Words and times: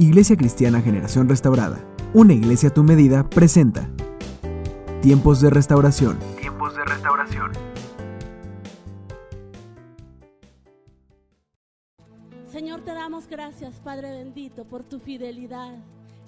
Iglesia 0.00 0.36
Cristiana 0.36 0.80
Generación 0.80 1.28
Restaurada, 1.28 1.84
una 2.14 2.32
iglesia 2.32 2.68
a 2.68 2.72
tu 2.72 2.84
medida, 2.84 3.28
presenta 3.28 3.90
Tiempos 5.02 5.40
de 5.40 5.50
Restauración. 5.50 6.20
Tiempos 6.40 6.76
de 6.76 6.84
Restauración. 6.84 7.50
Señor, 12.52 12.82
te 12.82 12.92
damos 12.94 13.26
gracias, 13.26 13.80
Padre 13.80 14.12
bendito, 14.12 14.64
por 14.64 14.84
tu 14.84 15.00
fidelidad. 15.00 15.74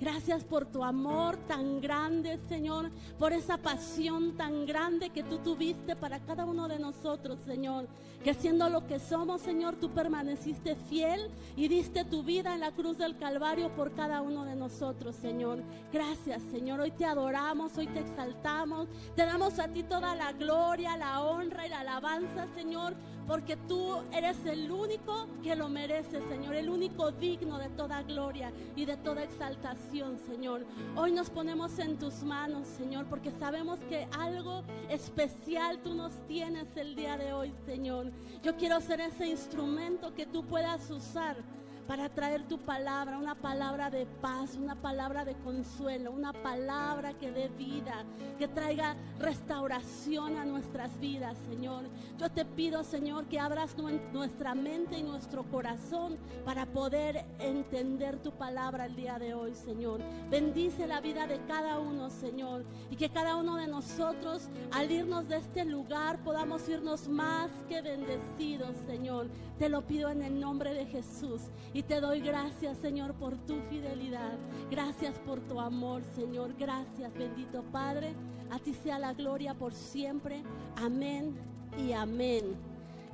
Gracias 0.01 0.45
por 0.45 0.65
tu 0.65 0.83
amor 0.83 1.37
tan 1.47 1.83
grande, 1.83 2.41
Señor, 2.49 2.91
por 3.19 3.35
esa 3.35 3.59
pasión 3.59 4.35
tan 4.35 4.65
grande 4.65 5.11
que 5.11 5.23
tú 5.23 5.37
tuviste 5.39 5.95
para 5.95 6.21
cada 6.21 6.47
uno 6.47 6.69
de 6.69 6.79
nosotros, 6.79 7.39
Señor. 7.45 7.87
Que 8.25 8.33
siendo 8.33 8.71
lo 8.71 8.87
que 8.87 8.99
somos, 8.99 9.43
Señor, 9.43 9.77
tú 9.77 9.91
permaneciste 9.91 10.75
fiel 10.75 11.31
y 11.55 11.69
diste 11.69 12.07
tu 12.07 12.23
vida 12.23 12.55
en 12.55 12.61
la 12.61 12.73
cruz 12.73 12.97
del 12.97 13.19
Calvario 13.19 13.69
por 13.77 13.93
cada 13.93 14.23
uno 14.23 14.47
de 14.47 14.57
nosotros, 14.57 15.17
Señor. 15.17 15.63
Gracias, 15.93 16.43
Señor. 16.51 16.81
Hoy 16.81 16.93
te 16.93 17.05
adoramos, 17.05 17.77
hoy 17.77 17.87
te 17.87 18.01
exaltamos. 18.01 18.89
Te 19.17 19.27
damos 19.27 19.59
a 19.59 19.69
ti 19.69 19.83
toda 19.83 20.15
la 20.15 20.33
gloria, 20.33 20.97
la 20.97 21.23
honra 21.23 21.67
y 21.67 21.71
la 21.71 21.81
alabanza, 21.81 22.47
Señor, 22.55 22.95
porque 23.31 23.57
tú 23.57 23.95
eres 24.13 24.45
el 24.45 24.73
único 24.73 25.29
que 25.41 25.55
lo 25.55 25.69
merece, 25.69 26.21
Señor, 26.29 26.57
el 26.57 26.69
único 26.69 27.13
digno 27.13 27.59
de 27.59 27.69
toda 27.69 28.03
gloria 28.03 28.53
y 28.75 28.87
de 28.87 28.97
toda 28.97 29.23
exaltación, 29.23 30.19
Señor. 30.19 30.67
Hoy 30.97 31.13
nos 31.13 31.31
ponemos 31.31 31.79
en 31.79 31.97
tus 31.97 32.25
manos, 32.25 32.67
Señor, 32.67 33.07
porque 33.07 33.31
sabemos 33.31 33.79
que 33.89 34.09
algo 34.19 34.65
especial 34.89 35.79
tú 35.79 35.95
nos 35.95 36.13
tienes 36.27 36.77
el 36.77 36.97
día 36.97 37.17
de 37.17 37.33
hoy, 37.33 37.55
Señor. 37.67 38.11
Yo 38.43 38.57
quiero 38.57 38.81
ser 38.81 39.01
ese 39.01 39.29
instrumento 39.29 40.13
que 40.13 40.27
tú 40.27 40.45
puedas 40.45 40.91
usar 40.91 41.37
para 41.87 42.09
traer 42.09 42.47
tu 42.47 42.59
palabra, 42.59 43.19
una 43.19 43.35
palabra 43.35 43.91
de 43.91 44.07
paz, 44.07 44.57
una 44.57 44.75
palabra 44.75 45.25
de 45.25 45.35
consuelo, 45.35 46.13
una 46.13 46.33
palabra 46.33 47.15
que 47.15 47.33
dé 47.33 47.49
vida, 47.49 48.05
que 48.39 48.49
traiga 48.49 48.97
restauración 49.19 50.37
a 50.37 50.45
nuestras 50.45 50.99
vidas, 51.01 51.37
Señor. 51.49 51.85
Yo 52.19 52.31
te 52.31 52.45
pido, 52.45 52.85
Señor, 52.85 53.27
que 53.27 53.41
abras 53.41 53.77
nuestra 54.13 54.55
mente 54.55 54.99
y 54.99 55.03
nuestro 55.03 55.43
corazón 55.45 56.19
para 56.45 56.67
poder 56.67 57.25
entender 57.39 58.19
tu 58.19 58.33
palabra 58.33 58.87
el 58.87 58.97
día 58.97 59.19
de 59.19 59.35
hoy, 59.35 59.55
Señor. 59.55 60.01
Bendice 60.31 60.87
la 60.87 61.01
vida 61.01 61.27
de 61.27 61.41
cada 61.47 61.79
uno, 61.79 62.11
Señor, 62.11 62.65
y 62.91 62.97
que 62.97 63.11
cada 63.11 63.37
uno 63.37 63.57
de 63.57 63.67
nosotros, 63.67 64.49
al 64.73 64.91
irnos 64.91 65.29
de 65.29 65.39
este 65.39 65.65
lugar, 65.65 66.23
podamos 66.23 66.69
irnos 66.69 67.09
más 67.09 67.51
que 67.69 67.83
bendecidos, 67.83 68.77
Señor. 68.87 69.29
Te 69.59 69.69
lo 69.69 69.83
pido 69.87 70.09
en 70.11 70.23
el 70.23 70.39
nombre 70.41 70.73
de 70.73 70.87
Jesús. 70.87 71.43
Y 71.75 71.80
te 71.83 72.01
doy 72.01 72.21
gracias, 72.21 72.79
Señor, 72.79 73.15
por 73.15 73.37
tu 73.47 73.61
fidelidad. 73.71 74.39
Gracias 74.71 75.19
por 75.21 75.41
tu 75.41 75.61
amor, 75.61 76.03
Señor. 76.15 76.55
Gracias, 76.57 77.13
bendito 77.15 77.63
Padre. 77.71 78.15
A 78.51 78.59
ti 78.59 78.75
sea 78.75 78.99
la 78.99 79.13
gloria 79.15 79.55
por 79.55 79.73
siempre. 79.73 80.43
Amén 80.77 81.37
y 81.79 81.93
amén. 81.93 82.57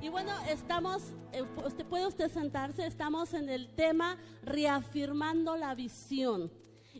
Y 0.01 0.09
bueno, 0.09 0.31
estamos, 0.49 1.03
eh, 1.31 1.43
puede 1.89 2.07
usted 2.07 2.29
sentarse, 2.31 2.85
estamos 2.85 3.33
en 3.33 3.49
el 3.49 3.73
tema 3.75 4.17
reafirmando 4.43 5.55
la 5.55 5.73
visión. 5.73 6.51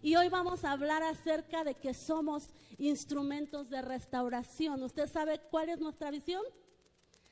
Y 0.01 0.15
hoy 0.15 0.29
vamos 0.29 0.63
a 0.63 0.71
hablar 0.71 1.03
acerca 1.03 1.63
de 1.63 1.75
que 1.75 1.93
somos 1.93 2.49
instrumentos 2.77 3.69
de 3.69 3.81
restauración. 3.81 4.83
¿Usted 4.83 5.07
sabe 5.07 5.41
cuál 5.49 5.69
es 5.69 5.79
nuestra 5.79 6.11
visión? 6.11 6.43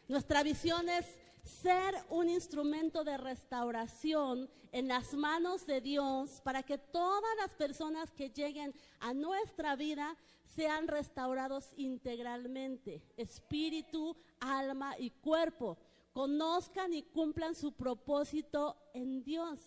Nuestra 0.07 0.43
visión 0.43 0.89
es 0.89 1.05
ser 1.45 1.95
un 2.09 2.27
instrumento 2.29 3.03
de 3.03 3.17
restauración 3.17 4.49
en 4.71 4.87
las 4.87 5.13
manos 5.13 5.65
de 5.65 5.79
Dios 5.79 6.41
para 6.43 6.63
que 6.63 6.77
todas 6.77 7.35
las 7.37 7.51
personas 7.51 8.11
que 8.11 8.29
lleguen 8.29 8.73
a 8.99 9.13
nuestra 9.13 9.75
vida 9.75 10.17
sean 10.43 10.87
restaurados 10.87 11.71
integralmente, 11.77 13.03
espíritu, 13.15 14.17
alma 14.39 14.95
y 14.97 15.11
cuerpo, 15.11 15.77
conozcan 16.13 16.93
y 16.93 17.03
cumplan 17.03 17.55
su 17.55 17.73
propósito 17.73 18.75
en 18.93 19.23
Dios. 19.23 19.59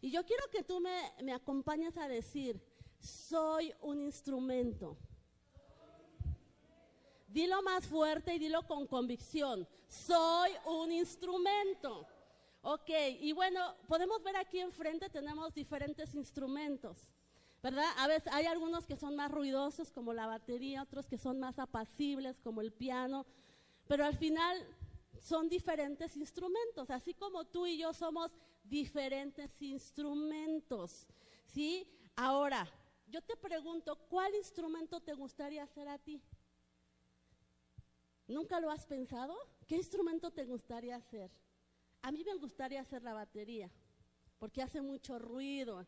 Y 0.00 0.10
yo 0.10 0.24
quiero 0.24 0.44
que 0.50 0.62
tú 0.62 0.80
me, 0.80 1.12
me 1.22 1.32
acompañes 1.32 1.96
a 1.96 2.08
decir, 2.08 2.60
soy 2.98 3.72
un 3.82 4.00
instrumento. 4.00 4.96
Dilo 7.32 7.62
más 7.62 7.86
fuerte 7.86 8.34
y 8.34 8.38
dilo 8.38 8.62
con 8.66 8.86
convicción. 8.86 9.66
Soy 9.88 10.50
un 10.66 10.92
instrumento. 10.92 12.06
Ok, 12.60 12.90
y 13.20 13.32
bueno, 13.32 13.74
podemos 13.88 14.22
ver 14.22 14.36
aquí 14.36 14.60
enfrente 14.60 15.08
tenemos 15.08 15.52
diferentes 15.54 16.14
instrumentos, 16.14 17.08
¿verdad? 17.62 17.90
A 17.96 18.06
veces 18.06 18.32
hay 18.32 18.44
algunos 18.46 18.86
que 18.86 18.96
son 18.96 19.16
más 19.16 19.32
ruidosos 19.32 19.90
como 19.90 20.12
la 20.12 20.26
batería, 20.26 20.82
otros 20.82 21.08
que 21.08 21.18
son 21.18 21.40
más 21.40 21.58
apacibles 21.58 22.38
como 22.38 22.60
el 22.60 22.70
piano, 22.70 23.26
pero 23.88 24.04
al 24.04 24.16
final 24.16 24.64
son 25.20 25.48
diferentes 25.48 26.16
instrumentos, 26.16 26.90
así 26.90 27.14
como 27.14 27.46
tú 27.46 27.66
y 27.66 27.78
yo 27.78 27.92
somos 27.94 28.30
diferentes 28.62 29.60
instrumentos, 29.60 31.08
¿sí? 31.46 31.88
Ahora, 32.14 32.68
yo 33.08 33.22
te 33.22 33.36
pregunto, 33.36 33.96
¿cuál 34.08 34.34
instrumento 34.34 35.00
te 35.00 35.14
gustaría 35.14 35.64
hacer 35.64 35.88
a 35.88 35.98
ti? 35.98 36.22
¿Nunca 38.32 38.60
lo 38.60 38.70
has 38.70 38.86
pensado? 38.86 39.36
¿Qué 39.66 39.76
instrumento 39.76 40.30
te 40.30 40.46
gustaría 40.46 40.96
hacer? 40.96 41.30
A 42.00 42.10
mí 42.10 42.24
me 42.24 42.34
gustaría 42.36 42.80
hacer 42.80 43.02
la 43.02 43.12
batería, 43.12 43.70
porque 44.38 44.62
hace 44.62 44.80
mucho 44.80 45.18
ruido. 45.18 45.86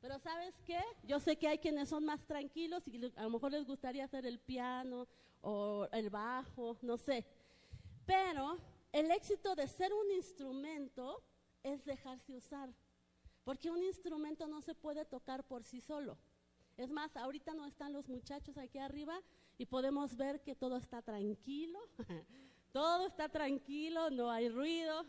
Pero 0.00 0.18
¿sabes 0.18 0.54
qué? 0.64 0.80
Yo 1.02 1.20
sé 1.20 1.36
que 1.36 1.46
hay 1.46 1.58
quienes 1.58 1.90
son 1.90 2.06
más 2.06 2.24
tranquilos 2.26 2.88
y 2.88 3.04
a 3.16 3.24
lo 3.24 3.30
mejor 3.30 3.52
les 3.52 3.66
gustaría 3.66 4.04
hacer 4.04 4.24
el 4.24 4.38
piano 4.38 5.06
o 5.42 5.86
el 5.92 6.08
bajo, 6.08 6.78
no 6.80 6.96
sé. 6.96 7.26
Pero 8.06 8.56
el 8.90 9.10
éxito 9.10 9.54
de 9.54 9.68
ser 9.68 9.92
un 9.92 10.10
instrumento 10.12 11.22
es 11.62 11.84
dejarse 11.84 12.34
usar, 12.34 12.72
porque 13.44 13.70
un 13.70 13.82
instrumento 13.82 14.48
no 14.48 14.62
se 14.62 14.74
puede 14.74 15.04
tocar 15.04 15.44
por 15.44 15.64
sí 15.64 15.82
solo. 15.82 16.16
Es 16.78 16.90
más, 16.90 17.14
ahorita 17.14 17.52
no 17.52 17.66
están 17.66 17.92
los 17.92 18.08
muchachos 18.08 18.56
aquí 18.56 18.78
arriba, 18.78 19.20
y 19.58 19.66
podemos 19.66 20.16
ver 20.16 20.42
que 20.42 20.54
todo 20.54 20.76
está 20.76 21.02
tranquilo, 21.02 21.78
todo 22.72 23.06
está 23.06 23.28
tranquilo, 23.28 24.10
no 24.10 24.30
hay 24.30 24.48
ruido, 24.48 25.04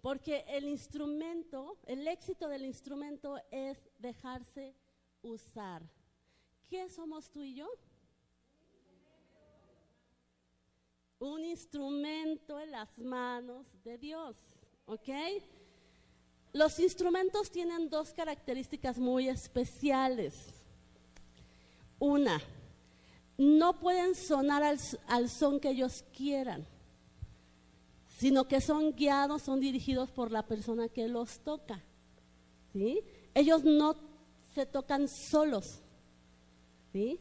porque 0.00 0.44
el 0.48 0.64
instrumento, 0.64 1.78
el 1.86 2.06
éxito 2.08 2.48
del 2.48 2.64
instrumento 2.64 3.38
es 3.50 3.78
dejarse 3.98 4.74
usar. 5.22 5.82
¿Qué 6.68 6.88
somos 6.88 7.30
tú 7.30 7.42
y 7.42 7.54
yo? 7.54 7.68
Un 11.20 11.44
instrumento 11.44 12.58
en 12.58 12.72
las 12.72 12.98
manos 12.98 13.66
de 13.84 13.96
Dios, 13.96 14.36
¿ok? 14.86 15.08
Los 16.52 16.80
instrumentos 16.80 17.50
tienen 17.50 17.88
dos 17.88 18.12
características 18.12 18.98
muy 18.98 19.28
especiales. 19.28 20.52
Una, 21.98 22.42
no 23.42 23.80
pueden 23.80 24.14
sonar 24.14 24.62
al, 24.62 25.28
son 25.28 25.58
que 25.58 25.70
ellos 25.70 26.04
quieran, 26.16 26.64
sino 28.18 28.46
que 28.46 28.60
son 28.60 28.94
guiados, 28.94 29.42
son 29.42 29.58
dirigidos 29.58 30.12
por 30.12 30.30
la 30.30 30.46
persona 30.46 30.88
que 30.88 31.08
los 31.08 31.40
toca. 31.40 31.82
¿sí? 32.72 33.02
Ellos 33.34 33.64
no 33.64 33.96
se 34.54 34.64
tocan 34.64 35.08
solos. 35.08 35.80
¿sí? 36.92 37.18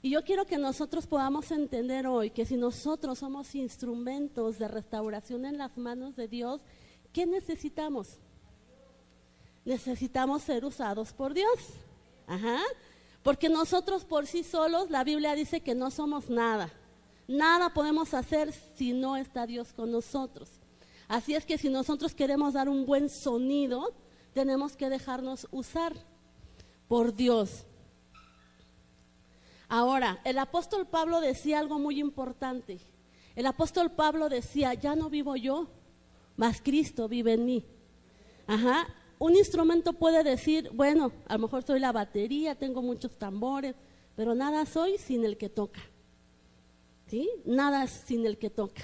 Y 0.00 0.08
yo 0.10 0.24
quiero 0.24 0.46
que 0.46 0.56
nosotros 0.56 1.06
podamos 1.06 1.50
entender 1.50 2.06
hoy 2.06 2.30
que 2.30 2.46
si 2.46 2.56
nosotros 2.56 3.18
somos 3.18 3.54
instrumentos 3.54 4.58
de 4.58 4.68
restauración 4.68 5.44
en 5.44 5.58
las 5.58 5.76
manos 5.76 6.16
de 6.16 6.28
Dios, 6.28 6.62
¿qué 7.12 7.26
necesitamos? 7.26 8.18
Necesitamos 9.66 10.44
ser 10.44 10.64
usados 10.64 11.12
por 11.12 11.34
Dios. 11.34 11.58
Ajá. 12.26 12.58
Porque 13.22 13.48
nosotros 13.48 14.04
por 14.04 14.26
sí 14.26 14.42
solos, 14.42 14.90
la 14.90 15.04
Biblia 15.04 15.34
dice 15.34 15.60
que 15.60 15.74
no 15.74 15.90
somos 15.90 16.30
nada. 16.30 16.72
Nada 17.26 17.74
podemos 17.74 18.14
hacer 18.14 18.52
si 18.76 18.92
no 18.92 19.16
está 19.16 19.46
Dios 19.46 19.72
con 19.72 19.90
nosotros. 19.90 20.48
Así 21.08 21.34
es 21.34 21.44
que 21.44 21.58
si 21.58 21.68
nosotros 21.68 22.14
queremos 22.14 22.54
dar 22.54 22.68
un 22.68 22.86
buen 22.86 23.08
sonido, 23.08 23.94
tenemos 24.32 24.76
que 24.76 24.88
dejarnos 24.88 25.46
usar 25.50 25.94
por 26.86 27.14
Dios. 27.14 27.64
Ahora, 29.68 30.20
el 30.24 30.38
apóstol 30.38 30.86
Pablo 30.86 31.20
decía 31.20 31.58
algo 31.58 31.78
muy 31.78 32.00
importante. 32.00 32.78
El 33.36 33.46
apóstol 33.46 33.92
Pablo 33.92 34.28
decía, 34.28 34.74
ya 34.74 34.96
no 34.96 35.10
vivo 35.10 35.36
yo, 35.36 35.68
mas 36.36 36.60
Cristo 36.62 37.08
vive 37.08 37.34
en 37.34 37.44
mí. 37.44 37.64
Ajá, 38.46 38.86
un 39.18 39.36
instrumento 39.36 39.92
puede 39.92 40.22
decir, 40.22 40.70
bueno, 40.72 41.12
a 41.26 41.34
lo 41.34 41.40
mejor 41.40 41.62
soy 41.64 41.80
la 41.80 41.92
batería, 41.92 42.54
tengo 42.54 42.82
muchos 42.82 43.16
tambores, 43.18 43.74
pero 44.14 44.34
nada 44.34 44.64
soy 44.64 44.98
sin 44.98 45.24
el 45.24 45.36
que 45.36 45.48
toca. 45.48 45.80
¿Sí? 47.06 47.28
Nada 47.44 47.86
sin 47.86 48.26
el 48.26 48.38
que 48.38 48.50
toca. 48.50 48.82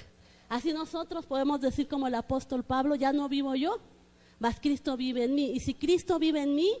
Así 0.49 0.73
nosotros 0.73 1.25
podemos 1.25 1.61
decir 1.61 1.87
como 1.87 2.07
el 2.07 2.15
apóstol 2.15 2.63
Pablo, 2.63 2.95
ya 2.95 3.13
no 3.13 3.29
vivo 3.29 3.55
yo, 3.55 3.79
mas 4.39 4.59
Cristo 4.59 4.97
vive 4.97 5.23
en 5.23 5.35
mí. 5.35 5.51
Y 5.51 5.59
si 5.59 5.73
Cristo 5.73 6.19
vive 6.19 6.41
en 6.41 6.55
mí, 6.55 6.71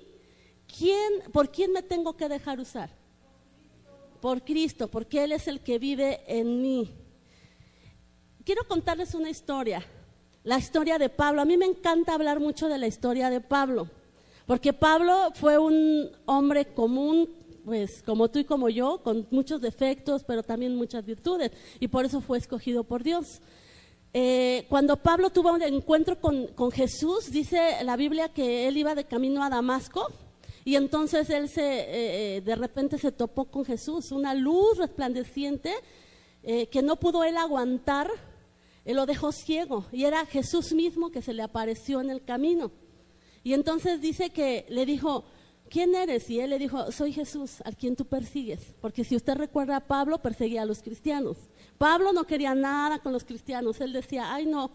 ¿quién, 0.77 1.31
¿por 1.31 1.51
quién 1.51 1.71
me 1.71 1.81
tengo 1.81 2.15
que 2.17 2.27
dejar 2.27 2.59
usar? 2.59 2.89
Por 4.21 4.43
Cristo, 4.43 4.89
porque 4.89 5.23
Él 5.23 5.31
es 5.31 5.47
el 5.47 5.61
que 5.61 5.79
vive 5.79 6.23
en 6.27 6.61
mí. 6.61 6.91
Quiero 8.43 8.67
contarles 8.67 9.15
una 9.15 9.29
historia, 9.29 9.85
la 10.45 10.59
historia 10.59 10.97
de 10.97 11.09
Pablo. 11.09 11.41
A 11.41 11.45
mí 11.45 11.57
me 11.57 11.65
encanta 11.65 12.13
hablar 12.13 12.39
mucho 12.39 12.69
de 12.69 12.77
la 12.77 12.87
historia 12.87 13.29
de 13.29 13.41
Pablo, 13.41 13.89
porque 14.45 14.71
Pablo 14.71 15.31
fue 15.33 15.57
un 15.57 16.09
hombre 16.25 16.65
común, 16.65 17.29
pues 17.65 18.03
como 18.03 18.29
tú 18.29 18.39
y 18.39 18.45
como 18.45 18.69
yo, 18.69 19.01
con 19.03 19.27
muchos 19.31 19.59
defectos, 19.59 20.23
pero 20.23 20.43
también 20.43 20.75
muchas 20.75 21.03
virtudes, 21.03 21.51
y 21.79 21.87
por 21.87 22.05
eso 22.05 22.21
fue 22.21 22.37
escogido 22.37 22.83
por 22.83 23.03
Dios. 23.03 23.41
Eh, 24.13 24.65
cuando 24.69 24.95
Pablo 24.95 25.29
tuvo 25.31 25.51
un 25.51 25.61
encuentro 25.61 26.21
con, 26.21 26.71
Jesús, 26.71 27.31
dice 27.31 27.83
la 27.83 27.97
Biblia 27.97 28.29
que 28.29 28.67
él 28.67 28.77
iba 28.77 28.95
de 28.95 29.03
camino 29.03 29.43
a 29.43 29.49
Damasco 29.49 30.07
y 30.63 30.75
entonces 30.75 31.29
él 31.29 31.49
se, 31.49 31.61
eh, 31.61 32.37
eh, 32.37 32.41
de 32.41 32.55
repente 32.55 32.97
se 32.97 33.11
topó 33.11 33.43
con 33.45 33.65
Jesús, 33.65 34.11
una 34.11 34.33
luz 34.33 34.77
resplandeciente 34.77 35.73
que 36.43 36.83
no 36.83 36.95
pudo 36.97 37.23
él 37.23 37.37
aguantar, 37.37 38.07
él 38.85 38.95
lo 38.95 39.05
dejó 39.05 39.31
ciego 39.31 39.85
y 39.91 40.05
era 40.05 40.25
Jesús 40.25 40.71
mismo 40.73 41.09
que 41.11 41.21
se 41.21 41.33
le 41.33 41.41
apareció 41.41 42.01
en 42.01 42.09
el 42.11 42.23
camino. 42.23 42.71
Y 43.43 43.53
entonces 43.53 43.99
dice 43.99 44.29
que 44.29 44.65
le 44.69 44.85
dijo, 44.85 45.25
¿quién 45.69 45.95
eres? 45.95 46.29
Y 46.29 46.39
él 46.39 46.51
le 46.51 46.59
dijo, 46.59 46.91
soy 46.91 47.11
Jesús, 47.11 47.61
al 47.65 47.75
quien 47.75 47.95
tú 47.95 48.05
persigues. 48.05 48.75
Porque 48.81 49.03
si 49.03 49.15
usted 49.15 49.35
recuerda, 49.35 49.79
Pablo 49.79 50.19
perseguía 50.19 50.61
a 50.61 50.65
los 50.65 50.81
cristianos. 50.81 51.37
Pablo 51.77 52.13
no 52.13 52.25
quería 52.25 52.55
nada 52.55 52.99
con 52.99 53.11
los 53.11 53.23
cristianos. 53.23 53.81
Él 53.81 53.91
decía, 53.91 54.33
ay 54.33 54.45
no, 54.45 54.71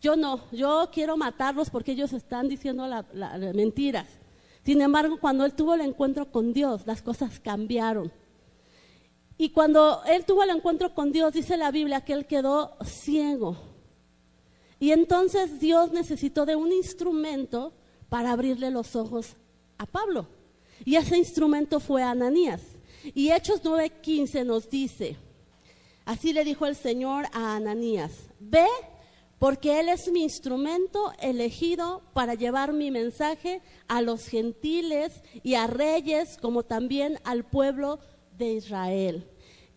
yo 0.00 0.16
no, 0.16 0.40
yo 0.52 0.88
quiero 0.92 1.16
matarlos 1.16 1.70
porque 1.70 1.92
ellos 1.92 2.12
están 2.12 2.48
diciendo 2.48 2.86
las 2.86 3.54
mentiras. 3.54 4.06
Sin 4.64 4.80
embargo, 4.80 5.18
cuando 5.18 5.44
él 5.44 5.54
tuvo 5.54 5.74
el 5.74 5.80
encuentro 5.82 6.30
con 6.30 6.52
Dios, 6.52 6.86
las 6.86 7.02
cosas 7.02 7.40
cambiaron. 7.40 8.12
Y 9.40 9.48
cuando 9.48 10.02
él 10.06 10.26
tuvo 10.26 10.42
el 10.42 10.50
encuentro 10.50 10.92
con 10.92 11.12
Dios, 11.12 11.32
dice 11.32 11.56
la 11.56 11.70
Biblia 11.70 12.02
que 12.02 12.12
él 12.12 12.26
quedó 12.26 12.76
ciego. 12.84 13.56
Y 14.78 14.92
entonces 14.92 15.58
Dios 15.58 15.92
necesitó 15.92 16.44
de 16.44 16.56
un 16.56 16.70
instrumento 16.70 17.72
para 18.10 18.32
abrirle 18.32 18.70
los 18.70 18.94
ojos 18.96 19.36
a 19.78 19.86
Pablo. 19.86 20.26
Y 20.84 20.96
ese 20.96 21.16
instrumento 21.16 21.80
fue 21.80 22.02
Ananías. 22.02 22.60
Y 23.14 23.30
Hechos 23.30 23.62
9:15 23.64 24.44
nos 24.44 24.68
dice, 24.68 25.16
Así 26.04 26.34
le 26.34 26.44
dijo 26.44 26.66
el 26.66 26.76
Señor 26.76 27.24
a 27.32 27.56
Ananías, 27.56 28.12
ve 28.40 28.66
porque 29.38 29.80
Él 29.80 29.88
es 29.88 30.12
mi 30.12 30.22
instrumento 30.22 31.14
elegido 31.18 32.02
para 32.12 32.34
llevar 32.34 32.74
mi 32.74 32.90
mensaje 32.90 33.62
a 33.88 34.02
los 34.02 34.26
gentiles 34.26 35.22
y 35.42 35.54
a 35.54 35.66
reyes, 35.66 36.36
como 36.42 36.62
también 36.62 37.18
al 37.24 37.44
pueblo 37.44 38.00
de 38.40 38.54
Israel. 38.54 39.28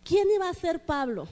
¿Quién 0.03 0.27
iba 0.35 0.49
a 0.49 0.53
ser 0.53 0.83
Pablo? 0.83 1.27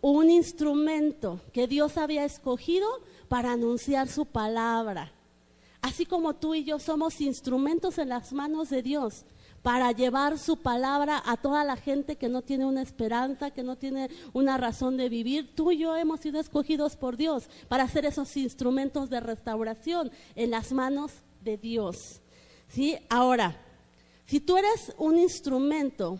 Un 0.00 0.30
instrumento 0.30 1.40
que 1.52 1.66
Dios 1.66 1.96
había 1.96 2.24
escogido 2.24 2.86
para 3.28 3.52
anunciar 3.52 4.06
su 4.06 4.26
palabra. 4.26 5.12
Así 5.80 6.06
como 6.06 6.34
tú 6.34 6.54
y 6.54 6.64
yo 6.64 6.78
somos 6.78 7.20
instrumentos 7.20 7.98
en 7.98 8.10
las 8.10 8.32
manos 8.32 8.70
de 8.70 8.82
Dios 8.82 9.24
para 9.62 9.90
llevar 9.90 10.38
su 10.38 10.58
palabra 10.58 11.20
a 11.26 11.36
toda 11.36 11.64
la 11.64 11.76
gente 11.76 12.16
que 12.16 12.28
no 12.28 12.42
tiene 12.42 12.66
una 12.66 12.82
esperanza, 12.82 13.50
que 13.50 13.64
no 13.64 13.76
tiene 13.76 14.10
una 14.32 14.56
razón 14.58 14.96
de 14.96 15.08
vivir. 15.08 15.54
Tú 15.56 15.72
y 15.72 15.78
yo 15.78 15.96
hemos 15.96 16.20
sido 16.20 16.38
escogidos 16.38 16.94
por 16.94 17.16
Dios 17.16 17.48
para 17.68 17.84
hacer 17.84 18.06
esos 18.06 18.36
instrumentos 18.36 19.10
de 19.10 19.18
restauración 19.18 20.12
en 20.36 20.50
las 20.50 20.72
manos 20.72 21.12
de 21.42 21.56
Dios. 21.56 22.20
¿Sí? 22.68 22.96
Ahora, 23.08 23.65
si 24.26 24.40
tú 24.40 24.56
eres 24.56 24.92
un 24.98 25.18
instrumento 25.18 26.18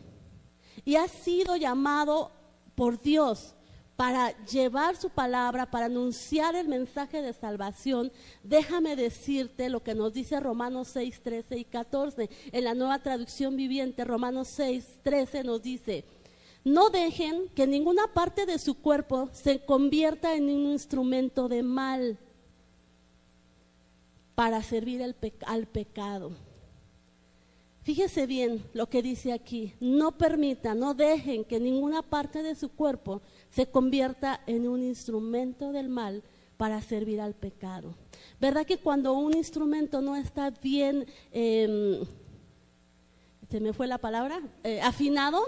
y 0.85 0.95
has 0.95 1.11
sido 1.11 1.57
llamado 1.57 2.31
por 2.77 3.01
Dios 3.01 3.55
para 3.97 4.31
llevar 4.45 4.97
su 4.97 5.11
palabra, 5.11 5.71
para 5.71 5.87
anunciar 5.87 6.55
el 6.55 6.69
mensaje 6.69 7.21
de 7.21 7.33
salvación, 7.33 8.13
déjame 8.45 8.95
decirte 8.95 9.69
lo 9.69 9.83
que 9.83 9.95
nos 9.95 10.13
dice 10.13 10.39
Romanos 10.39 10.89
6, 10.89 11.21
13 11.23 11.59
y 11.59 11.65
14. 11.65 12.31
En 12.53 12.65
la 12.65 12.75
nueva 12.75 13.01
traducción 13.01 13.57
viviente, 13.57 14.05
Romanos 14.05 14.49
6, 14.49 15.01
13 15.03 15.45
nos 15.45 15.63
dice, 15.63 16.05
no 16.63 16.91
dejen 16.91 17.49
que 17.55 17.67
ninguna 17.67 18.13
parte 18.13 18.47
de 18.47 18.59
su 18.59 18.75
cuerpo 18.81 19.31
se 19.33 19.65
convierta 19.65 20.35
en 20.37 20.45
un 20.45 20.67
instrumento 20.67 21.49
de 21.49 21.63
mal 21.63 22.19
para 24.35 24.63
servir 24.63 25.03
al 25.03 25.67
pecado 25.67 26.46
Fíjese 27.87 28.27
bien 28.27 28.65
lo 28.75 28.89
que 28.89 29.01
dice 29.01 29.33
aquí. 29.33 29.73
No 29.79 30.19
permita, 30.19 30.75
no 30.75 30.93
dejen 30.93 31.45
que 31.45 31.61
ninguna 31.61 32.03
parte 32.03 32.43
de 32.43 32.57
su 32.57 32.71
cuerpo 32.71 33.23
se 33.49 33.67
convierta 33.67 34.41
en 34.49 34.67
un 34.67 34.83
instrumento 34.83 35.71
del 35.71 35.89
mal 35.89 36.25
para 36.57 36.83
servir 36.83 37.21
al 37.21 37.35
pecado. 37.35 37.95
¿Verdad 38.41 38.67
que 38.67 38.79
cuando 38.79 39.13
un 39.13 39.37
instrumento 39.37 40.01
no 40.01 40.17
está 40.17 40.51
bien, 40.51 41.07
em, 41.31 42.05
se 43.49 43.61
me 43.61 43.73
fue 43.73 43.87
la 43.87 43.99
palabra, 43.99 44.43
eh, 44.65 44.81
afinado, 44.81 45.45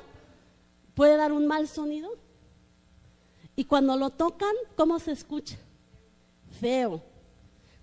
puede 0.94 1.16
dar 1.16 1.32
un 1.32 1.44
mal 1.48 1.66
sonido? 1.66 2.08
Y 3.56 3.64
cuando 3.64 3.96
lo 3.96 4.10
tocan, 4.10 4.54
¿cómo 4.76 5.00
se 5.00 5.10
escucha? 5.10 5.58
Feo. 6.60 7.02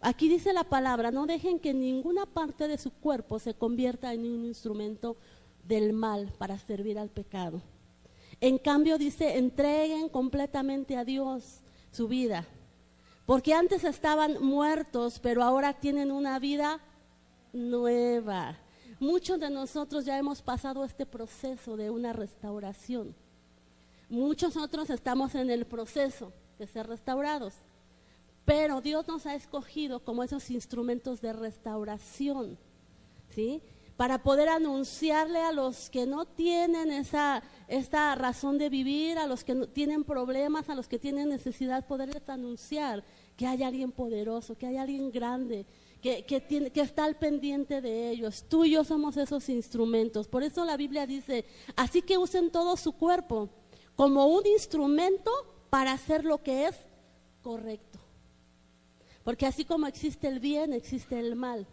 Aquí 0.06 0.30
dice 0.30 0.54
la 0.54 0.66
palabra, 0.66 1.10
no 1.10 1.25
dejen 1.25 1.60
que 1.60 1.74
ninguna 1.74 2.28
parte 2.28 2.68
de 2.68 2.78
su 2.78 2.92
cuerpo 2.92 3.40
se 3.40 3.56
convierta 3.56 4.13
en 4.13 4.19
un 4.19 4.46
instrumento 4.46 5.18
del 5.68 5.94
mal 5.94 6.31
para 6.38 6.60
servir 6.60 7.00
al 7.00 7.10
pecado. 7.10 7.60
En 8.40 8.60
cambio 8.60 9.00
dice, 9.00 9.40
entreguen 9.40 10.10
completamente 10.10 10.96
a 10.96 11.06
Dios 11.06 11.62
su 11.90 12.07
vida. 12.07 12.46
Porque 13.25 13.56
antes 13.56 13.84
estaban 13.84 14.44
muertos, 14.44 15.18
pero 15.18 15.42
ahora 15.42 15.74
tienen 15.74 16.12
una 16.12 16.38
vida 16.38 16.80
nueva. 17.52 18.60
Muchos 19.00 19.40
de 19.40 19.50
nosotros 19.50 20.06
ya 20.06 20.19
hemos 20.19 20.44
pasado 20.44 20.86
este 20.86 21.07
proceso 21.07 21.78
de 21.78 21.90
una 21.90 22.13
restauración. 22.13 23.16
Muchos 24.07 24.56
otros 24.56 24.92
estamos 24.92 25.34
en 25.34 25.50
el 25.50 25.66
proceso 25.66 26.31
de 26.60 26.68
ser 26.68 26.86
restaurados. 26.86 27.56
Pero 28.45 28.80
Dios 28.80 29.07
nos 29.07 29.25
ha 29.25 29.33
escogido 29.33 30.00
como 30.01 30.24
esos 30.24 30.51
instrumentos 30.51 31.19
de 31.19 31.33
restauración, 31.33 32.57
¿sí? 33.30 33.61
Para 33.97 34.21
poder 34.21 34.49
anunciarle 34.49 35.40
a 35.40 35.52
los 35.52 35.90
que 35.90 36.06
no 36.06 36.25
tienen 36.25 36.92
esa, 36.92 37.42
esta 37.68 38.14
razón 38.14 38.57
de 38.57 38.69
vivir, 38.69 39.18
a 39.18 39.25
los 39.25 39.44
que 39.44 39.56
no, 39.56 39.68
tienen 39.68 40.04
problemas, 40.04 40.69
a 40.69 40.75
los 40.75 40.87
que 40.87 40.99
tienen 40.99 41.30
necesidad, 41.30 41.87
poderles 41.87 42.30
anunciar 42.30 43.04
que 43.35 43.47
hay 43.47 43.64
alguien 43.64 43.92
poderoso, 43.92 44.57
que 44.57 44.68
hay 44.68 44.78
alguien 44.78 45.11
grande, 45.11 45.66
que, 46.02 46.23
que, 46.25 46.40
tiene, 46.40 46.69
que, 46.69 46.81
está 46.81 47.06
al 47.06 47.16
pendiente 47.16 47.81
de 47.81 48.11
ellos. 48.11 48.45
Tú 48.47 48.66
y 48.66 48.71
yo 48.71 48.83
somos 48.83 49.18
esos 49.18 49.49
instrumentos. 49.49 50.28
Por 50.28 50.44
eso 50.44 50.66
la 50.66 50.78
Biblia 50.78 51.07
dice, 51.07 51.45
así 51.75 52.02
que 52.02 52.18
usen 52.18 52.52
todo 52.52 52.78
su 52.78 52.92
cuerpo 52.92 53.49
como 53.95 54.28
un 54.28 54.45
instrumento 54.45 55.31
para 55.69 55.94
hacer 55.94 56.25
lo 56.25 56.44
que 56.44 56.68
es 56.68 56.75
correcto. 57.42 58.05
Porque 59.25 59.47
así 59.47 59.65
como 59.65 59.87
existe 59.87 60.27
el 60.27 60.39
bien, 60.39 60.71
existe 60.71 61.19
el 61.19 61.35
mal. 61.35 61.65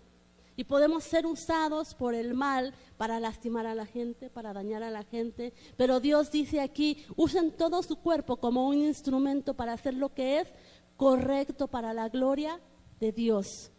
Y 0.57 0.65
podemos 0.65 1.05
ser 1.05 1.27
usados 1.27 1.95
por 1.95 2.15
el 2.15 2.33
mal 2.33 2.73
para 2.97 3.21
lastimar 3.21 3.67
a 3.67 3.75
la 3.75 3.85
gente, 3.85 4.31
para 4.31 4.55
dañar 4.55 4.83
a 4.83 4.91
la 4.91 5.05
gente. 5.05 5.53
Pero 5.77 6.01
Dios 6.01 6.31
dice 6.31 6.63
aquí, 6.63 7.05
usen 7.15 7.53
todo 7.53 7.83
su 7.83 7.97
cuerpo 7.97 8.39
como 8.39 8.67
un 8.67 8.79
instrumento 8.79 9.53
para 9.53 9.75
hacer 9.75 9.93
lo 9.93 10.15
que 10.15 10.41
es 10.41 10.49
correcto 10.97 11.69
para 11.69 11.93
la 11.93 12.09
gloria 12.09 12.59
de 13.01 13.13
Dios. 13.13 13.71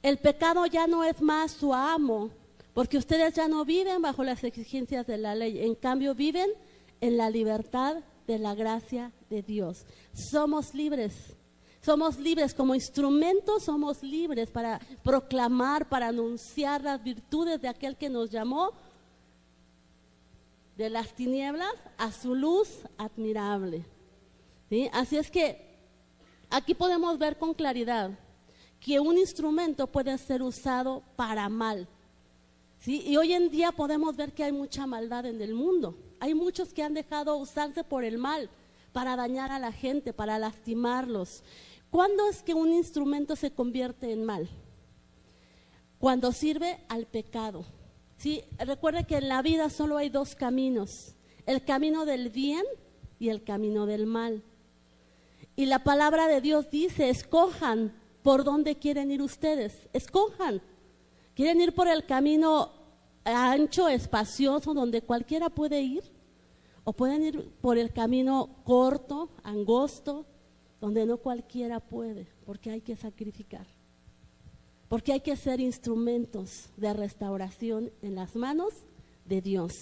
El 0.00 0.18
pecado 0.18 0.64
ya 0.66 0.86
no 0.86 1.02
es 1.02 1.20
más 1.20 1.50
su 1.50 1.74
amo, 1.74 2.30
porque 2.74 2.98
ustedes 2.98 3.34
ya 3.34 3.48
no 3.48 3.64
viven 3.64 4.02
bajo 4.02 4.22
las 4.22 4.44
exigencias 4.44 5.04
de 5.04 5.18
la 5.18 5.34
ley. 5.34 5.64
En 5.64 5.74
cambio, 5.74 6.14
viven 6.14 6.50
en 7.00 7.16
la 7.16 7.28
libertad 7.28 8.04
de 8.28 8.38
la 8.38 8.54
gracia 8.54 9.10
de 9.30 9.42
Dios. 9.42 9.84
Somos 10.12 10.74
libres 10.74 11.34
somos 11.84 12.18
libres 12.18 12.54
como 12.54 12.74
instrumentos, 12.74 13.64
somos 13.64 14.02
libres 14.02 14.50
para 14.50 14.80
proclamar, 15.02 15.86
para 15.86 16.08
anunciar 16.08 16.82
las 16.82 17.02
virtudes 17.02 17.60
de 17.60 17.68
aquel 17.68 17.96
que 17.96 18.08
nos 18.08 18.30
llamó 18.30 18.72
de 20.78 20.88
las 20.88 21.14
tinieblas 21.14 21.74
a 21.98 22.10
su 22.10 22.34
luz 22.34 22.68
admirable. 22.96 23.84
Así 24.92 25.18
es 25.18 25.30
que 25.30 25.76
aquí 26.48 26.74
podemos 26.74 27.18
ver 27.18 27.36
con 27.36 27.52
claridad 27.52 28.10
que 28.80 28.98
un 28.98 29.18
instrumento 29.18 29.86
puede 29.86 30.16
ser 30.16 30.42
usado 30.42 31.02
para 31.16 31.48
mal. 31.50 31.86
¿sí? 32.80 33.02
Y 33.06 33.16
hoy 33.18 33.34
en 33.34 33.50
día 33.50 33.72
podemos 33.72 34.16
ver 34.16 34.32
que 34.32 34.44
hay 34.44 34.52
mucha 34.52 34.86
maldad 34.86 35.26
en 35.26 35.40
el 35.40 35.54
mundo. 35.54 35.96
Hay 36.18 36.34
muchos 36.34 36.72
que 36.72 36.82
han 36.82 36.94
dejado 36.94 37.36
usarse 37.36 37.84
por 37.84 38.04
el 38.04 38.16
mal 38.16 38.48
para 38.94 39.16
dañar 39.16 39.50
a 39.52 39.58
la 39.58 39.72
gente, 39.72 40.12
para 40.12 40.38
lastimarlos. 40.38 41.42
¿Cuándo 41.94 42.28
es 42.28 42.42
que 42.42 42.54
un 42.54 42.72
instrumento 42.72 43.36
se 43.36 43.52
convierte 43.52 44.10
en 44.10 44.24
mal? 44.24 44.48
Cuando 46.00 46.32
sirve 46.32 46.84
al 46.88 47.06
pecado. 47.06 47.64
¿sí? 48.16 48.42
Recuerde 48.58 49.04
que 49.04 49.18
en 49.18 49.28
la 49.28 49.42
vida 49.42 49.70
solo 49.70 49.96
hay 49.96 50.08
dos 50.08 50.34
caminos, 50.34 51.14
el 51.46 51.64
camino 51.64 52.04
del 52.04 52.30
bien 52.30 52.64
y 53.20 53.28
el 53.28 53.44
camino 53.44 53.86
del 53.86 54.06
mal. 54.06 54.42
Y 55.54 55.66
la 55.66 55.84
palabra 55.84 56.26
de 56.26 56.40
Dios 56.40 56.68
dice, 56.68 57.10
escojan 57.10 57.94
por 58.24 58.42
dónde 58.42 58.74
quieren 58.74 59.12
ir 59.12 59.22
ustedes, 59.22 59.88
escojan. 59.92 60.62
¿Quieren 61.36 61.60
ir 61.60 61.76
por 61.76 61.86
el 61.86 62.04
camino 62.06 62.72
ancho, 63.22 63.88
espacioso, 63.88 64.74
donde 64.74 65.02
cualquiera 65.02 65.48
puede 65.48 65.80
ir? 65.80 66.02
¿O 66.82 66.92
pueden 66.92 67.22
ir 67.22 67.52
por 67.60 67.78
el 67.78 67.92
camino 67.92 68.50
corto, 68.64 69.28
angosto, 69.44 70.26
donde 70.84 71.06
no 71.06 71.16
cualquiera 71.16 71.80
puede, 71.80 72.26
porque 72.44 72.70
hay 72.70 72.82
que 72.82 72.94
sacrificar? 72.94 73.66
Porque 74.86 75.14
hay 75.14 75.20
que 75.20 75.34
ser 75.34 75.58
instrumentos 75.58 76.68
de 76.76 76.92
restauración 76.92 77.90
en 78.02 78.14
las 78.14 78.36
manos 78.36 78.74
de 79.24 79.40
Dios. 79.40 79.72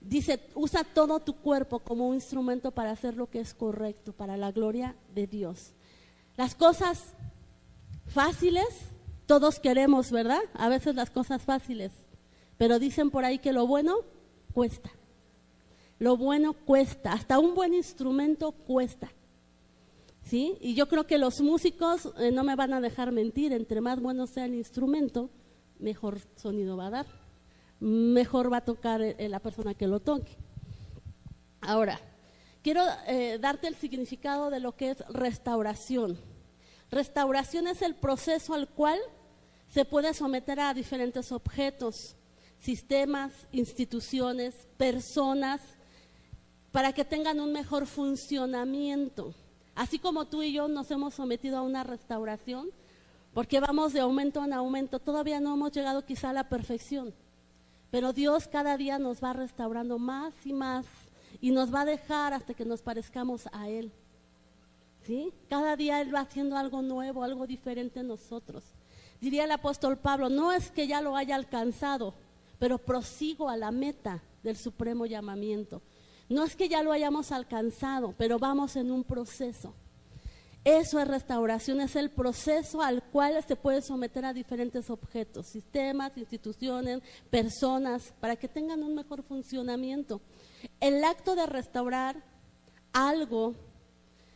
Dice, 0.00 0.40
usa 0.54 0.84
todo 0.84 1.18
tu 1.18 1.34
cuerpo 1.34 1.80
como 1.80 2.06
un 2.06 2.14
instrumento 2.14 2.70
para 2.70 2.92
hacer 2.92 3.16
lo 3.16 3.28
que 3.28 3.40
es 3.40 3.52
correcto, 3.52 4.12
para 4.12 4.36
la 4.36 4.52
gloria 4.52 4.94
de 5.12 5.26
Dios. 5.26 5.72
Las 6.36 6.54
cosas 6.54 7.14
fáciles, 8.06 8.68
todos 9.26 9.58
queremos, 9.58 10.12
¿verdad? 10.12 10.42
A 10.54 10.68
veces 10.68 10.94
las 10.94 11.10
cosas 11.10 11.42
fáciles, 11.42 11.90
pero 12.58 12.78
dicen 12.78 13.10
por 13.10 13.24
ahí 13.24 13.40
que 13.40 13.52
lo 13.52 13.66
bueno 13.66 13.96
cuesta. 14.54 14.92
Lo 15.98 16.16
bueno 16.16 16.52
cuesta, 16.52 17.12
hasta 17.12 17.40
un 17.40 17.56
buen 17.56 17.74
instrumento 17.74 18.52
cuesta. 18.52 19.10
¿Sí? 20.30 20.56
Y 20.60 20.74
yo 20.74 20.86
creo 20.86 21.08
que 21.08 21.18
los 21.18 21.40
músicos 21.40 22.12
eh, 22.18 22.30
no 22.30 22.44
me 22.44 22.54
van 22.54 22.72
a 22.72 22.80
dejar 22.80 23.10
mentir, 23.10 23.52
entre 23.52 23.80
más 23.80 24.00
bueno 24.00 24.28
sea 24.28 24.44
el 24.44 24.54
instrumento, 24.54 25.28
mejor 25.80 26.20
sonido 26.36 26.76
va 26.76 26.86
a 26.86 26.90
dar 26.90 27.06
mejor 27.80 28.52
va 28.52 28.58
a 28.58 28.64
tocar 28.64 29.00
eh, 29.00 29.28
la 29.28 29.40
persona 29.40 29.74
que 29.74 29.88
lo 29.88 30.00
toque. 30.00 30.36
Ahora, 31.60 31.98
quiero 32.62 32.82
eh, 33.06 33.38
darte 33.40 33.66
el 33.66 33.74
significado 33.74 34.50
de 34.50 34.60
lo 34.60 34.76
que 34.76 34.90
es 34.90 34.98
restauración. 35.08 36.18
Restauración 36.90 37.66
es 37.66 37.82
el 37.82 37.94
proceso 37.94 38.54
al 38.54 38.68
cual 38.68 38.98
se 39.68 39.84
puede 39.84 40.12
someter 40.14 40.60
a 40.60 40.74
diferentes 40.74 41.32
objetos, 41.32 42.16
sistemas, 42.58 43.32
instituciones, 43.52 44.54
personas, 44.76 45.60
para 46.72 46.92
que 46.92 47.04
tengan 47.04 47.40
un 47.40 47.52
mejor 47.52 47.86
funcionamiento. 47.86 49.34
Así 49.80 49.98
como 49.98 50.26
tú 50.26 50.42
y 50.42 50.52
yo 50.52 50.68
nos 50.68 50.90
hemos 50.90 51.14
sometido 51.14 51.56
a 51.58 51.62
una 51.62 51.84
restauración, 51.84 52.68
porque 53.32 53.60
vamos 53.60 53.92
de 53.92 54.00
aumento 54.00 54.44
en 54.44 54.52
aumento, 54.52 54.98
todavía 54.98 55.40
no 55.40 55.54
hemos 55.54 55.72
llegado 55.72 56.04
quizá 56.04 56.30
a 56.30 56.34
la 56.34 56.48
perfección 56.48 57.14
pero 57.90 58.12
Dios 58.12 58.46
cada 58.46 58.76
día 58.76 58.98
nos 58.98 59.22
va 59.22 59.32
restaurando 59.32 59.98
más 59.98 60.32
y 60.44 60.52
más 60.52 60.86
y 61.40 61.50
nos 61.50 61.74
va 61.74 61.82
a 61.82 61.86
dejar 61.86 62.32
hasta 62.32 62.54
que 62.54 62.64
nos 62.64 62.82
parezcamos 62.82 63.48
a 63.52 63.68
Él. 63.68 63.90
¿Sí? 65.06 65.32
Cada 65.48 65.76
día 65.76 66.00
Él 66.00 66.14
va 66.14 66.20
haciendo 66.20 66.56
algo 66.56 66.82
nuevo, 66.82 67.24
algo 67.24 67.46
diferente 67.46 68.00
en 68.00 68.08
nosotros. 68.08 68.62
Diría 69.20 69.44
el 69.44 69.50
apóstol 69.50 69.96
Pablo, 69.96 70.28
no 70.28 70.52
es 70.52 70.70
que 70.70 70.86
ya 70.86 71.00
lo 71.00 71.16
haya 71.16 71.34
alcanzado, 71.34 72.14
pero 72.58 72.78
prosigo 72.78 73.48
a 73.48 73.56
la 73.56 73.70
meta 73.70 74.22
del 74.42 74.56
supremo 74.56 75.06
llamamiento. 75.06 75.82
No 76.30 76.44
es 76.44 76.54
que 76.54 76.68
ya 76.68 76.84
lo 76.84 76.92
hayamos 76.92 77.32
alcanzado, 77.32 78.14
pero 78.16 78.38
vamos 78.38 78.76
en 78.76 78.92
un 78.92 79.02
proceso. 79.02 79.74
Eso 80.62 81.00
es 81.00 81.08
restauración, 81.08 81.80
es 81.80 81.96
el 81.96 82.08
proceso 82.08 82.82
al 82.82 83.02
cual 83.02 83.42
se 83.42 83.56
puede 83.56 83.82
someter 83.82 84.24
a 84.24 84.32
diferentes 84.32 84.90
objetos, 84.90 85.46
sistemas, 85.46 86.16
instituciones, 86.16 87.02
personas, 87.30 88.14
para 88.20 88.36
que 88.36 88.46
tengan 88.46 88.84
un 88.84 88.94
mejor 88.94 89.24
funcionamiento. 89.24 90.20
El 90.78 91.02
acto 91.02 91.34
de 91.34 91.46
restaurar 91.46 92.22
algo 92.92 93.56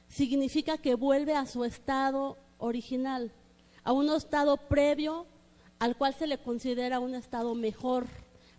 significa 0.08 0.78
que 0.78 0.96
vuelve 0.96 1.36
a 1.36 1.46
su 1.46 1.62
estado 1.62 2.38
original, 2.58 3.30
a 3.84 3.92
un 3.92 4.08
estado 4.08 4.56
previo 4.56 5.26
al 5.78 5.96
cual 5.96 6.14
se 6.14 6.26
le 6.26 6.38
considera 6.38 6.98
un 6.98 7.14
estado 7.14 7.54
mejor, 7.54 8.08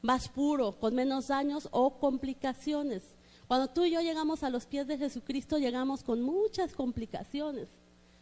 más 0.02 0.30
puro, 0.30 0.80
con 0.80 0.96
menos 0.96 1.28
daños 1.28 1.68
o 1.72 2.00
complicaciones. 2.00 3.15
Cuando 3.48 3.68
tú 3.68 3.86
y 3.86 3.92
yo 3.92 4.02
llegamos 4.02 4.44
a 4.44 4.50
los 4.50 4.66
pies 4.66 4.88
de 4.88 4.98
Jesucristo, 4.98 5.58
llegamos 5.58 6.04
con 6.04 6.22
muchas 6.22 6.74
complicaciones, 6.74 7.68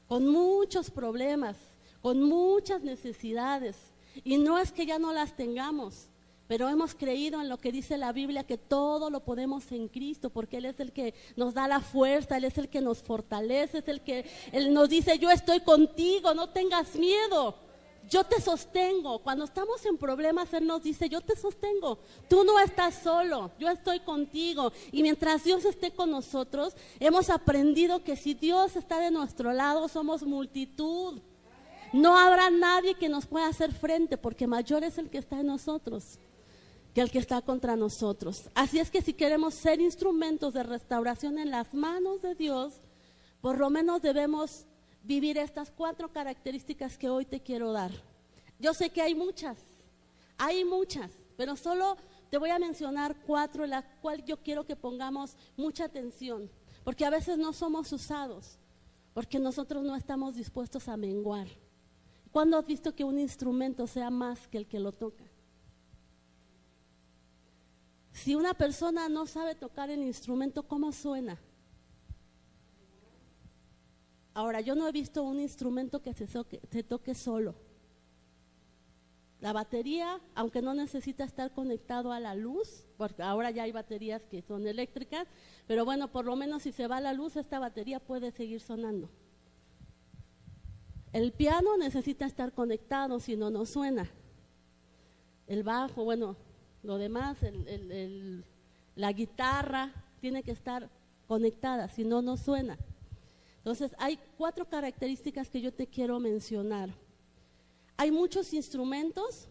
con 0.07 0.27
muchos 0.27 0.91
problemas, 0.91 1.55
con 2.01 2.21
muchas 2.21 2.81
necesidades. 2.81 3.77
Y 4.23 4.37
no 4.37 4.59
es 4.59 4.71
que 4.71 4.85
ya 4.85 4.99
no 4.99 5.13
las 5.13 5.35
tengamos, 5.35 6.07
pero 6.47 6.67
hemos 6.67 6.93
creído 6.93 7.41
en 7.41 7.47
lo 7.47 7.57
que 7.57 7.71
dice 7.71 7.97
la 7.97 8.11
Biblia, 8.11 8.43
que 8.43 8.57
todo 8.57 9.09
lo 9.09 9.21
podemos 9.21 9.71
en 9.71 9.87
Cristo, 9.87 10.29
porque 10.29 10.57
Él 10.57 10.65
es 10.65 10.79
el 10.79 10.91
que 10.91 11.13
nos 11.37 11.53
da 11.53 11.67
la 11.67 11.79
fuerza, 11.79 12.37
Él 12.37 12.43
es 12.43 12.57
el 12.57 12.67
que 12.67 12.81
nos 12.81 13.01
fortalece, 13.01 13.79
es 13.79 13.87
el 13.87 14.01
que 14.01 14.25
Él 14.51 14.73
nos 14.73 14.89
dice, 14.89 15.17
yo 15.17 15.31
estoy 15.31 15.61
contigo, 15.61 16.33
no 16.33 16.49
tengas 16.49 16.95
miedo 16.95 17.55
yo 18.09 18.23
te 18.23 18.41
sostengo. 18.41 19.19
Cuando 19.19 19.45
estamos 19.45 19.85
en 19.85 19.97
problemas, 19.97 20.53
Él 20.53 20.67
nos 20.67 20.83
dice, 20.83 21.09
yo 21.09 21.21
te 21.21 21.35
sostengo. 21.35 21.99
Tú 22.29 22.43
no 22.43 22.59
estás 22.59 22.95
solo, 22.95 23.51
yo 23.59 23.69
estoy 23.69 23.99
contigo. 24.01 24.71
Y 24.91 25.01
mientras 25.01 25.43
Dios 25.43 25.65
esté 25.65 25.91
con 25.91 26.11
nosotros, 26.11 26.75
hemos 26.99 27.29
aprendido 27.29 28.03
que 28.03 28.15
si 28.15 28.33
Dios 28.33 28.75
está 28.75 28.99
de 28.99 29.11
nuestro 29.11 29.53
lado, 29.53 29.87
somos 29.87 30.23
multitud. 30.23 31.19
No 31.91 32.17
habrá 32.17 32.49
nadie 32.49 32.95
que 32.95 33.09
nos 33.09 33.25
pueda 33.25 33.47
hacer 33.47 33.71
frente, 33.71 34.17
porque 34.17 34.47
mayor 34.47 34.83
es 34.83 34.97
el 34.97 35.09
que 35.09 35.19
está 35.19 35.39
en 35.39 35.47
nosotros 35.47 36.19
que 36.93 37.01
el 37.01 37.09
que 37.09 37.19
está 37.19 37.41
contra 37.41 37.75
nosotros. 37.75 38.43
Así 38.53 38.79
es 38.79 38.91
que 38.91 39.01
si 39.01 39.13
queremos 39.13 39.55
ser 39.55 39.81
instrumentos 39.81 40.53
de 40.53 40.61
restauración 40.61 41.39
en 41.39 41.49
las 41.49 41.73
manos 41.73 42.21
de 42.21 42.35
Dios, 42.35 42.73
por 43.41 43.57
lo 43.57 43.69
menos 43.69 44.01
debemos 44.01 44.65
vivir 45.03 45.37
estas 45.37 45.69
cuatro 45.69 46.11
características 46.11 46.97
que 46.97 47.09
hoy 47.09 47.25
te 47.25 47.41
quiero 47.41 47.71
dar. 47.71 47.91
Yo 48.59 48.73
sé 48.73 48.89
que 48.89 49.01
hay 49.01 49.13
muchas, 49.13 49.57
hay 50.37 50.63
muchas, 50.63 51.11
pero 51.37 51.55
solo 51.55 51.97
te 52.29 52.37
voy 52.37 52.49
a 52.49 52.59
mencionar 52.59 53.15
cuatro 53.25 53.65
las 53.65 53.85
cuales 54.01 54.25
yo 54.25 54.37
quiero 54.37 54.65
que 54.65 54.75
pongamos 54.75 55.35
mucha 55.57 55.85
atención, 55.85 56.49
porque 56.83 57.05
a 57.05 57.09
veces 57.09 57.37
no 57.37 57.53
somos 57.53 57.91
usados, 57.91 58.57
porque 59.13 59.39
nosotros 59.39 59.83
no 59.83 59.95
estamos 59.95 60.35
dispuestos 60.35 60.87
a 60.87 60.97
menguar. 60.97 61.47
¿Cuándo 62.31 62.57
has 62.57 62.65
visto 62.65 62.95
que 62.95 63.03
un 63.03 63.19
instrumento 63.19 63.85
sea 63.85 64.09
más 64.09 64.47
que 64.47 64.57
el 64.57 64.67
que 64.67 64.79
lo 64.79 64.91
toca? 64.91 65.23
Si 68.11 68.35
una 68.35 68.53
persona 68.53 69.09
no 69.09 69.27
sabe 69.27 69.53
tocar 69.53 69.89
el 69.89 70.01
instrumento, 70.01 70.63
¿cómo 70.63 70.91
suena? 70.91 71.39
Ahora, 74.33 74.61
yo 74.61 74.75
no 74.75 74.87
he 74.87 74.91
visto 74.91 75.23
un 75.23 75.39
instrumento 75.39 76.01
que 76.01 76.13
se 76.13 76.83
toque, 76.83 77.13
solo. 77.13 77.55
La 79.39 79.53
batería, 79.53 80.19
aunque 80.35 80.61
no 80.61 80.73
necesita 80.73 81.23
estar 81.23 81.51
conectado 81.51 82.11
a 82.11 82.19
la 82.19 82.33
luz, 82.33 82.85
porque 82.97 83.21
ahora 83.21 83.51
ya 83.51 83.63
hay 83.63 83.71
baterías 83.71 84.23
que 84.25 84.41
son 84.41 84.65
eléctricas, 84.65 85.27
pero 85.67 85.85
bueno, 85.85 86.11
por 86.11 86.25
lo 86.25 86.35
menos 86.35 86.63
si 86.63 86.71
se 86.71 86.87
va 86.87 87.01
la 87.01 87.13
luz, 87.13 87.35
esta 87.35 87.59
batería 87.59 87.99
puede 87.99 88.31
seguir 88.31 88.61
sonando. 88.61 89.09
El 91.11 91.31
piano 91.31 91.77
necesita 91.77 92.25
estar 92.25 92.53
conectado, 92.53 93.19
si 93.19 93.35
no, 93.35 93.51
no 93.51 93.65
suena. 93.65 94.09
El 95.45 95.61
bajo, 95.63 96.05
bueno, 96.05 96.37
lo 96.81 96.97
demás, 96.97 97.37
la 98.95 99.11
guitarra 99.11 99.91
tiene 100.21 100.41
que 100.41 100.51
estar 100.51 100.89
conectada, 101.27 101.89
si 101.89 102.03
no, 102.03 102.21
no 102.21 102.37
suena. 102.37 102.79
Entonces, 103.63 103.95
hay 103.97 104.19
cuatro 104.37 104.67
características 104.67 105.49
que 105.49 105.61
yo 105.61 105.73
te 105.73 105.87
quiero 105.87 106.19
mencionar. 106.19 106.89
Hay 107.95 108.11
muchos 108.11 108.53
instrumentos, 108.53 109.47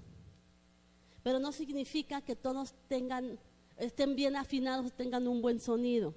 pero 1.23 1.39
no 1.39 1.51
significa 1.51 2.21
que 2.21 2.37
todos 2.37 2.75
tengan, 2.89 3.39
estén 3.79 4.15
bien 4.15 4.37
afinados, 4.37 4.93
tengan 4.93 5.27
un 5.27 5.41
buen 5.41 5.61
sonido. 5.61 6.15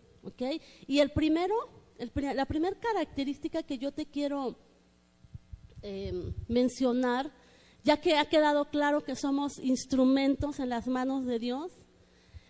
Y 0.88 1.00
el 1.00 1.12
primero, 1.12 1.56
la 1.98 2.46
primera 2.46 2.78
característica 2.78 3.64
que 3.64 3.78
yo 3.78 3.94
te 3.94 4.08
quiero 4.08 4.58
em, 5.82 6.34
mencionar, 6.50 7.32
ya 7.86 8.02
que 8.02 8.18
ha 8.18 8.26
quedado 8.26 8.66
claro 8.66 9.06
que 9.06 9.16
somos 9.16 9.58
instrumentos 9.60 10.60
en 10.60 10.68
las 10.68 10.88
manos 10.88 11.26
de 11.26 11.40
Dios, 11.40 11.72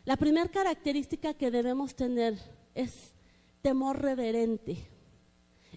la 0.05 0.17
primera 0.17 0.49
característica 0.49 1.35
que 1.35 1.51
debemos 1.51 1.95
tener 1.95 2.39
es 2.73 3.13
temor 3.61 4.01
reverente. 4.01 4.94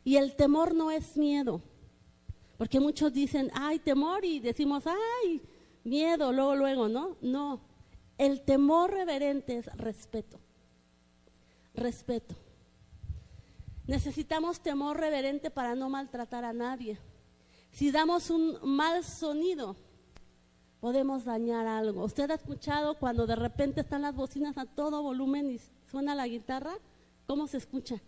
Y 0.09 0.17
el 0.17 0.37
temor 0.37 0.75
no 0.75 0.91
es 0.91 1.19
miedo, 1.19 1.61
porque 2.57 2.81
muchos 2.81 3.13
dicen, 3.13 3.51
ay, 3.53 3.79
temor, 3.79 4.25
y 4.25 4.41
decimos, 4.41 4.85
ay, 4.87 5.43
miedo, 5.85 6.33
luego, 6.33 6.57
luego, 6.57 6.89
¿no? 6.89 7.19
No, 7.21 7.61
el 8.17 8.41
temor 8.41 8.91
reverente 8.91 9.59
es 9.59 9.67
respeto, 9.77 10.41
respeto. 11.75 12.35
Necesitamos 13.87 14.63
temor 14.63 14.99
reverente 14.99 15.51
para 15.51 15.75
no 15.75 15.91
maltratar 15.91 16.43
a 16.47 16.55
nadie. 16.55 16.99
Si 17.71 17.91
damos 17.91 18.31
un 18.31 18.57
mal 18.63 19.05
sonido, 19.05 19.77
podemos 20.81 21.27
dañar 21.27 21.67
algo. 21.67 22.03
¿Usted 22.05 22.31
ha 22.31 22.37
escuchado 22.37 22.99
cuando 22.99 23.27
de 23.27 23.37
repente 23.37 23.83
están 23.83 24.01
las 24.01 24.15
bocinas 24.15 24.57
a 24.57 24.65
todo 24.65 25.03
volumen 25.03 25.51
y 25.51 25.61
suena 25.91 26.15
la 26.15 26.27
guitarra? 26.27 26.79
¿Cómo 27.27 27.47
se 27.47 27.59
escucha? 27.59 28.01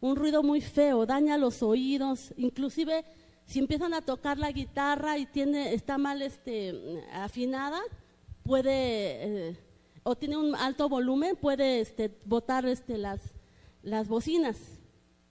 Un 0.00 0.16
ruido 0.16 0.42
muy 0.42 0.60
feo, 0.60 1.04
daña 1.04 1.36
los 1.36 1.62
oídos, 1.62 2.32
inclusive 2.36 3.04
si 3.50 3.58
empiezan 3.58 3.94
a 3.94 4.00
tocar 4.00 4.38
la 4.38 4.52
guitarra 4.52 5.18
y 5.18 5.26
tiene, 5.26 5.74
está 5.74 5.98
mal 5.98 6.22
este, 6.22 7.02
afinada, 7.12 7.80
puede, 8.44 8.70
eh, 9.48 9.56
o 10.04 10.16
tiene 10.16 10.36
un 10.36 10.54
alto 10.54 10.88
volumen, 10.88 11.34
puede 11.34 11.80
este, 11.80 12.16
botar 12.24 12.64
este, 12.66 12.96
las, 12.96 13.20
bocinas, 14.06 14.56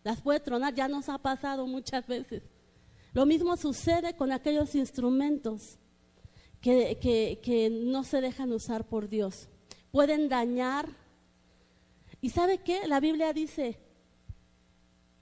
las 0.03 0.21
puede 0.21 0.41
tronar, 0.41 0.75
ya 0.75 0.89
nos 0.89 1.07
ha 1.07 1.17
pasado 1.17 1.65
muchas 1.65 2.05
veces. 2.07 2.43
Lo 3.13 3.25
mismo 3.25 3.55
sucede 3.55 4.15
con 4.15 4.33
aquellos 4.33 4.75
instrumentos 4.75 5.79
que, 6.59 6.99
que 7.41 7.69
no 7.69 8.03
se 8.03 8.19
dejan 8.19 8.51
usar 8.51 8.85
por 8.85 9.07
Dios. 9.07 9.47
Pueden 9.91 10.29
dañar. 10.29 10.89
¿Y 12.21 12.29
sabe 12.31 12.59
qué? 12.59 12.85
La 12.85 12.99
Biblia 12.99 13.31
dice, 13.33 13.79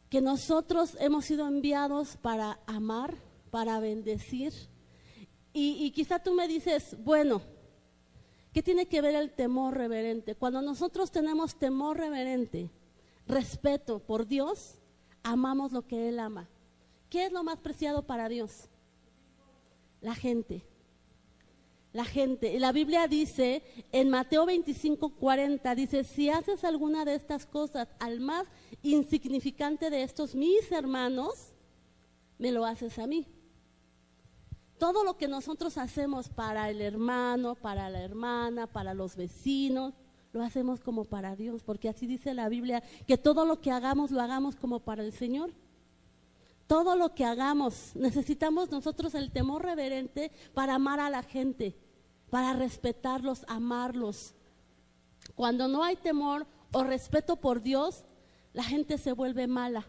que 0.10 0.22
nosotros 0.22 0.98
hemos 1.00 1.26
sido 1.26 1.48
enviados 1.48 2.18
para 2.18 2.60
amar, 2.66 3.16
para 3.52 3.80
bendecir. 3.80 4.54
Y, 5.54 5.90
quizá 5.92 6.20
tú 6.20 6.34
me 6.36 6.48
dices, 6.48 6.96
bueno, 7.04 7.42
¿qué 8.54 8.62
tiene 8.62 8.88
que 8.88 9.02
ver 9.02 9.16
el 9.16 9.32
temor 9.32 9.76
reverente? 9.76 10.36
Cuando 10.36 10.62
nosotros 10.62 11.12
tenemos 11.12 11.56
temor 11.56 11.98
reverente, 11.98 12.70
respeto 13.26 14.00
por 14.00 14.28
Dios, 14.28 14.76
amamos 15.24 15.72
lo 15.72 15.88
que 15.88 16.10
Él 16.10 16.20
ama. 16.20 16.48
¿Qué 17.10 17.26
es 17.26 17.32
lo 17.32 17.44
más 17.44 17.58
preciado 17.58 18.06
para 18.06 18.30
Dios? 18.30 18.70
La 20.02 20.14
gente 20.14 20.64
la 21.98 22.06
gente. 22.06 22.60
La 22.60 22.72
Biblia 22.72 23.08
dice 23.08 23.63
en 23.92 24.12
Mateo 24.12 24.46
25, 24.46 25.16
40, 25.16 25.74
dice, 25.74 26.04
si 26.04 26.30
haces 26.30 26.63
alguna 26.63 27.06
de 27.06 27.16
estas 27.16 27.48
cosas 27.48 27.88
al 28.00 28.20
más 28.20 28.46
insignificante 28.84 29.89
de 29.89 30.04
estos 30.04 30.36
mis 30.36 30.72
hermanos, 30.72 31.56
me 32.38 32.51
lo 32.51 32.66
haces 32.66 33.00
a 33.00 33.08
mí. 33.08 33.25
Todo 34.77 35.04
lo 35.04 35.18
que 35.18 35.27
nosotros 35.27 35.80
hacemos 35.80 36.30
para 36.30 36.70
el 36.70 36.82
hermano, 36.82 37.56
para 37.56 37.89
la 37.89 38.04
hermana, 38.04 38.68
para 38.68 38.94
los 38.94 39.16
vecinos, 39.16 39.96
lo 40.34 40.44
hacemos 40.44 40.82
como 40.82 41.04
para 41.04 41.36
Dios, 41.36 41.63
porque 41.63 41.89
así 41.89 42.06
dice 42.06 42.36
la 42.36 42.48
Biblia, 42.48 42.84
que 43.08 43.18
todo 43.18 43.44
lo 43.44 43.60
que 43.60 43.72
hagamos 43.72 44.12
lo 44.12 44.22
hagamos 44.22 44.56
como 44.56 44.82
para 44.82 45.04
el 45.04 45.13
Señor. 45.13 45.51
Todo 46.68 46.96
lo 46.96 47.16
que 47.16 47.25
hagamos, 47.25 47.96
necesitamos 47.96 48.70
nosotros 48.70 49.16
el 49.16 49.32
temor 49.32 49.63
reverente 49.63 50.32
para 50.54 50.75
amar 50.75 51.00
a 51.00 51.10
la 51.10 51.24
gente 51.24 51.87
para 52.29 52.53
respetarlos, 52.53 53.46
amarlos. 53.48 54.34
Cuando 55.36 55.67
no 55.67 55.84
hay 55.84 55.96
temor 55.96 56.46
o 56.72 56.84
respeto 56.84 57.36
por 57.38 57.62
Dios, 57.62 58.03
la 58.53 58.63
gente 58.63 58.98
se 58.98 59.13
vuelve 59.13 59.48
mala. 59.48 59.86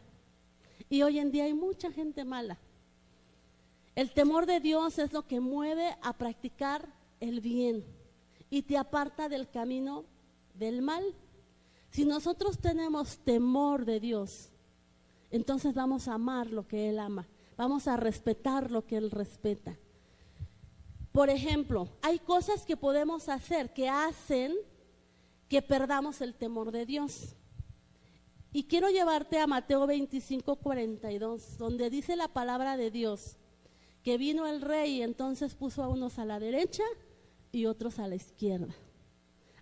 Y 0.88 1.02
hoy 1.02 1.18
en 1.18 1.30
día 1.30 1.44
hay 1.44 1.54
mucha 1.54 1.90
gente 1.90 2.24
mala. 2.24 2.58
El 3.94 4.12
temor 4.12 4.46
de 4.46 4.60
Dios 4.60 4.98
es 4.98 5.12
lo 5.12 5.26
que 5.26 5.40
mueve 5.40 5.96
a 6.02 6.12
practicar 6.12 6.88
el 7.20 7.40
bien 7.40 7.84
y 8.50 8.62
te 8.62 8.76
aparta 8.78 9.28
del 9.28 9.48
camino 9.48 10.04
del 10.54 10.82
mal. 10.82 11.02
Si 11.90 12.04
nosotros 12.04 12.58
tenemos 12.58 13.18
temor 13.18 13.84
de 13.84 13.98
Dios, 13.98 14.50
entonces 15.30 15.74
vamos 15.74 16.08
a 16.08 16.14
amar 16.14 16.50
lo 16.50 16.66
que 16.66 16.90
Él 16.90 16.98
ama, 16.98 17.26
vamos 17.56 17.88
a 17.88 17.96
respetar 17.96 18.70
lo 18.70 18.86
que 18.86 18.96
Él 18.96 19.10
respeta. 19.10 19.76
Por 21.12 21.30
ejemplo, 21.30 21.88
hay 22.02 22.18
cosas 22.18 22.64
que 22.64 22.76
podemos 22.76 23.28
hacer 23.28 23.72
que 23.72 23.88
hacen 23.88 24.54
que 25.48 25.62
perdamos 25.62 26.20
el 26.20 26.34
temor 26.34 26.70
de 26.70 26.86
Dios. 26.86 27.34
Y 28.52 28.64
quiero 28.64 28.88
llevarte 28.90 29.38
a 29.38 29.46
Mateo 29.46 29.86
25, 29.86 30.56
42, 30.56 31.58
donde 31.58 31.90
dice 31.90 32.16
la 32.16 32.28
palabra 32.28 32.76
de 32.76 32.90
Dios, 32.90 33.36
que 34.02 34.16
vino 34.16 34.46
el 34.46 34.62
rey 34.62 34.96
y 34.96 35.02
entonces 35.02 35.54
puso 35.54 35.82
a 35.82 35.88
unos 35.88 36.18
a 36.18 36.24
la 36.24 36.38
derecha 36.38 36.84
y 37.52 37.66
otros 37.66 37.98
a 37.98 38.08
la 38.08 38.14
izquierda. 38.14 38.74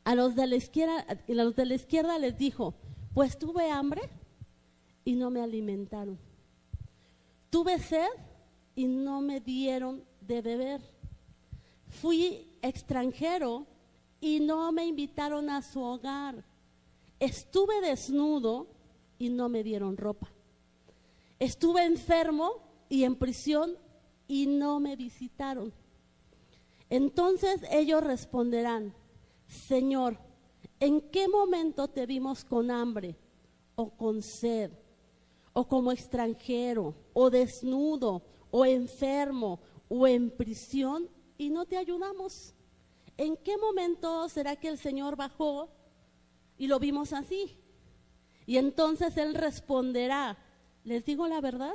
A 0.04 0.14
los 0.14 0.36
de 0.36 0.46
la 0.46 0.56
izquierda, 0.56 1.04
a 1.08 1.32
los 1.32 1.56
de 1.56 1.66
la 1.66 1.74
izquierda 1.74 2.18
les 2.18 2.38
dijo, 2.38 2.74
pues 3.12 3.38
tuve 3.38 3.70
hambre 3.70 4.02
y 5.04 5.14
no 5.14 5.30
me 5.30 5.40
alimentaron. 5.40 6.18
Tuve 7.50 7.78
sed 7.78 8.06
y 8.74 8.86
no 8.86 9.20
me 9.20 9.40
dieron 9.40 10.04
de 10.20 10.42
beber 10.42 10.80
Fui 11.88 12.48
extranjero 12.62 13.66
y 14.20 14.40
no 14.40 14.72
me 14.72 14.86
invitaron 14.86 15.50
a 15.50 15.62
su 15.62 15.80
hogar. 15.80 16.44
Estuve 17.18 17.80
desnudo 17.80 18.68
y 19.18 19.28
no 19.30 19.48
me 19.48 19.62
dieron 19.62 19.96
ropa. 19.96 20.28
Estuve 21.38 21.84
enfermo 21.84 22.62
y 22.88 23.04
en 23.04 23.16
prisión 23.16 23.76
y 24.28 24.46
no 24.46 24.80
me 24.80 24.96
visitaron. 24.96 25.72
Entonces 26.88 27.62
ellos 27.70 28.02
responderán, 28.02 28.94
Señor, 29.46 30.18
¿en 30.80 31.00
qué 31.10 31.28
momento 31.28 31.88
te 31.88 32.06
vimos 32.06 32.44
con 32.44 32.70
hambre 32.70 33.16
o 33.74 33.90
con 33.90 34.22
sed 34.22 34.72
o 35.52 35.66
como 35.66 35.92
extranjero 35.92 36.94
o 37.12 37.30
desnudo 37.30 38.22
o 38.50 38.64
enfermo 38.64 39.60
o 39.88 40.06
en 40.06 40.30
prisión 40.30 41.08
y 41.38 41.50
no 41.50 41.66
te 41.66 41.76
ayudamos. 41.76 42.54
¿En 43.16 43.36
qué 43.36 43.56
momento 43.56 44.28
será 44.28 44.56
que 44.56 44.68
el 44.68 44.78
Señor 44.78 45.16
bajó 45.16 45.70
y 46.58 46.66
lo 46.66 46.78
vimos 46.78 47.12
así? 47.12 47.56
Y 48.46 48.58
entonces 48.58 49.16
Él 49.16 49.34
responderá, 49.34 50.38
les 50.84 51.04
digo 51.04 51.26
la 51.26 51.40
verdad, 51.40 51.74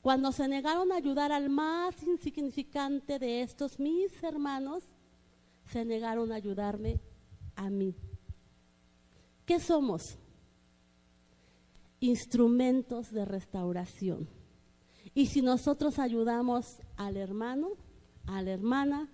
cuando 0.00 0.32
se 0.32 0.48
negaron 0.48 0.92
a 0.92 0.96
ayudar 0.96 1.32
al 1.32 1.50
más 1.50 2.02
insignificante 2.02 3.18
de 3.18 3.42
estos 3.42 3.78
mis 3.78 4.22
hermanos, 4.22 4.84
se 5.70 5.84
negaron 5.84 6.32
a 6.32 6.36
ayudarme 6.36 7.00
a 7.56 7.68
mí. 7.68 7.94
¿Qué 9.44 9.60
somos? 9.60 10.16
Instrumentos 12.00 13.10
de 13.10 13.24
restauración. 13.24 14.28
Y 15.14 15.26
si 15.26 15.42
nosotros 15.42 15.98
ayudamos 15.98 16.80
al 16.96 17.16
hermano, 17.16 17.70
a 18.28 18.42
la 18.42 18.52
hermana, 18.52 19.08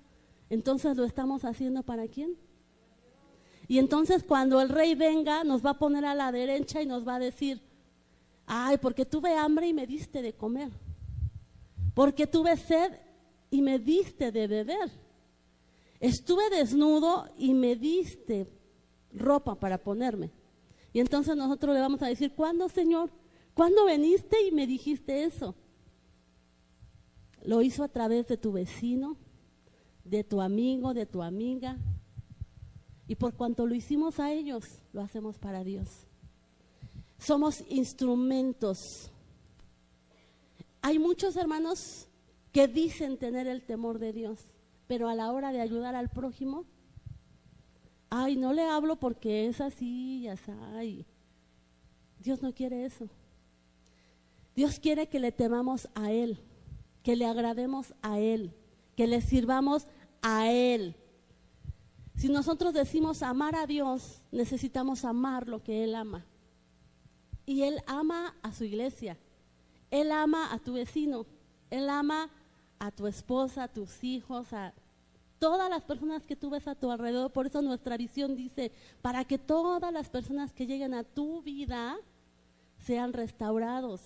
entonces 0.50 0.96
lo 0.96 1.04
estamos 1.04 1.44
haciendo 1.44 1.82
para 1.82 2.08
quién? 2.08 2.36
Y 3.66 3.78
entonces 3.78 4.22
cuando 4.22 4.60
el 4.60 4.68
rey 4.68 4.94
venga, 4.94 5.44
nos 5.44 5.64
va 5.64 5.70
a 5.70 5.78
poner 5.78 6.04
a 6.04 6.14
la 6.14 6.30
derecha 6.32 6.82
y 6.82 6.86
nos 6.86 7.06
va 7.06 7.14
a 7.16 7.18
decir, 7.20 7.62
ay, 8.46 8.76
porque 8.78 9.06
tuve 9.06 9.34
hambre 9.34 9.68
y 9.68 9.72
me 9.72 9.86
diste 9.86 10.20
de 10.20 10.34
comer, 10.34 10.70
porque 11.94 12.26
tuve 12.26 12.56
sed 12.56 12.92
y 13.50 13.62
me 13.62 13.78
diste 13.78 14.32
de 14.32 14.46
beber, 14.46 14.90
estuve 16.00 16.50
desnudo 16.50 17.26
y 17.38 17.54
me 17.54 17.76
diste 17.76 18.48
ropa 19.12 19.54
para 19.54 19.78
ponerme. 19.78 20.30
Y 20.92 21.00
entonces 21.00 21.36
nosotros 21.36 21.74
le 21.74 21.80
vamos 21.80 22.02
a 22.02 22.06
decir, 22.06 22.34
¿cuándo, 22.34 22.68
Señor? 22.68 23.10
¿Cuándo 23.54 23.86
viniste 23.86 24.36
y 24.46 24.52
me 24.52 24.66
dijiste 24.66 25.24
eso? 25.24 25.54
Lo 27.44 27.60
hizo 27.60 27.84
a 27.84 27.88
través 27.88 28.26
de 28.26 28.38
tu 28.38 28.52
vecino, 28.52 29.18
de 30.04 30.24
tu 30.24 30.40
amigo, 30.40 30.94
de 30.94 31.04
tu 31.04 31.22
amiga. 31.22 31.76
Y 33.06 33.16
por 33.16 33.34
cuanto 33.34 33.66
lo 33.66 33.74
hicimos 33.74 34.18
a 34.18 34.32
ellos, 34.32 34.64
lo 34.94 35.02
hacemos 35.02 35.38
para 35.38 35.62
Dios. 35.62 35.88
Somos 37.18 37.62
instrumentos. 37.68 39.10
Hay 40.80 40.98
muchos 40.98 41.36
hermanos 41.36 42.08
que 42.50 42.66
dicen 42.66 43.18
tener 43.18 43.46
el 43.46 43.62
temor 43.62 43.98
de 43.98 44.14
Dios, 44.14 44.40
pero 44.86 45.08
a 45.08 45.14
la 45.14 45.30
hora 45.30 45.52
de 45.52 45.60
ayudar 45.60 45.94
al 45.94 46.08
prójimo, 46.08 46.64
ay, 48.08 48.36
no 48.36 48.54
le 48.54 48.62
hablo 48.62 48.96
porque 48.96 49.46
es 49.46 49.60
así 49.60 50.20
y 50.20 50.28
así. 50.28 51.04
Dios 52.20 52.40
no 52.40 52.54
quiere 52.54 52.86
eso. 52.86 53.10
Dios 54.56 54.78
quiere 54.80 55.08
que 55.08 55.18
le 55.18 55.30
temamos 55.30 55.88
a 55.94 56.10
Él 56.10 56.38
que 57.04 57.14
le 57.14 57.26
agrademos 57.26 57.94
a 58.02 58.18
Él, 58.18 58.52
que 58.96 59.06
le 59.06 59.20
sirvamos 59.20 59.86
a 60.22 60.50
Él. 60.50 60.96
Si 62.16 62.28
nosotros 62.28 62.72
decimos 62.72 63.22
amar 63.22 63.54
a 63.54 63.66
Dios, 63.66 64.22
necesitamos 64.32 65.04
amar 65.04 65.46
lo 65.46 65.62
que 65.62 65.84
Él 65.84 65.94
ama. 65.94 66.24
Y 67.46 67.62
Él 67.62 67.80
ama 67.86 68.34
a 68.42 68.52
su 68.52 68.64
iglesia, 68.64 69.18
Él 69.90 70.10
ama 70.10 70.52
a 70.52 70.58
tu 70.58 70.72
vecino, 70.72 71.26
Él 71.70 71.90
ama 71.90 72.30
a 72.78 72.90
tu 72.90 73.06
esposa, 73.06 73.64
a 73.64 73.68
tus 73.68 74.02
hijos, 74.02 74.52
a 74.54 74.72
todas 75.38 75.68
las 75.68 75.82
personas 75.82 76.26
que 76.26 76.36
tú 76.36 76.48
ves 76.48 76.66
a 76.66 76.74
tu 76.74 76.90
alrededor. 76.90 77.30
Por 77.32 77.46
eso 77.46 77.60
nuestra 77.60 77.98
visión 77.98 78.34
dice, 78.34 78.72
para 79.02 79.26
que 79.26 79.36
todas 79.36 79.92
las 79.92 80.08
personas 80.08 80.54
que 80.54 80.66
lleguen 80.66 80.94
a 80.94 81.04
tu 81.04 81.42
vida 81.42 81.98
sean 82.78 83.12
restaurados. 83.12 84.00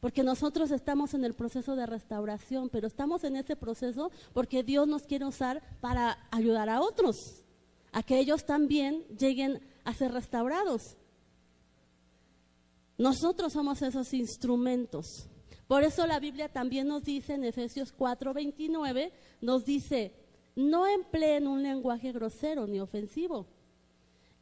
Porque 0.00 0.22
nosotros 0.22 0.70
estamos 0.70 1.14
en 1.14 1.24
el 1.24 1.34
proceso 1.34 1.74
de 1.74 1.86
restauración, 1.86 2.68
pero 2.68 2.86
estamos 2.86 3.24
en 3.24 3.36
ese 3.36 3.56
proceso 3.56 4.10
porque 4.32 4.62
Dios 4.62 4.86
nos 4.86 5.02
quiere 5.02 5.24
usar 5.24 5.62
para 5.80 6.28
ayudar 6.30 6.68
a 6.68 6.80
otros, 6.80 7.44
a 7.92 8.02
que 8.02 8.18
ellos 8.18 8.44
también 8.44 9.04
lleguen 9.18 9.60
a 9.84 9.94
ser 9.94 10.12
restaurados. 10.12 10.96
Nosotros 12.96 13.52
somos 13.52 13.82
esos 13.82 14.12
instrumentos. 14.12 15.28
Por 15.66 15.84
eso 15.84 16.06
la 16.06 16.20
Biblia 16.20 16.48
también 16.48 16.88
nos 16.88 17.04
dice 17.04 17.34
en 17.34 17.44
Efesios 17.44 17.92
4:29, 17.96 19.12
nos 19.40 19.64
dice, 19.64 20.14
no 20.56 20.86
empleen 20.86 21.46
un 21.46 21.62
lenguaje 21.62 22.12
grosero 22.12 22.66
ni 22.66 22.80
ofensivo, 22.80 23.46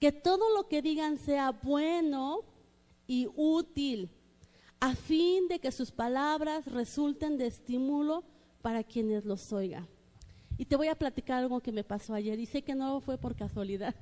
que 0.01 0.13
todo 0.13 0.55
lo 0.55 0.69
que 0.69 0.83
digan 0.83 1.19
sea 1.19 1.51
bueno 1.51 2.45
y 3.07 3.29
útil 3.37 4.11
a 4.87 4.95
fin 4.95 5.49
de 5.49 5.59
que 5.59 5.73
sus 5.73 5.91
palabras 5.91 6.65
resulten 6.67 7.39
de 7.39 7.49
estímulo 7.49 8.23
para 8.63 8.85
quienes 8.85 9.25
los 9.25 9.53
oigan. 9.53 9.85
Y 10.59 10.65
te 10.65 10.77
voy 10.77 10.87
a 10.87 10.95
platicar 10.95 11.39
algo 11.39 11.59
que 11.59 11.73
me 11.73 11.83
pasó 11.83 12.15
ayer 12.15 12.39
y 12.39 12.47
sé 12.47 12.63
que 12.63 12.77
no 12.77 13.01
fue 13.01 13.19
por 13.19 13.35
casualidad. 13.35 13.97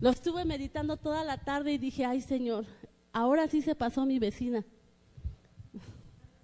Lo 0.00 0.08
estuve 0.08 0.46
meditando 0.46 0.96
toda 0.96 1.24
la 1.24 1.36
tarde 1.36 1.72
y 1.72 1.78
dije, 1.78 2.06
ay 2.06 2.22
Señor, 2.22 2.64
ahora 3.12 3.48
sí 3.48 3.60
se 3.60 3.74
pasó 3.74 4.06
mi 4.06 4.18
vecina. 4.18 4.64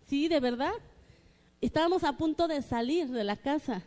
Sí, 0.07 0.29
de 0.29 0.39
verdad. 0.39 0.75
Estábamos 1.63 2.05
a 2.05 2.19
punto 2.19 2.47
de 2.49 2.61
salir 2.61 3.09
de 3.09 3.25
la 3.25 3.37
casa 3.37 3.83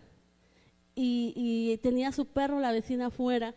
y, 0.96 1.34
y 1.36 1.78
tenía 1.78 2.12
su 2.12 2.26
perro, 2.26 2.60
la 2.60 2.72
vecina 2.72 3.06
afuera. 3.06 3.54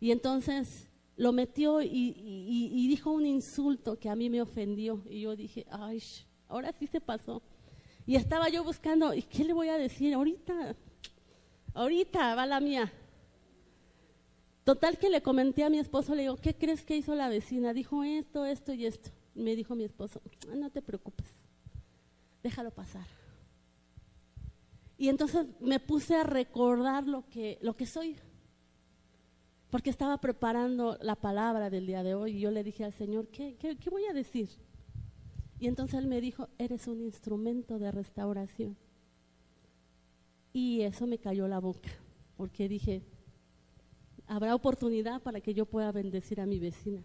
Y 0.00 0.10
entonces 0.10 0.88
lo 1.20 1.32
metió 1.32 1.82
y, 1.82 2.88
dijo 2.88 3.10
un 3.10 3.26
insulto 3.26 3.98
que 3.98 4.08
a 4.08 4.16
mí 4.16 4.30
me 4.30 4.40
ofendió. 4.40 5.02
Y 5.06 5.20
yo 5.20 5.36
dije, 5.36 5.66
ay, 5.70 6.02
ahora 6.48 6.72
sí 6.72 6.86
se 6.86 6.98
pasó. 6.98 7.42
Y 8.06 8.16
estaba 8.16 8.48
yo 8.48 8.64
buscando, 8.64 9.12
¿y 9.12 9.20
qué 9.20 9.44
le 9.44 9.52
voy 9.52 9.68
a 9.68 9.76
decir? 9.76 10.14
Ahorita, 10.14 10.74
ahorita 11.74 12.34
va 12.34 12.46
la 12.46 12.58
mía. 12.60 12.90
Total 14.64 14.96
que 14.96 15.10
le 15.10 15.20
comenté 15.20 15.62
a 15.62 15.68
mi 15.68 15.78
esposo, 15.78 16.14
le 16.14 16.22
digo, 16.22 16.36
¿qué 16.36 16.54
crees 16.54 16.84
que 16.84 16.96
hizo 16.96 17.14
la 17.14 17.28
vecina? 17.28 17.74
Dijo 17.74 18.02
esto, 18.02 18.46
esto 18.46 18.72
y 18.72 18.86
esto. 18.86 19.10
me 19.34 19.54
dijo 19.54 19.74
mi 19.74 19.84
esposo, 19.84 20.22
ah, 20.50 20.54
no 20.54 20.70
te 20.70 20.80
preocupes, 20.80 21.26
déjalo 22.42 22.70
pasar. 22.70 23.06
Y 24.96 25.10
entonces 25.10 25.44
me 25.60 25.80
puse 25.80 26.16
a 26.16 26.24
recordar 26.24 27.06
lo 27.06 27.28
que, 27.28 27.58
lo 27.60 27.76
que 27.76 27.84
soy 27.84 28.16
porque 29.70 29.90
estaba 29.90 30.18
preparando 30.18 30.98
la 31.00 31.14
palabra 31.14 31.70
del 31.70 31.86
día 31.86 32.02
de 32.02 32.14
hoy 32.14 32.36
y 32.36 32.40
yo 32.40 32.50
le 32.50 32.64
dije 32.64 32.84
al 32.84 32.92
Señor, 32.92 33.28
¿qué, 33.28 33.56
qué, 33.56 33.90
voy 33.90 34.04
a 34.06 34.12
decir? 34.12 34.50
Y 35.60 35.68
entonces 35.68 36.00
Él 36.00 36.08
me 36.08 36.20
dijo, 36.20 36.48
eres 36.58 36.88
un 36.88 37.00
instrumento 37.00 37.78
de 37.78 37.92
restauración. 37.92 38.76
Y 40.52 40.80
eso 40.82 41.06
me 41.06 41.18
cayó 41.18 41.46
la 41.46 41.60
boca, 41.60 41.90
porque 42.36 42.68
dije, 42.68 43.02
habrá 44.26 44.56
oportunidad 44.56 45.22
para 45.22 45.40
que 45.40 45.54
yo 45.54 45.66
pueda 45.66 45.92
bendecir 45.92 46.40
a 46.40 46.46
mi 46.46 46.58
vecina. 46.58 47.02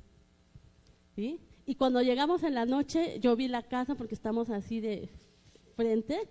Y 1.15 1.75
cuando 1.75 2.01
llegamos 2.01 2.43
en 2.43 2.55
la 2.55 2.65
noche, 2.65 3.19
yo 3.19 3.35
vi 3.35 3.47
la 3.47 3.61
casa 3.61 3.95
porque 3.95 4.15
estamos 4.15 4.49
así 4.49 4.81
de 4.81 5.09
frente 5.75 6.27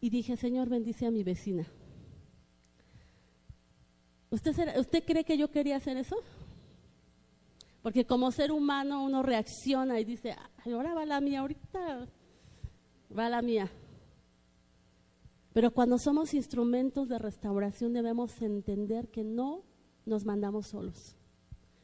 y 0.00 0.10
dije, 0.10 0.36
Señor, 0.36 0.68
bendice 0.68 1.06
a 1.06 1.10
mi 1.10 1.22
vecina. 1.22 1.66
¿Usted, 4.30 4.78
¿Usted 4.78 5.04
cree 5.04 5.24
que 5.24 5.38
yo 5.38 5.50
quería 5.50 5.76
hacer 5.76 5.96
eso? 5.96 6.16
Porque 7.82 8.04
como 8.04 8.32
ser 8.32 8.50
humano 8.50 9.04
uno 9.04 9.22
reacciona 9.22 10.00
y 10.00 10.04
dice, 10.04 10.34
ahora 10.64 10.92
va 10.94 11.06
la 11.06 11.20
mía, 11.20 11.40
ahorita 11.40 12.08
va 13.16 13.28
la 13.28 13.42
mía. 13.42 13.70
Pero 15.52 15.70
cuando 15.70 15.96
somos 15.96 16.34
instrumentos 16.34 17.08
de 17.08 17.18
restauración 17.18 17.92
debemos 17.92 18.42
entender 18.42 19.08
que 19.08 19.22
no 19.22 19.62
nos 20.04 20.24
mandamos 20.24 20.66
solos, 20.66 21.14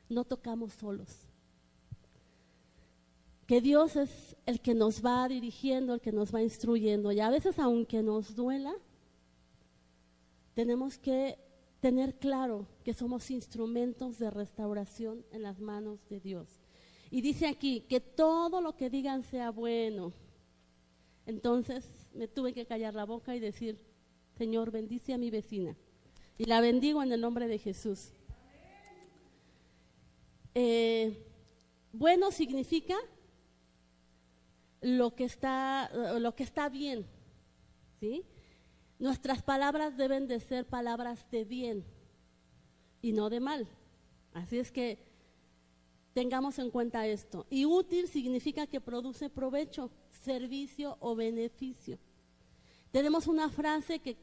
no 0.08 0.24
tocamos 0.24 0.72
solos. 0.72 1.08
Que 3.46 3.60
Dios 3.60 3.96
es 3.96 4.36
el 4.44 4.60
que 4.60 4.74
nos 4.74 5.04
va 5.04 5.28
dirigiendo, 5.28 5.94
el 5.94 6.00
que 6.00 6.12
nos 6.12 6.34
va 6.34 6.42
instruyendo. 6.42 7.12
Y 7.12 7.20
a 7.20 7.30
veces 7.30 7.58
aunque 7.58 8.02
nos 8.02 8.34
duela, 8.34 8.74
tenemos 10.54 10.98
que 10.98 11.38
tener 11.82 12.14
claro 12.14 12.68
que 12.84 12.94
somos 12.94 13.28
instrumentos 13.32 14.16
de 14.20 14.30
restauración 14.30 15.26
en 15.32 15.42
las 15.42 15.58
manos 15.58 15.98
de 16.08 16.20
Dios. 16.20 16.48
Y 17.10 17.22
dice 17.22 17.48
aquí 17.48 17.80
que 17.88 17.98
todo 17.98 18.60
lo 18.60 18.76
que 18.76 18.88
digan 18.88 19.24
sea 19.24 19.50
bueno. 19.50 20.12
Entonces 21.26 21.84
me 22.14 22.28
tuve 22.28 22.54
que 22.54 22.66
callar 22.66 22.94
la 22.94 23.04
boca 23.04 23.34
y 23.34 23.40
decir, 23.40 23.84
Señor, 24.38 24.70
bendice 24.70 25.12
a 25.12 25.18
mi 25.18 25.28
vecina. 25.30 25.76
Y 26.38 26.44
la 26.44 26.60
bendigo 26.60 27.02
en 27.02 27.10
el 27.10 27.20
nombre 27.20 27.48
de 27.48 27.58
Jesús. 27.58 28.12
Eh, 30.54 31.26
bueno 31.92 32.30
significa 32.30 32.94
lo 34.80 35.16
que 35.16 35.24
está, 35.24 35.90
lo 36.20 36.36
que 36.36 36.44
está 36.44 36.68
bien, 36.68 37.06
¿sí? 37.98 38.24
Nuestras 39.02 39.42
palabras 39.42 39.96
deben 39.96 40.28
de 40.28 40.38
ser 40.38 40.64
palabras 40.64 41.28
de 41.32 41.44
bien 41.44 41.84
y 43.00 43.10
no 43.10 43.30
de 43.30 43.40
mal. 43.40 43.66
Así 44.32 44.60
es 44.60 44.70
que 44.70 44.96
tengamos 46.12 46.60
en 46.60 46.70
cuenta 46.70 47.04
esto. 47.08 47.44
Y 47.50 47.64
útil 47.64 48.06
significa 48.06 48.68
que 48.68 48.80
produce 48.80 49.28
provecho, 49.28 49.90
servicio 50.12 50.98
o 51.00 51.16
beneficio. 51.16 51.98
Tenemos 52.92 53.26
una 53.26 53.48
frase 53.48 53.98
que 53.98 54.16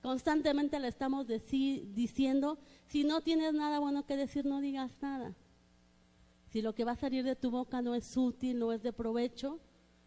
constantemente 0.00 0.80
le 0.80 0.88
estamos 0.88 1.26
diciendo, 1.26 2.58
si 2.86 3.04
no 3.04 3.20
tienes 3.20 3.52
nada 3.52 3.78
bueno 3.78 4.06
que 4.06 4.16
decir, 4.16 4.46
no 4.46 4.62
digas 4.62 4.90
nada. 5.02 5.36
Si 6.46 6.62
lo 6.62 6.74
que 6.74 6.84
va 6.84 6.92
a 6.92 6.96
salir 6.96 7.24
de 7.24 7.36
tu 7.36 7.50
boca 7.50 7.82
no 7.82 7.94
es 7.94 8.16
útil, 8.16 8.58
no 8.58 8.72
es 8.72 8.82
de 8.82 8.94
provecho, 8.94 9.60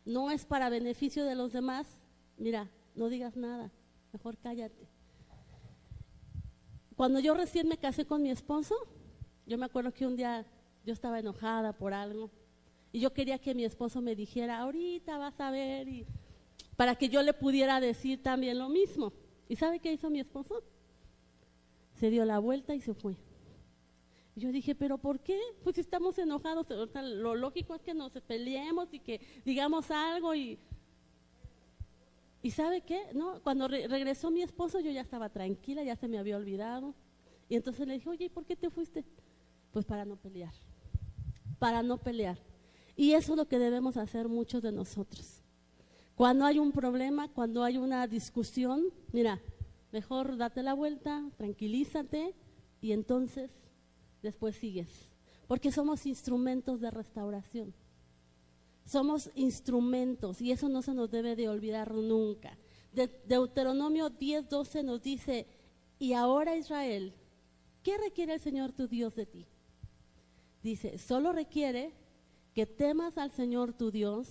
no 0.05 0.31
es 0.31 0.47
para 0.47 0.69
beneficio 0.69 1.23
de 1.23 1.35
los 1.35 1.53
demás, 1.53 1.99
mira, 2.35 2.71
no 2.95 3.07
digas 3.07 3.37
nada 3.37 3.71
mejor 4.13 4.37
cállate. 4.37 4.87
Cuando 6.95 7.19
yo 7.19 7.33
recién 7.33 7.67
me 7.67 7.77
casé 7.77 8.05
con 8.05 8.21
mi 8.21 8.29
esposo, 8.29 8.75
yo 9.45 9.57
me 9.57 9.65
acuerdo 9.65 9.93
que 9.93 10.05
un 10.05 10.15
día 10.15 10.45
yo 10.85 10.93
estaba 10.93 11.19
enojada 11.19 11.73
por 11.73 11.93
algo 11.93 12.29
y 12.91 12.99
yo 12.99 13.13
quería 13.13 13.39
que 13.39 13.55
mi 13.55 13.63
esposo 13.63 14.01
me 14.01 14.15
dijera, 14.15 14.59
ahorita 14.59 15.17
vas 15.17 15.39
a 15.39 15.51
ver, 15.51 15.87
y 15.87 16.05
para 16.75 16.95
que 16.95 17.09
yo 17.09 17.21
le 17.21 17.33
pudiera 17.33 17.79
decir 17.79 18.21
también 18.21 18.59
lo 18.59 18.69
mismo. 18.69 19.13
¿Y 19.47 19.55
sabe 19.55 19.79
qué 19.79 19.93
hizo 19.93 20.09
mi 20.09 20.19
esposo? 20.19 20.63
Se 21.93 22.09
dio 22.09 22.25
la 22.25 22.39
vuelta 22.39 22.75
y 22.75 22.81
se 22.81 22.93
fue. 22.93 23.15
yo 24.35 24.51
dije, 24.51 24.75
¿pero 24.75 24.97
por 24.97 25.19
qué? 25.19 25.39
Pues 25.63 25.75
si 25.75 25.81
estamos 25.81 26.17
enojados, 26.17 26.67
lo 26.93 27.35
lógico 27.35 27.75
es 27.75 27.81
que 27.81 27.93
nos 27.93 28.11
peleemos 28.11 28.93
y 28.93 28.99
que 28.99 29.21
digamos 29.45 29.91
algo 29.91 30.35
y 30.35 30.59
¿Y 32.41 32.51
sabe 32.51 32.81
qué? 32.81 32.99
No, 33.13 33.41
cuando 33.41 33.67
regresó 33.67 34.31
mi 34.31 34.41
esposo 34.41 34.79
yo 34.79 34.91
ya 34.91 35.01
estaba 35.01 35.29
tranquila, 35.29 35.83
ya 35.83 35.95
se 35.95 36.07
me 36.07 36.17
había 36.17 36.37
olvidado. 36.37 36.95
Y 37.47 37.55
entonces 37.55 37.87
le 37.87 37.93
dije, 37.93 38.09
oye, 38.09 38.25
¿y 38.25 38.29
por 38.29 38.45
qué 38.45 38.55
te 38.55 38.69
fuiste? 38.69 39.05
Pues 39.71 39.85
para 39.85 40.05
no 40.05 40.15
pelear, 40.15 40.53
para 41.59 41.83
no 41.83 41.97
pelear. 41.97 42.37
Y 42.95 43.13
eso 43.13 43.33
es 43.33 43.37
lo 43.37 43.47
que 43.47 43.59
debemos 43.59 43.97
hacer 43.97 44.27
muchos 44.27 44.61
de 44.61 44.71
nosotros. 44.71 45.43
Cuando 46.15 46.45
hay 46.45 46.59
un 46.59 46.71
problema, 46.71 47.27
cuando 47.29 47.63
hay 47.63 47.77
una 47.77 48.05
discusión, 48.07 48.85
mira, 49.11 49.41
mejor 49.91 50.37
date 50.37 50.63
la 50.63 50.73
vuelta, 50.73 51.23
tranquilízate 51.37 52.35
y 52.79 52.91
entonces 52.91 53.51
después 54.21 54.55
sigues. 54.55 55.09
Porque 55.47 55.71
somos 55.71 56.05
instrumentos 56.05 56.79
de 56.79 56.91
restauración. 56.91 57.73
Somos 58.91 59.31
instrumentos 59.35 60.41
y 60.41 60.51
eso 60.51 60.67
no 60.67 60.81
se 60.81 60.93
nos 60.93 61.09
debe 61.09 61.37
de 61.37 61.47
olvidar 61.47 61.93
nunca. 61.93 62.57
De 62.91 63.07
Deuteronomio 63.25 64.09
10:12 64.09 64.83
nos 64.83 65.01
dice, 65.01 65.47
y 65.97 66.11
ahora 66.11 66.57
Israel, 66.57 67.13
¿qué 67.83 67.97
requiere 67.97 68.33
el 68.33 68.41
Señor 68.41 68.73
tu 68.73 68.89
Dios 68.89 69.15
de 69.15 69.25
ti? 69.25 69.47
Dice, 70.61 70.97
solo 70.97 71.31
requiere 71.31 71.93
que 72.53 72.65
temas 72.65 73.17
al 73.17 73.31
Señor 73.31 73.71
tu 73.71 73.91
Dios, 73.91 74.27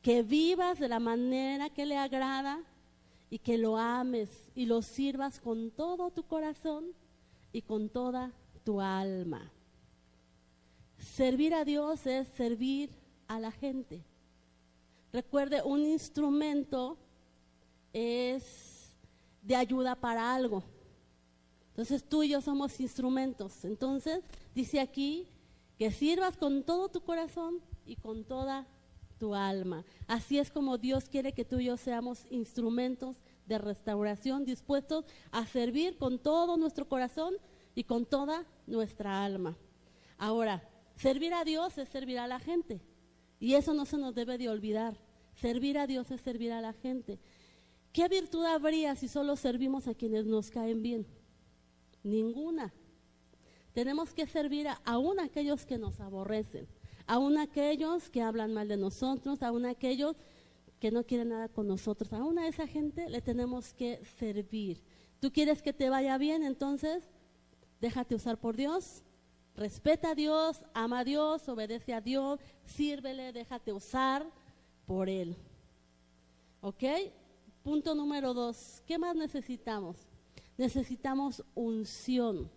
que 0.00 0.22
vivas 0.22 0.78
de 0.78 0.88
la 0.88 0.98
manera 0.98 1.68
que 1.68 1.84
le 1.84 1.98
agrada 1.98 2.62
y 3.28 3.40
que 3.40 3.58
lo 3.58 3.76
ames 3.76 4.30
y 4.54 4.64
lo 4.64 4.80
sirvas 4.80 5.38
con 5.38 5.70
todo 5.70 6.10
tu 6.10 6.22
corazón 6.26 6.94
y 7.52 7.60
con 7.60 7.90
toda 7.90 8.32
tu 8.64 8.80
alma. 8.80 9.52
Servir 10.96 11.52
a 11.52 11.66
Dios 11.66 12.06
es 12.06 12.26
servir 12.28 13.03
a 13.28 13.40
la 13.40 13.50
gente. 13.50 14.04
Recuerde, 15.12 15.62
un 15.62 15.84
instrumento 15.84 16.98
es 17.92 18.96
de 19.42 19.54
ayuda 19.54 19.94
para 19.94 20.34
algo. 20.34 20.64
Entonces 21.68 22.04
tú 22.04 22.22
y 22.22 22.30
yo 22.30 22.40
somos 22.40 22.78
instrumentos. 22.80 23.64
Entonces 23.64 24.24
dice 24.54 24.80
aquí 24.80 25.28
que 25.78 25.90
sirvas 25.90 26.36
con 26.36 26.62
todo 26.62 26.88
tu 26.88 27.00
corazón 27.00 27.60
y 27.84 27.96
con 27.96 28.24
toda 28.24 28.66
tu 29.18 29.34
alma. 29.34 29.84
Así 30.06 30.38
es 30.38 30.50
como 30.50 30.78
Dios 30.78 31.08
quiere 31.08 31.32
que 31.32 31.44
tú 31.44 31.60
y 31.60 31.66
yo 31.66 31.76
seamos 31.76 32.26
instrumentos 32.30 33.16
de 33.46 33.58
restauración, 33.58 34.44
dispuestos 34.44 35.04
a 35.30 35.46
servir 35.46 35.98
con 35.98 36.18
todo 36.18 36.56
nuestro 36.56 36.88
corazón 36.88 37.34
y 37.74 37.84
con 37.84 38.06
toda 38.06 38.44
nuestra 38.66 39.24
alma. 39.24 39.56
Ahora, 40.16 40.62
servir 40.96 41.34
a 41.34 41.44
Dios 41.44 41.76
es 41.78 41.88
servir 41.88 42.18
a 42.18 42.26
la 42.26 42.38
gente. 42.38 42.80
Y 43.44 43.56
eso 43.56 43.74
no 43.74 43.84
se 43.84 43.98
nos 43.98 44.14
debe 44.14 44.38
de 44.38 44.48
olvidar. 44.48 44.96
Servir 45.34 45.76
a 45.76 45.86
Dios 45.86 46.10
es 46.10 46.22
servir 46.22 46.50
a 46.50 46.62
la 46.62 46.72
gente. 46.72 47.18
¿Qué 47.92 48.08
virtud 48.08 48.42
habría 48.42 48.96
si 48.96 49.06
solo 49.06 49.36
servimos 49.36 49.86
a 49.86 49.92
quienes 49.92 50.24
nos 50.24 50.50
caen 50.50 50.80
bien? 50.82 51.06
Ninguna. 52.02 52.72
Tenemos 53.74 54.14
que 54.14 54.26
servir 54.26 54.68
a, 54.68 54.80
aún 54.86 55.20
aquellos 55.20 55.66
que 55.66 55.76
nos 55.76 56.00
aborrecen, 56.00 56.66
aún 57.06 57.36
a 57.36 57.42
aquellos 57.42 58.08
que 58.08 58.22
hablan 58.22 58.54
mal 58.54 58.66
de 58.66 58.78
nosotros, 58.78 59.42
aún 59.42 59.66
aquellos 59.66 60.16
que 60.80 60.90
no 60.90 61.04
quieren 61.04 61.28
nada 61.28 61.50
con 61.50 61.68
nosotros. 61.68 62.14
Aún 62.14 62.38
a 62.38 62.48
esa 62.48 62.66
gente 62.66 63.10
le 63.10 63.20
tenemos 63.20 63.74
que 63.74 64.02
servir. 64.18 64.80
¿Tú 65.20 65.30
quieres 65.30 65.60
que 65.60 65.74
te 65.74 65.90
vaya 65.90 66.16
bien? 66.16 66.44
Entonces, 66.44 67.04
déjate 67.78 68.14
usar 68.14 68.40
por 68.40 68.56
Dios, 68.56 69.02
respeta 69.54 70.10
a 70.10 70.14
Dios, 70.14 70.62
ama 70.74 71.00
a 71.00 71.04
Dios, 71.04 71.48
obedece 71.48 71.94
a 71.94 72.00
Dios, 72.00 72.40
sírvele, 72.64 73.32
déjate 73.32 73.72
usar 73.72 74.26
por 74.86 75.08
Él. 75.08 75.36
¿Ok? 76.60 76.82
Punto 77.62 77.94
número 77.94 78.34
dos. 78.34 78.82
¿Qué 78.86 78.98
más 78.98 79.16
necesitamos? 79.16 79.96
Necesitamos 80.56 81.42
unción. 81.54 82.50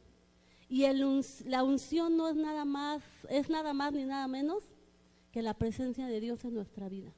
Y 0.69 0.85
la 1.45 1.63
unción 1.63 2.17
no 2.17 2.27
es 2.27 2.35
nada 2.35 2.65
más, 2.65 3.01
es 3.29 3.49
nada 3.49 3.73
más 3.73 3.93
ni 3.93 4.03
nada 4.03 4.27
menos 4.27 4.63
que 5.31 5.41
la 5.41 5.53
presencia 5.53 6.07
de 6.07 6.19
Dios 6.19 6.43
en 6.43 6.53
nuestra 6.53 6.89
vida. 6.89 7.13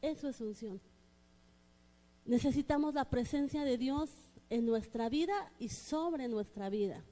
Eso 0.00 0.28
es 0.28 0.40
unción. 0.40 0.80
Necesitamos 2.24 2.94
la 2.94 3.10
presencia 3.10 3.64
de 3.64 3.76
Dios 3.76 4.10
en 4.48 4.64
nuestra 4.64 5.08
vida 5.08 5.52
y 5.58 5.68
sobre 5.68 6.28
nuestra 6.28 6.70
vida. 6.70 7.04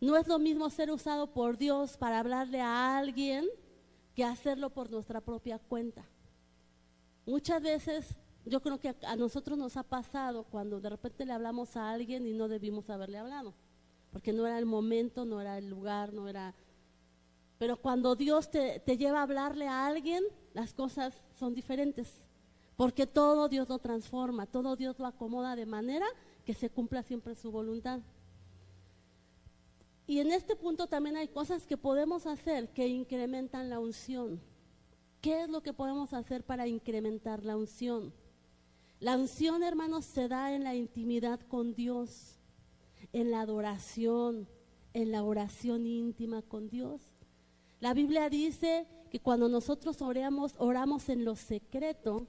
No 0.00 0.16
es 0.16 0.28
lo 0.28 0.38
mismo 0.38 0.70
ser 0.70 0.90
usado 0.90 1.32
por 1.32 1.58
Dios 1.58 1.96
para 1.96 2.20
hablarle 2.20 2.60
a 2.60 2.96
alguien 2.98 3.46
que 4.14 4.24
hacerlo 4.24 4.70
por 4.70 4.90
nuestra 4.90 5.20
propia 5.20 5.58
cuenta. 5.58 6.04
Muchas 7.26 7.62
veces 7.62 8.16
yo 8.44 8.60
creo 8.62 8.78
que 8.78 8.94
a 9.06 9.16
nosotros 9.16 9.58
nos 9.58 9.76
ha 9.76 9.82
pasado 9.82 10.44
cuando 10.44 10.80
de 10.80 10.90
repente 10.90 11.26
le 11.26 11.32
hablamos 11.32 11.76
a 11.76 11.90
alguien 11.90 12.26
y 12.26 12.32
no 12.32 12.48
debimos 12.48 12.88
haberle 12.90 13.18
hablado 13.18 13.54
porque 14.10 14.32
no 14.32 14.46
era 14.46 14.58
el 14.58 14.66
momento, 14.66 15.24
no 15.24 15.40
era 15.40 15.58
el 15.58 15.68
lugar, 15.68 16.12
no 16.12 16.28
era... 16.28 16.54
Pero 17.58 17.76
cuando 17.76 18.14
Dios 18.14 18.50
te, 18.50 18.80
lleva 18.96 19.20
a 19.20 19.22
hablarle 19.22 19.66
a 19.66 19.86
alguien, 19.86 20.22
las 20.54 20.72
cosas 20.72 21.14
son 21.34 21.54
diferentes, 21.54 22.24
porque 22.76 23.06
todo 23.06 23.48
Dios 23.48 23.68
lo 23.68 23.78
transforma, 23.78 24.46
todo 24.46 24.76
Dios 24.76 24.98
lo 24.98 25.06
acomoda 25.06 25.56
de 25.56 25.66
manera 25.66 26.06
que 26.44 26.54
se 26.54 26.70
cumpla 26.70 27.02
siempre 27.02 27.34
su 27.34 27.50
voluntad. 27.50 28.00
Y 30.08 30.18
en 30.18 30.32
este 30.32 30.56
punto 30.56 30.88
también 30.88 31.16
hay 31.16 31.28
cosas 31.28 31.68
que 31.68 31.76
podemos 31.76 32.26
hacer 32.26 32.70
que 32.70 32.88
incrementan 32.88 33.70
la 33.70 33.78
unción. 33.78 34.40
¿Qué 35.20 35.42
es 35.42 35.48
lo 35.48 35.62
que 35.62 35.72
podemos 35.72 36.12
hacer 36.12 36.44
para 36.44 36.66
incrementar 36.66 37.44
la 37.44 37.56
unción? 37.56 38.12
La 38.98 39.16
unción, 39.16 39.62
hermanos, 39.62 40.04
se 40.04 40.26
da 40.26 40.52
en 40.52 40.64
la 40.64 40.74
intimidad 40.74 41.38
con 41.40 41.74
Dios 41.74 42.38
en 43.12 43.30
la 43.30 43.40
adoración, 43.40 44.48
en 44.92 45.12
la 45.12 45.22
oración 45.22 45.86
íntima 45.86 46.42
con 46.42 46.68
Dios. 46.68 47.00
La 47.80 47.94
Biblia 47.94 48.28
dice 48.28 48.86
que 49.10 49.20
cuando 49.20 49.48
nosotros 49.48 50.02
oramos, 50.02 50.54
oramos 50.58 51.08
en 51.08 51.24
lo 51.24 51.36
secreto, 51.36 52.26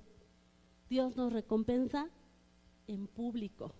Dios 0.89 1.15
nos 1.15 1.33
recompensa 1.33 2.09
en 2.87 3.07
público. 3.07 3.73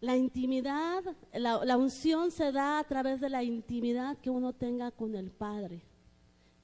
La 0.00 0.16
intimidad, 0.16 1.02
la, 1.32 1.76
unción 1.76 2.30
se 2.30 2.52
da 2.52 2.78
a 2.78 2.84
través 2.84 3.20
de 3.20 3.28
la 3.28 3.42
intimidad 3.42 4.16
que 4.18 4.30
uno 4.30 4.54
tenga 4.54 4.90
con 4.90 5.14
el 5.14 5.30
Padre. 5.30 5.82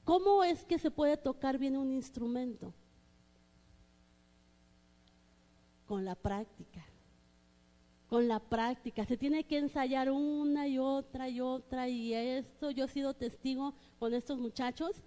¿Cómo 0.03 0.43
es 0.43 0.65
que 0.65 0.79
se 0.79 0.89
puede 0.89 1.17
tocar 1.17 1.57
bien 1.57 1.77
un 1.77 1.91
instrumento? 1.91 2.73
Con 5.85 6.03
la 6.03 6.15
práctica 6.15 6.83
con 8.07 8.27
la 8.27 8.39
práctica. 8.39 9.05
Se 9.05 9.17
tiene 9.17 9.43
que 9.43 9.57
ensayar 9.57 10.09
una 10.11 10.67
y 10.67 10.79
otra 10.79 11.29
y 11.29 11.41
otra 11.41 11.87
y 11.89 12.13
esto, 12.13 12.71
yo 12.71 12.85
he 12.85 12.87
sido 12.87 13.13
testigo 13.13 13.73
con 13.99 14.13
estos 14.13 14.39
muchachos. 14.39 15.03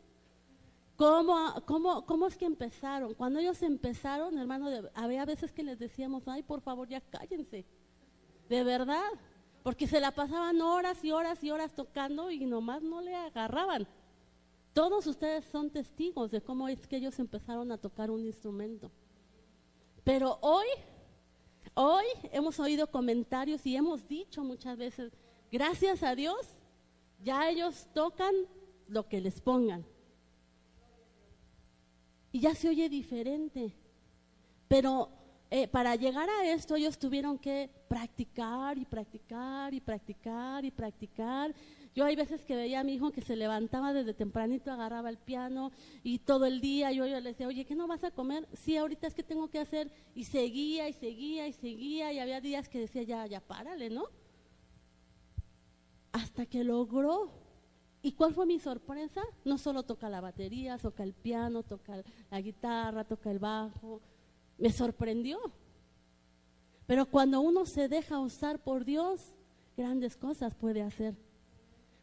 ¿Cómo, 0.96 1.34
cómo, 1.64 2.04
cómo 2.04 2.26
es 2.26 2.36
que 2.36 2.44
empezaron? 2.44 3.14
Cuando 3.14 3.38
ellos 3.38 3.62
empezaron, 3.62 4.36
hermano, 4.36 4.68
había 4.94 5.24
veces 5.24 5.50
que 5.50 5.62
les 5.62 5.78
decíamos, 5.78 6.28
ay, 6.28 6.42
por 6.42 6.60
favor, 6.60 6.88
ya 6.88 7.00
cállense. 7.00 7.64
De 8.50 8.62
verdad. 8.62 9.08
Porque 9.62 9.86
se 9.86 10.00
la 10.00 10.10
pasaban 10.10 10.60
horas 10.60 11.02
y 11.02 11.12
horas 11.12 11.42
y 11.42 11.50
horas 11.50 11.74
tocando 11.74 12.30
y 12.30 12.44
nomás 12.44 12.82
no 12.82 13.00
le 13.00 13.14
agarraban. 13.14 13.88
Todos 14.74 15.06
ustedes 15.06 15.46
son 15.46 15.70
testigos 15.70 16.30
de 16.30 16.42
cómo 16.42 16.68
es 16.68 16.86
que 16.86 16.96
ellos 16.96 17.18
empezaron 17.18 17.72
a 17.72 17.78
tocar 17.78 18.10
un 18.10 18.24
instrumento. 18.24 18.90
Pero 20.04 20.38
hoy 20.42 20.66
Hoy 21.74 22.04
hemos 22.32 22.58
oído 22.58 22.90
comentarios 22.90 23.64
y 23.64 23.76
hemos 23.76 24.06
dicho 24.08 24.42
muchas 24.42 24.76
veces, 24.76 25.12
gracias 25.50 26.02
a 26.02 26.14
Dios, 26.14 26.56
ya 27.22 27.48
ellos 27.48 27.86
tocan 27.94 28.34
lo 28.88 29.08
que 29.08 29.20
les 29.20 29.40
pongan. 29.40 29.86
Y 32.32 32.40
ya 32.40 32.54
se 32.54 32.68
oye 32.68 32.88
diferente. 32.88 33.74
Pero 34.68 35.10
eh, 35.50 35.68
para 35.68 35.96
llegar 35.96 36.28
a 36.28 36.52
esto 36.52 36.76
ellos 36.76 36.98
tuvieron 36.98 37.38
que 37.38 37.70
practicar 37.88 38.78
y 38.78 38.84
practicar 38.84 39.74
y 39.74 39.80
practicar 39.80 40.64
y 40.64 40.70
practicar 40.70 41.54
yo 41.94 42.04
hay 42.04 42.14
veces 42.14 42.44
que 42.44 42.54
veía 42.54 42.80
a 42.80 42.84
mi 42.84 42.94
hijo 42.94 43.10
que 43.10 43.20
se 43.20 43.34
levantaba 43.34 43.92
desde 43.92 44.14
tempranito, 44.14 44.70
agarraba 44.70 45.10
el 45.10 45.18
piano 45.18 45.72
y 46.04 46.20
todo 46.20 46.46
el 46.46 46.60
día 46.60 46.92
yo, 46.92 47.04
yo 47.06 47.18
le 47.18 47.30
decía, 47.30 47.48
oye, 47.48 47.64
¿qué 47.64 47.74
no 47.74 47.88
vas 47.88 48.04
a 48.04 48.12
comer? 48.12 48.48
Sí, 48.52 48.76
ahorita 48.76 49.08
es 49.08 49.14
que 49.14 49.24
tengo 49.24 49.48
que 49.50 49.58
hacer. 49.58 49.90
Y 50.14 50.24
seguía 50.24 50.88
y 50.88 50.92
seguía 50.92 51.48
y 51.48 51.52
seguía 51.52 52.12
y 52.12 52.20
había 52.20 52.40
días 52.40 52.68
que 52.68 52.78
decía, 52.78 53.02
ya, 53.02 53.26
ya, 53.26 53.40
párale, 53.40 53.90
¿no? 53.90 54.04
Hasta 56.12 56.46
que 56.46 56.62
logró. 56.62 57.32
¿Y 58.02 58.12
cuál 58.12 58.34
fue 58.34 58.46
mi 58.46 58.60
sorpresa? 58.60 59.22
No 59.44 59.58
solo 59.58 59.82
toca 59.82 60.08
la 60.08 60.20
batería, 60.20 60.78
toca 60.78 61.02
el 61.02 61.12
piano, 61.12 61.64
toca 61.64 62.02
la 62.30 62.40
guitarra, 62.40 63.04
toca 63.04 63.30
el 63.32 63.40
bajo. 63.40 64.00
Me 64.60 64.70
sorprendió. 64.70 65.40
Pero 66.86 67.06
cuando 67.06 67.40
uno 67.40 67.66
se 67.66 67.88
deja 67.88 68.20
usar 68.20 68.62
por 68.62 68.84
Dios, 68.84 69.34
grandes 69.76 70.16
cosas 70.16 70.54
puede 70.54 70.82
hacer. 70.82 71.16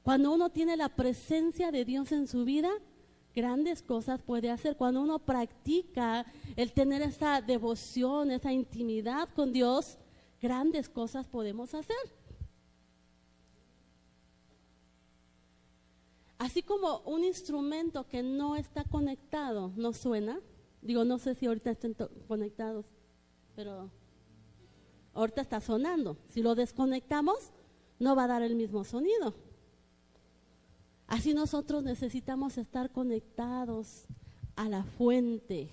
Cuando 0.02 0.34
uno 0.34 0.50
tiene 0.50 0.76
la 0.76 0.89
presencia 0.89 1.72
de 1.72 1.86
Dios 1.86 2.12
en 2.12 2.28
su 2.28 2.46
vida, 2.46 2.72
grandes 3.36 3.84
cosas 3.84 4.22
puede 4.22 4.50
hacer. 4.50 4.76
Cuando 4.76 5.02
uno 5.02 5.20
practica 5.20 6.26
el 6.56 6.72
tener 6.74 7.02
esa 7.04 7.41
devoción, 7.41 8.32
esa 8.32 8.52
intimidad 8.52 9.30
con 9.36 9.54
Dios, 9.54 9.98
grandes 10.41 10.89
cosas 10.89 11.28
podemos 11.28 11.74
hacer. 11.76 11.96
Así 16.39 16.63
como 16.63 17.00
un 17.00 17.24
instrumento 17.24 18.08
que 18.08 18.24
no 18.24 18.56
está 18.56 18.84
conectado 18.84 19.72
no 19.76 19.93
suena, 19.93 20.39
digo, 20.82 21.06
no 21.06 21.18
sé 21.18 21.36
si 21.36 21.46
ahorita 21.46 21.72
estén 21.72 21.96
conectados, 22.28 22.86
pero 23.56 23.90
ahorita 25.13 25.42
está 25.42 25.60
sonando. 25.62 26.18
Si 26.30 26.42
lo 26.42 26.56
desconectamos, 26.56 27.52
no 28.00 28.16
va 28.16 28.26
a 28.26 28.28
dar 28.28 28.42
el 28.42 28.56
mismo 28.56 28.84
sonido. 28.84 29.34
Así 31.08 31.34
nosotros 31.34 31.84
necesitamos 31.84 32.58
estar 32.58 32.92
conectados 32.92 34.06
a 34.56 34.68
la 34.68 34.84
fuente. 34.84 35.70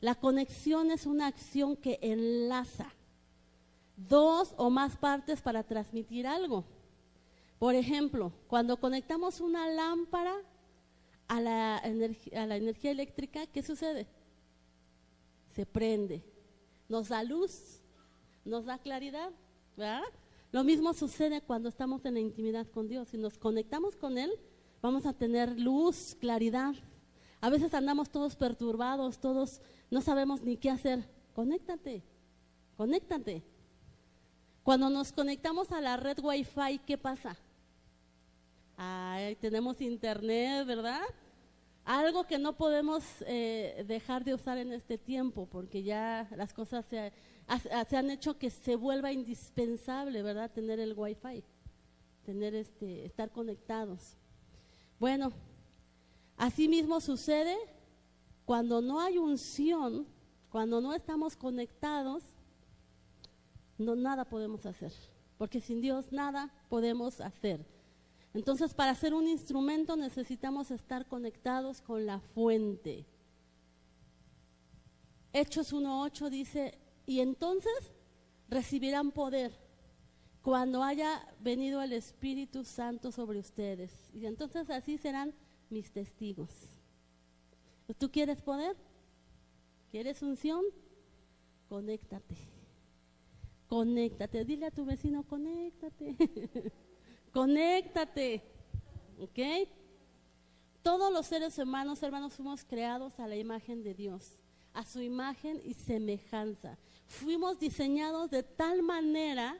La 0.00 0.14
conexión 0.14 0.90
es 0.90 1.06
una 1.06 1.26
acción 1.26 1.76
que 1.76 1.98
enlaza 2.02 2.92
dos 3.96 4.54
o 4.56 4.70
más 4.70 4.96
partes 4.96 5.40
para 5.42 5.62
transmitir 5.62 6.26
algo. 6.26 6.64
Por 7.58 7.74
ejemplo, 7.74 8.32
cuando 8.46 8.78
conectamos 8.78 9.40
una 9.40 9.68
lámpara 9.68 10.34
a 11.30 11.40
la, 11.40 11.76
a 11.76 12.46
la 12.46 12.56
energía 12.56 12.90
eléctrica, 12.90 13.46
¿qué 13.46 13.62
sucede? 13.62 14.08
Se 15.54 15.64
prende, 15.64 16.24
nos 16.88 17.08
da 17.08 17.22
luz, 17.22 17.80
nos 18.44 18.64
da 18.64 18.78
claridad, 18.78 19.30
¿verdad? 19.76 20.02
Lo 20.50 20.64
mismo 20.64 20.92
sucede 20.92 21.40
cuando 21.40 21.68
estamos 21.68 22.04
en 22.04 22.14
la 22.14 22.20
intimidad 22.20 22.66
con 22.66 22.88
Dios. 22.88 23.10
Si 23.10 23.16
nos 23.16 23.38
conectamos 23.38 23.94
con 23.94 24.18
Él, 24.18 24.32
vamos 24.82 25.06
a 25.06 25.12
tener 25.12 25.56
luz, 25.56 26.16
claridad. 26.18 26.74
A 27.40 27.48
veces 27.48 27.74
andamos 27.74 28.10
todos 28.10 28.34
perturbados, 28.34 29.20
todos 29.20 29.62
no 29.88 30.00
sabemos 30.00 30.42
ni 30.42 30.56
qué 30.56 30.70
hacer. 30.70 31.08
Conéctate, 31.32 32.02
conéctate. 32.76 33.44
Cuando 34.64 34.90
nos 34.90 35.12
conectamos 35.12 35.70
a 35.70 35.80
la 35.80 35.96
red 35.96 36.18
Wi-Fi, 36.20 36.80
¿qué 36.84 36.98
pasa? 36.98 37.36
Ay, 38.76 39.36
tenemos 39.36 39.80
internet, 39.80 40.66
¿verdad? 40.66 41.02
Algo 41.92 42.22
que 42.22 42.38
no 42.38 42.56
podemos 42.56 43.02
eh, 43.26 43.84
dejar 43.88 44.22
de 44.22 44.32
usar 44.32 44.58
en 44.58 44.72
este 44.72 44.96
tiempo, 44.96 45.48
porque 45.50 45.82
ya 45.82 46.28
las 46.36 46.52
cosas 46.52 46.86
se, 46.86 47.12
se, 47.88 47.96
han 47.96 48.10
hecho 48.10 48.38
que 48.38 48.48
se 48.48 48.76
vuelva 48.76 49.10
indispensable, 49.10 50.22
¿verdad? 50.22 50.52
Tener 50.52 50.78
el 50.78 50.94
wifi, 50.96 51.42
tener 52.24 52.54
este, 52.54 53.04
estar 53.06 53.32
conectados. 53.32 54.16
Bueno, 55.00 55.32
así 56.36 56.68
mismo 56.68 57.00
sucede 57.00 57.56
cuando 58.44 58.80
no 58.80 59.00
hay 59.00 59.18
unción, 59.18 60.06
cuando 60.48 60.80
no 60.80 60.94
estamos 60.94 61.36
conectados, 61.36 62.22
no 63.78 63.96
nada 63.96 64.26
podemos 64.26 64.64
hacer, 64.64 64.92
porque 65.36 65.60
sin 65.60 65.80
Dios 65.80 66.12
nada 66.12 66.54
podemos 66.68 67.20
hacer. 67.20 67.66
Entonces, 68.32 68.74
para 68.74 68.94
ser 68.94 69.12
un 69.12 69.26
instrumento 69.26 69.96
necesitamos 69.96 70.70
estar 70.70 71.06
conectados 71.06 71.80
con 71.80 72.06
la 72.06 72.20
fuente. 72.20 73.06
Hechos 75.32 75.72
1.8 75.72 76.28
dice, 76.28 76.78
y 77.06 77.20
entonces 77.20 77.92
recibirán 78.48 79.10
poder 79.10 79.52
cuando 80.42 80.82
haya 80.82 81.26
venido 81.40 81.82
el 81.82 81.92
Espíritu 81.92 82.64
Santo 82.64 83.12
sobre 83.12 83.38
ustedes. 83.38 83.92
Y 84.14 84.26
entonces 84.26 84.70
así 84.70 84.96
serán 84.96 85.34
mis 85.68 85.92
testigos. 85.92 86.50
¿Tú 87.98 88.10
quieres 88.10 88.40
poder? 88.40 88.76
¿Quieres 89.90 90.22
unción? 90.22 90.64
Conéctate. 91.68 92.36
Conéctate. 93.68 94.44
Dile 94.44 94.66
a 94.66 94.70
tu 94.70 94.84
vecino, 94.84 95.24
conéctate. 95.24 96.16
conéctate. 97.32 98.42
¿Ok? 99.18 99.68
Todos 100.82 101.12
los 101.12 101.26
seres 101.26 101.58
humanos, 101.58 102.02
hermanos, 102.02 102.34
fuimos 102.34 102.64
creados 102.64 103.20
a 103.20 103.26
la 103.26 103.36
imagen 103.36 103.82
de 103.82 103.94
Dios, 103.94 104.38
a 104.72 104.84
su 104.84 105.02
imagen 105.02 105.60
y 105.64 105.74
semejanza. 105.74 106.78
Fuimos 107.06 107.58
diseñados 107.58 108.30
de 108.30 108.42
tal 108.42 108.82
manera 108.82 109.58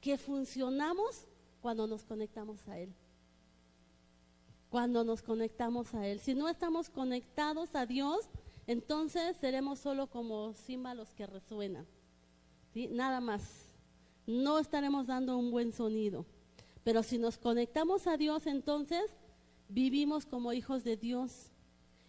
que 0.00 0.18
funcionamos 0.18 1.26
cuando 1.60 1.86
nos 1.86 2.04
conectamos 2.04 2.66
a 2.68 2.78
Él. 2.78 2.92
Cuando 4.70 5.04
nos 5.04 5.22
conectamos 5.22 5.94
a 5.94 6.06
Él. 6.06 6.18
Si 6.18 6.34
no 6.34 6.48
estamos 6.48 6.90
conectados 6.90 7.74
a 7.74 7.86
Dios, 7.86 8.28
entonces 8.66 9.36
seremos 9.36 9.78
solo 9.78 10.08
como 10.08 10.52
címbalos 10.52 11.14
que 11.14 11.26
resuenan. 11.26 11.86
¿sí? 12.74 12.88
Nada 12.88 13.20
más. 13.20 13.70
No 14.26 14.58
estaremos 14.58 15.06
dando 15.06 15.38
un 15.38 15.52
buen 15.52 15.72
sonido. 15.72 16.26
Pero 16.86 17.02
si 17.02 17.18
nos 17.18 17.36
conectamos 17.36 18.06
a 18.06 18.16
Dios, 18.16 18.46
entonces 18.46 19.10
vivimos 19.68 20.24
como 20.24 20.52
hijos 20.52 20.84
de 20.84 20.96
Dios 20.96 21.50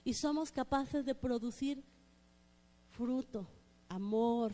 y 0.04 0.14
somos 0.14 0.52
capaces 0.52 1.04
de 1.04 1.16
producir 1.16 1.84
fruto, 2.92 3.48
amor, 3.90 4.54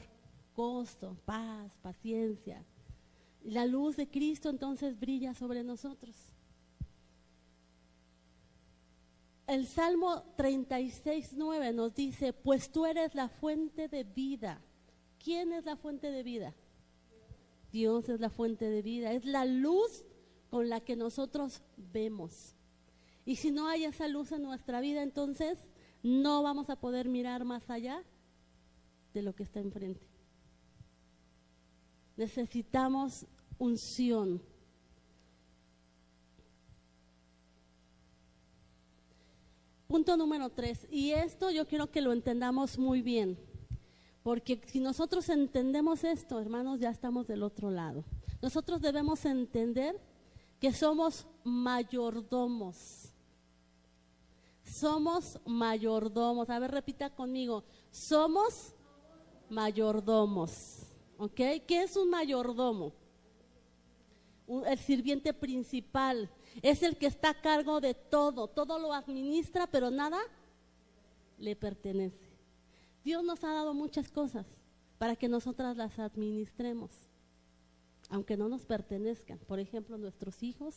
costo, 0.54 1.18
paz, 1.26 1.78
paciencia. 1.82 2.64
La 3.44 3.66
luz 3.66 3.98
de 3.98 4.08
Cristo 4.08 4.50
entonces 4.50 4.98
brilla 4.98 5.34
sobre 5.34 5.62
nosotros. 5.62 6.16
El 9.46 9.68
Salmo 9.68 10.24
36, 10.38 11.34
9 11.36 11.74
nos 11.74 11.96
dice, 11.96 12.32
pues 12.32 12.72
tú 12.72 12.86
eres 12.86 13.14
la 13.14 13.28
fuente 13.28 13.90
de 13.90 14.06
vida. 14.06 14.62
¿Quién 15.22 15.52
es 15.52 15.66
la 15.66 15.76
fuente 15.76 16.12
de 16.12 16.24
vida? 16.24 16.56
Dios 17.74 18.08
es 18.08 18.22
la 18.22 18.30
fuente 18.30 18.70
de 18.70 18.82
vida, 18.82 19.12
es 19.12 19.26
la 19.26 19.44
luz 19.44 20.06
con 20.54 20.70
la 20.70 20.82
que 20.82 20.96
nosotros 20.96 21.64
vemos. 21.78 22.54
Y 23.26 23.38
si 23.38 23.50
no 23.50 23.68
hay 23.68 23.86
esa 23.86 24.08
luz 24.08 24.32
en 24.32 24.44
nuestra 24.44 24.82
vida, 24.82 25.02
entonces 25.02 25.58
no 26.04 26.44
vamos 26.44 26.70
a 26.70 26.76
poder 26.76 27.10
mirar 27.10 27.44
más 27.44 27.72
allá 27.72 28.04
de 29.16 29.24
lo 29.24 29.34
que 29.34 29.42
está 29.42 29.62
enfrente. 29.62 30.06
Necesitamos 32.18 33.26
unción. 33.58 34.44
Punto 39.88 40.16
número 40.18 40.52
tres, 40.52 40.86
y 40.92 41.14
esto 41.14 41.50
yo 41.50 41.68
quiero 41.68 41.90
que 41.90 42.02
lo 42.02 42.14
entendamos 42.14 42.78
muy 42.78 43.02
bien, 43.02 43.40
porque 44.22 44.62
si 44.68 44.80
nosotros 44.80 45.30
entendemos 45.30 46.04
esto, 46.04 46.40
hermanos, 46.40 46.80
ya 46.80 46.92
estamos 46.92 47.26
del 47.26 47.42
otro 47.42 47.72
lado. 47.72 48.06
Nosotros 48.40 48.82
debemos 48.84 49.26
entender 49.26 50.13
que 50.64 50.72
somos 50.72 51.28
mayordomos. 51.44 53.10
Somos 54.64 55.38
mayordomos. 55.46 56.50
A 56.50 56.58
ver, 56.58 56.72
repita 56.72 57.10
conmigo. 57.10 57.66
Somos 57.92 58.74
mayordomos. 59.50 60.84
¿Ok? 61.18 61.36
¿Qué 61.68 61.84
es 61.84 61.98
un 61.98 62.10
mayordomo? 62.10 62.94
el 64.66 64.78
sirviente 64.78 65.34
principal, 65.34 66.30
es 66.62 66.82
el 66.82 66.96
que 66.98 67.08
está 67.08 67.32
a 67.32 67.42
cargo 67.42 67.82
de 67.82 67.94
todo, 67.94 68.48
todo 68.48 68.80
lo 68.80 68.94
administra, 68.94 69.68
pero 69.68 69.92
nada 69.92 70.20
le 71.40 71.58
pertenece. 71.58 72.38
Dios 73.04 73.22
nos 73.22 73.44
ha 73.44 73.52
dado 73.52 73.74
muchas 73.74 74.12
cosas 74.12 74.46
para 74.98 75.18
que 75.18 75.28
nosotras 75.28 75.76
las 75.76 76.00
administremos, 76.00 76.92
aunque 78.10 78.38
no 78.38 78.50
nos 78.50 78.66
pertenezcan. 78.66 79.40
Por 79.40 79.60
ejemplo, 79.60 79.98
nuestros 79.98 80.44
hijos, 80.44 80.76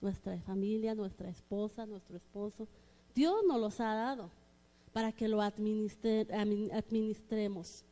nuestra 0.00 0.38
familia, 0.40 0.94
nuestra 0.94 1.28
esposa, 1.28 1.86
nuestro 1.86 2.16
esposo. 2.16 2.68
Dios 3.14 3.42
nos 3.46 3.60
los 3.60 3.80
ha 3.80 3.94
dado 3.94 4.30
para 4.92 5.12
que 5.12 5.28
lo 5.28 5.40
administremos. 5.40 7.84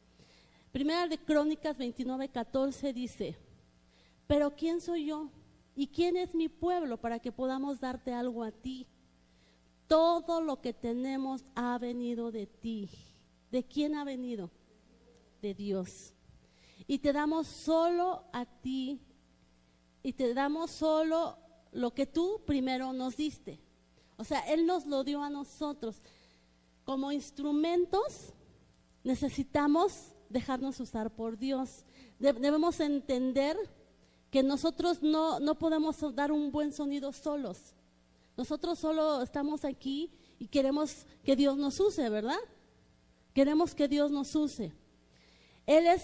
Primera 0.72 1.08
de 1.08 1.18
Crónicas 1.18 1.78
29, 1.78 2.28
14 2.28 2.92
dice, 2.92 3.36
pero 4.26 4.54
¿quién 4.54 4.80
soy 4.80 5.06
yo? 5.06 5.30
¿Y 5.74 5.88
quién 5.88 6.16
es 6.16 6.34
mi 6.34 6.48
pueblo 6.48 6.96
para 6.96 7.18
que 7.18 7.32
podamos 7.32 7.80
darte 7.80 8.12
algo 8.12 8.42
a 8.42 8.50
ti? 8.50 8.86
Todo 9.86 10.40
lo 10.40 10.60
que 10.60 10.72
tenemos 10.72 11.44
ha 11.54 11.78
venido 11.78 12.32
de 12.32 12.46
ti. 12.46 12.90
¿De 13.50 13.62
quién 13.62 13.94
ha 13.94 14.04
venido? 14.04 14.50
De 15.40 15.54
Dios. 15.54 16.12
Y 16.86 16.98
te 16.98 17.12
damos 17.12 17.46
solo 17.46 18.24
a 18.32 18.44
ti. 18.44 19.00
Y 20.02 20.12
te 20.12 20.34
damos 20.34 20.70
solo 20.70 21.38
lo 21.72 21.92
que 21.94 22.06
tú 22.06 22.42
primero 22.46 22.92
nos 22.92 23.16
diste. 23.16 23.60
O 24.16 24.24
sea, 24.24 24.40
Él 24.40 24.66
nos 24.66 24.86
lo 24.86 25.04
dio 25.04 25.22
a 25.22 25.30
nosotros. 25.30 26.00
Como 26.84 27.12
instrumentos 27.12 28.32
necesitamos 29.04 30.12
dejarnos 30.28 30.80
usar 30.80 31.14
por 31.14 31.38
Dios. 31.38 31.84
debemos 32.18 32.80
entender 32.80 33.56
que 34.30 34.42
nosotros 34.42 35.02
no, 35.02 35.38
no 35.40 35.58
podemos 35.58 35.96
dar 36.14 36.32
un 36.32 36.50
buen 36.50 36.72
sonido 36.72 37.12
solos. 37.12 37.74
Nosotros 38.36 38.78
solo 38.78 39.22
estamos 39.22 39.64
aquí 39.64 40.10
y 40.38 40.48
queremos 40.48 41.06
que 41.24 41.36
Dios 41.36 41.56
nos 41.56 41.80
use, 41.80 42.08
¿verdad? 42.10 42.38
Queremos 43.32 43.74
que 43.74 43.88
Dios 43.88 44.10
nos 44.10 44.34
use. 44.34 44.72
Él 45.66 45.86
es 45.86 46.02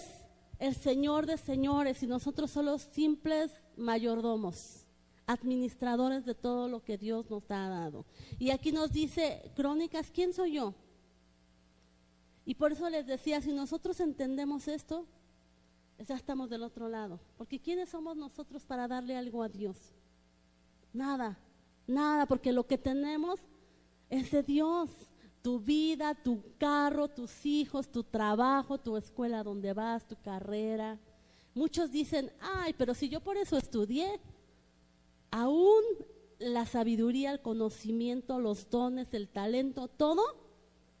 el 0.63 0.75
Señor 0.75 1.25
de 1.25 1.37
señores 1.37 2.01
y 2.03 2.07
nosotros 2.07 2.51
somos 2.51 2.83
simples 2.83 3.51
mayordomos, 3.75 4.85
administradores 5.27 6.23
de 6.23 6.35
todo 6.35 6.69
lo 6.69 6.81
que 6.81 6.97
Dios 6.97 7.29
nos 7.29 7.43
ha 7.51 7.67
dado. 7.67 8.05
Y 8.39 8.49
aquí 8.51 8.71
nos 8.71 8.93
dice 8.93 9.51
Crónicas, 9.57 10.09
¿quién 10.09 10.31
soy 10.33 10.53
yo? 10.53 10.73
Y 12.45 12.55
por 12.55 12.71
eso 12.71 12.89
les 12.89 13.05
decía, 13.05 13.41
si 13.41 13.51
nosotros 13.51 13.99
entendemos 13.99 14.69
esto, 14.69 15.05
ya 16.07 16.15
estamos 16.15 16.49
del 16.49 16.63
otro 16.63 16.87
lado. 16.87 17.19
Porque 17.37 17.59
¿quiénes 17.59 17.89
somos 17.89 18.15
nosotros 18.15 18.63
para 18.63 18.87
darle 18.87 19.17
algo 19.17 19.43
a 19.43 19.49
Dios? 19.49 19.75
Nada, 20.93 21.37
nada, 21.87 22.25
porque 22.25 22.53
lo 22.53 22.65
que 22.65 22.77
tenemos 22.77 23.37
es 24.09 24.31
de 24.31 24.43
Dios. 24.43 24.89
Tu 25.43 25.59
vida, 25.59 26.15
tu 26.15 26.41
carro, 26.57 27.07
tus 27.07 27.45
hijos, 27.45 27.91
tu 27.91 28.03
trabajo, 28.03 28.79
tu 28.79 28.97
escuela 28.97 29.43
donde 29.43 29.73
vas, 29.73 30.07
tu 30.07 30.15
carrera. 30.15 30.99
Muchos 31.53 31.91
dicen, 31.91 32.31
ay, 32.39 32.73
pero 32.75 32.95
si 32.95 33.09
yo 33.09 33.19
por 33.19 33.37
eso 33.37 33.55
estudié, 33.57 34.19
aún 35.29 35.83
la 36.39 36.65
sabiduría, 36.65 37.31
el 37.31 37.41
conocimiento, 37.41 38.39
los 38.39 38.71
dones, 38.71 39.13
el 39.13 39.29
talento, 39.29 39.87
todo 39.87 40.23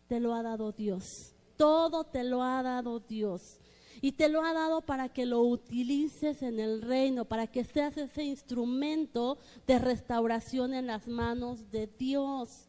te 0.07 0.19
lo 0.19 0.35
ha 0.35 0.43
dado 0.43 0.71
Dios. 0.71 1.33
Todo 1.57 2.03
te 2.03 2.23
lo 2.23 2.43
ha 2.43 2.61
dado 2.61 2.99
Dios 2.99 3.59
y 4.03 4.11
te 4.11 4.27
lo 4.27 4.43
ha 4.43 4.51
dado 4.51 4.81
para 4.81 5.07
que 5.07 5.25
lo 5.25 5.41
utilices 5.43 6.43
en 6.43 6.59
el 6.59 6.81
reino, 6.81 7.23
para 7.23 7.47
que 7.47 7.63
seas 7.63 7.95
ese 7.95 8.23
instrumento 8.23 9.37
de 9.65 9.79
restauración 9.79 10.73
en 10.73 10.87
las 10.87 11.07
manos 11.07 11.71
de 11.71 11.87
Dios. 11.87 12.67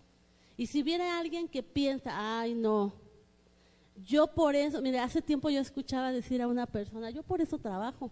Y 0.56 0.66
si 0.66 0.82
viene 0.82 1.10
alguien 1.10 1.48
que 1.48 1.62
piensa, 1.62 2.12
ay 2.14 2.54
no, 2.54 2.92
yo 4.02 4.26
por 4.26 4.56
eso, 4.56 4.82
mire, 4.82 4.98
hace 4.98 5.22
tiempo 5.22 5.50
yo 5.50 5.60
escuchaba 5.60 6.10
decir 6.10 6.42
a 6.42 6.48
una 6.48 6.66
persona, 6.66 7.10
yo 7.10 7.22
por 7.22 7.40
eso 7.40 7.58
trabajo. 7.58 8.10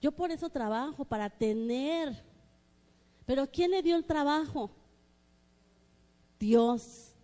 Yo 0.00 0.12
por 0.12 0.30
eso 0.30 0.48
trabajo, 0.48 1.04
para 1.04 1.28
tener. 1.28 2.24
Pero 3.26 3.46
¿quién 3.50 3.70
le 3.70 3.82
dio 3.82 3.96
el 3.96 4.04
trabajo? 4.04 4.70
Dios. 6.38 7.14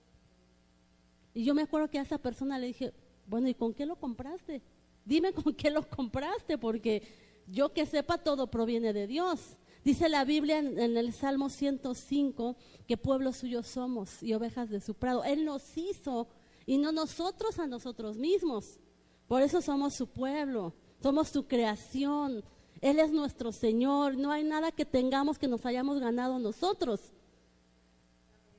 Y 1.32 1.44
yo 1.44 1.54
me 1.54 1.62
acuerdo 1.62 1.88
que 1.88 1.98
a 1.98 2.02
esa 2.02 2.18
persona 2.18 2.58
le 2.58 2.66
dije, 2.66 2.92
bueno, 3.26 3.48
¿y 3.48 3.54
con 3.54 3.72
qué 3.72 3.86
lo 3.86 3.96
compraste? 3.96 4.62
Dime 5.04 5.32
con 5.32 5.54
qué 5.54 5.70
lo 5.70 5.88
compraste, 5.88 6.58
porque 6.58 7.02
yo 7.46 7.72
que 7.72 7.86
sepa 7.86 8.18
todo 8.18 8.50
proviene 8.50 8.92
de 8.92 9.06
Dios. 9.06 9.58
Dice 9.86 10.08
la 10.08 10.24
Biblia 10.24 10.58
en, 10.58 10.96
el 10.96 11.12
Salmo 11.12 11.48
105 11.48 12.56
que 12.88 12.96
pueblo 12.96 13.32
suyo 13.32 13.62
somos 13.62 14.20
y 14.20 14.34
ovejas 14.34 14.68
de 14.68 14.80
su 14.80 14.94
prado. 14.94 15.22
Él 15.22 15.44
nos 15.44 15.78
hizo 15.78 16.26
y 16.66 16.76
no 16.76 16.90
nosotros 16.90 17.60
a 17.60 17.68
nosotros 17.68 18.16
mismos. 18.16 18.80
Por 19.28 19.42
eso 19.42 19.62
somos 19.62 19.94
su 19.94 20.08
pueblo, 20.08 20.74
somos 21.00 21.28
su 21.28 21.46
creación. 21.46 22.42
Él 22.80 22.98
es 22.98 23.12
nuestro 23.12 23.52
Señor. 23.52 24.16
No 24.16 24.32
hay 24.32 24.42
nada 24.42 24.72
que 24.72 24.84
tengamos 24.84 25.38
que 25.38 25.46
nos 25.46 25.64
hayamos 25.64 26.00
ganado 26.00 26.40
nosotros. 26.40 27.12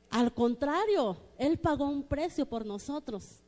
Al 0.09 0.34
contrario, 0.34 1.17
Él 1.38 1.57
pagó 1.57 1.89
un 1.89 2.03
precio 2.03 2.45
por 2.45 2.65
nosotros. 2.65 3.41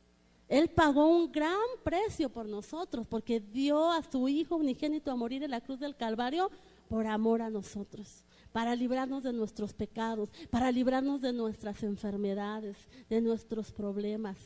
Él 0.50 0.68
pagó 0.68 1.06
un 1.06 1.32
gran 1.32 1.56
precio 1.82 2.28
por 2.28 2.44
nosotros 2.44 3.06
porque 3.06 3.40
dio 3.40 3.90
a 3.90 4.02
su 4.02 4.28
Hijo 4.28 4.56
unigénito 4.56 5.10
a 5.10 5.16
morir 5.16 5.44
en 5.44 5.52
la 5.52 5.62
cruz 5.62 5.80
del 5.80 5.96
Calvario 5.96 6.50
por 6.90 7.06
amor 7.06 7.40
a 7.40 7.50
nosotros, 7.50 8.24
para 8.50 8.74
librarnos 8.74 9.22
de 9.22 9.32
nuestros 9.32 9.72
pecados, 9.72 10.28
para 10.50 10.72
librarnos 10.72 11.20
de 11.20 11.32
nuestras 11.32 11.84
enfermedades, 11.84 12.76
de 13.08 13.20
nuestros 13.20 13.70
problemas. 13.70 14.36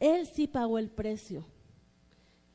Él 0.00 0.26
sí 0.26 0.48
pagó 0.48 0.78
el 0.78 0.90
precio. 0.90 1.46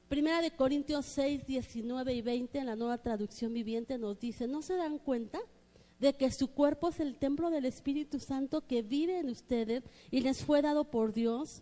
Primera 0.09 0.41
de 0.41 0.51
Corintios 0.51 1.05
6, 1.05 1.47
19 1.47 2.13
y 2.13 2.21
20 2.21 2.59
en 2.59 2.65
la 2.65 2.75
nueva 2.75 2.97
traducción 2.97 3.53
viviente 3.53 3.97
nos 3.97 4.19
dice, 4.19 4.49
¿no 4.49 4.61
se 4.61 4.75
dan 4.75 4.97
cuenta 4.97 5.39
de 6.01 6.13
que 6.17 6.29
su 6.29 6.49
cuerpo 6.49 6.89
es 6.89 6.99
el 6.99 7.15
templo 7.15 7.49
del 7.49 7.63
Espíritu 7.63 8.19
Santo 8.19 8.67
que 8.67 8.81
vive 8.81 9.19
en 9.19 9.29
ustedes 9.29 9.85
y 10.11 10.19
les 10.19 10.43
fue 10.43 10.61
dado 10.61 10.91
por 10.91 11.13
Dios? 11.13 11.61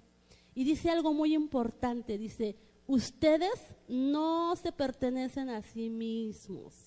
Y 0.55 0.63
dice 0.63 0.89
algo 0.89 1.13
muy 1.13 1.35
importante, 1.35 2.17
dice, 2.17 2.55
ustedes 2.88 3.75
no 3.88 4.55
se 4.55 4.71
pertenecen 4.71 5.49
a 5.49 5.61
sí 5.61 5.91
mismos 5.91 6.86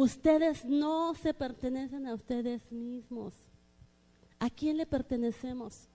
Ustedes 0.00 0.64
no 0.64 1.14
se 1.14 1.34
pertenecen 1.34 2.06
a 2.06 2.14
ustedes 2.14 2.72
mismos. 2.72 3.34
¿A 4.38 4.48
quién 4.48 4.78
le 4.78 4.86
pertenecemos? 4.86 5.90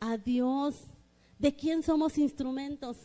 A 0.00 0.16
Dios. 0.16 0.74
¿De 1.38 1.54
quién 1.54 1.84
somos 1.84 2.18
instrumentos? 2.18 2.96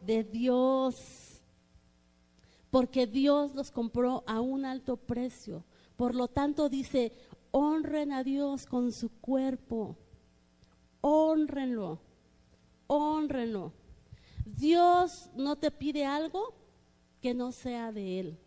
De 0.00 0.24
Dios. 0.24 1.42
Porque 2.70 3.06
Dios 3.06 3.54
los 3.54 3.70
compró 3.70 4.24
a 4.26 4.40
un 4.40 4.64
alto 4.64 4.96
precio. 4.96 5.66
Por 5.96 6.14
lo 6.14 6.28
tanto 6.28 6.70
dice, 6.70 7.12
honren 7.50 8.12
a 8.12 8.24
Dios 8.24 8.64
con 8.64 8.90
su 8.90 9.10
cuerpo. 9.10 9.98
Honrenlo. 11.02 12.00
Honrenlo. 12.86 13.74
Dios 14.46 15.28
no 15.36 15.56
te 15.56 15.70
pide 15.70 16.06
algo 16.06 16.54
que 17.20 17.34
no 17.34 17.52
sea 17.52 17.92
de 17.92 18.18
Él. 18.18 18.41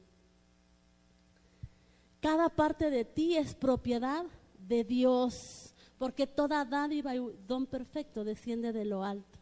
Cada 2.26 2.50
parte 2.50 2.90
de 2.90 3.06
ti 3.06 3.38
es 3.38 3.54
propiedad 3.54 4.26
de 4.58 4.84
Dios, 4.84 5.76
porque 6.00 6.26
toda 6.26 6.66
dádiva 6.66 7.16
y 7.16 7.20
don 7.48 7.68
perfecto 7.68 8.24
desciende 8.24 8.74
de 8.74 8.84
lo 8.84 9.04
alto. 9.04 9.38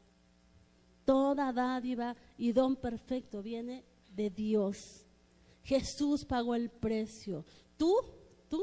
Toda 1.06 1.54
dádiva 1.54 2.18
y 2.38 2.52
don 2.52 2.76
perfecto 2.76 3.42
viene 3.42 3.86
de 4.14 4.30
Dios. 4.30 5.06
Jesús 5.64 6.26
pagó 6.26 6.56
el 6.56 6.70
precio. 6.70 7.46
Tú, 7.78 7.96
tú 8.50 8.62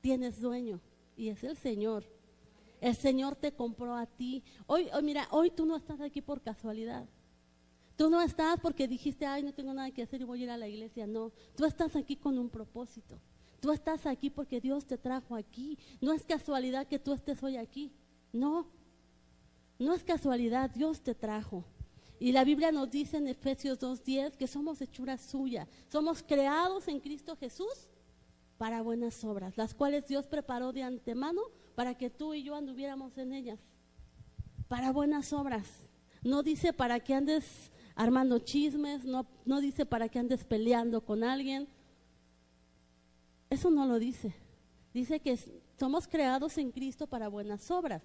tienes 0.00 0.40
dueño 0.40 0.80
y 1.14 1.28
es 1.28 1.44
el 1.44 1.58
Señor. 1.58 2.06
El 2.80 2.96
Señor 2.96 3.36
te 3.36 3.52
compró 3.52 3.94
a 3.94 4.06
ti. 4.06 4.42
Hoy, 4.66 4.88
hoy, 4.90 5.02
mira, 5.02 5.28
hoy 5.30 5.50
tú 5.50 5.66
no 5.66 5.76
estás 5.76 6.00
aquí 6.00 6.22
por 6.22 6.40
casualidad. 6.40 7.06
Tú 7.94 8.08
no 8.08 8.22
estás 8.22 8.58
porque 8.58 8.88
dijiste, 8.88 9.26
ay, 9.26 9.42
no 9.42 9.52
tengo 9.52 9.74
nada 9.74 9.90
que 9.90 10.02
hacer 10.02 10.22
y 10.22 10.24
voy 10.24 10.40
a 10.40 10.44
ir 10.44 10.50
a 10.50 10.56
la 10.56 10.66
iglesia. 10.66 11.06
No, 11.06 11.30
tú 11.54 11.66
estás 11.66 11.94
aquí 11.94 12.16
con 12.16 12.38
un 12.38 12.48
propósito. 12.48 13.20
Tú 13.64 13.72
estás 13.72 14.04
aquí 14.04 14.28
porque 14.28 14.60
Dios 14.60 14.84
te 14.84 14.98
trajo 14.98 15.34
aquí. 15.34 15.78
No 15.98 16.12
es 16.12 16.22
casualidad 16.26 16.86
que 16.86 16.98
tú 16.98 17.14
estés 17.14 17.42
hoy 17.42 17.56
aquí. 17.56 17.90
No, 18.30 18.66
no 19.78 19.94
es 19.94 20.04
casualidad, 20.04 20.68
Dios 20.68 21.00
te 21.00 21.14
trajo. 21.14 21.64
Y 22.20 22.32
la 22.32 22.44
Biblia 22.44 22.72
nos 22.72 22.90
dice 22.90 23.16
en 23.16 23.26
Efesios 23.26 23.80
2.10 23.80 24.36
que 24.36 24.46
somos 24.48 24.82
hechura 24.82 25.16
suya. 25.16 25.66
Somos 25.88 26.22
creados 26.22 26.88
en 26.88 27.00
Cristo 27.00 27.36
Jesús 27.36 27.88
para 28.58 28.82
buenas 28.82 29.24
obras, 29.24 29.56
las 29.56 29.72
cuales 29.72 30.06
Dios 30.06 30.26
preparó 30.26 30.74
de 30.74 30.82
antemano 30.82 31.40
para 31.74 31.94
que 31.94 32.10
tú 32.10 32.34
y 32.34 32.42
yo 32.42 32.56
anduviéramos 32.56 33.16
en 33.16 33.32
ellas. 33.32 33.60
Para 34.68 34.92
buenas 34.92 35.32
obras. 35.32 35.88
No 36.22 36.42
dice 36.42 36.74
para 36.74 37.00
que 37.00 37.14
andes 37.14 37.72
armando 37.94 38.40
chismes, 38.40 39.06
no, 39.06 39.26
no 39.46 39.62
dice 39.62 39.86
para 39.86 40.10
que 40.10 40.18
andes 40.18 40.44
peleando 40.44 41.02
con 41.02 41.24
alguien, 41.24 41.66
eso 43.54 43.70
no 43.70 43.86
lo 43.86 43.98
dice. 43.98 44.34
Dice 44.92 45.20
que 45.20 45.38
somos 45.78 46.06
creados 46.06 46.58
en 46.58 46.70
Cristo 46.70 47.06
para 47.06 47.28
buenas 47.28 47.70
obras. 47.70 48.02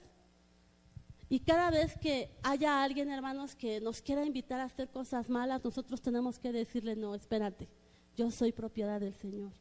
Y 1.29 1.41
cada 1.41 1.69
vez 1.69 1.95
que 1.97 2.31
haya 2.41 2.83
alguien, 2.83 3.09
hermanos, 3.09 3.55
que 3.55 3.79
nos 3.79 4.01
quiera 4.01 4.25
invitar 4.25 4.59
a 4.59 4.63
hacer 4.63 4.89
cosas 4.89 5.29
malas, 5.29 5.63
nosotros 5.63 6.01
tenemos 6.01 6.39
que 6.39 6.51
decirle, 6.51 6.95
no, 6.95 7.13
espérate, 7.13 7.69
yo 8.17 8.31
soy 8.31 8.51
propiedad 8.51 8.99
del 8.99 9.13
Señor. 9.13 9.51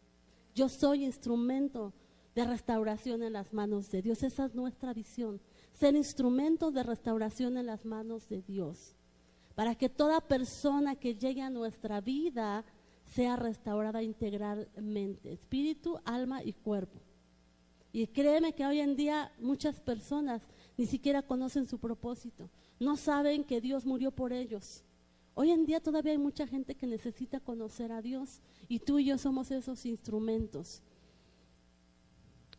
Yo 0.55 0.71
soy 0.71 1.05
instrumento 1.05 1.93
de 2.35 2.45
restauración 2.45 3.23
en 3.23 3.35
las 3.35 3.53
manos 3.53 3.91
de 3.91 4.01
Dios. 4.01 4.23
Esa 4.23 4.47
es 4.47 4.55
nuestra 4.55 4.95
visión, 4.95 5.41
ser 5.73 5.95
instrumento 5.95 6.71
de 6.71 6.83
restauración 6.83 7.59
en 7.59 7.67
las 7.67 7.85
manos 7.85 8.29
de 8.29 8.41
Dios. 8.41 8.97
Para 9.55 9.75
que 9.75 9.89
toda 9.91 10.21
persona 10.21 10.97
que 10.97 11.17
llegue 11.17 11.43
a 11.43 11.51
nuestra 11.51 12.01
vida 12.01 12.65
sea 13.15 13.37
restaurada 13.37 14.03
integralmente, 14.03 15.33
espíritu, 15.33 15.99
alma 16.05 16.43
y 16.43 16.53
cuerpo. 16.53 17.01
Y 17.93 18.07
créeme 18.09 18.55
que 18.55 18.67
hoy 18.67 18.81
en 18.81 18.97
día 18.97 19.33
muchas 19.39 19.81
personas 19.81 20.43
ni 20.77 20.87
siquiera 20.87 21.23
conocen 21.23 21.67
su 21.67 21.79
propósito, 21.79 22.51
no 22.79 22.97
saben 22.97 23.45
que 23.45 23.61
Dios 23.61 23.87
murió 23.87 24.11
por 24.11 24.33
ellos. 24.33 24.85
Hoy 25.35 25.51
en 25.51 25.67
día 25.67 25.81
todavía 25.81 26.13
hay 26.13 26.19
mucha 26.19 26.47
gente 26.47 26.75
que 26.75 26.87
necesita 26.87 27.41
conocer 27.41 27.93
a 27.93 28.03
Dios 28.03 28.41
y 28.69 28.81
tú 28.81 28.99
y 28.99 29.07
yo 29.07 29.19
somos 29.19 29.51
esos 29.51 29.87
instrumentos. 29.87 30.83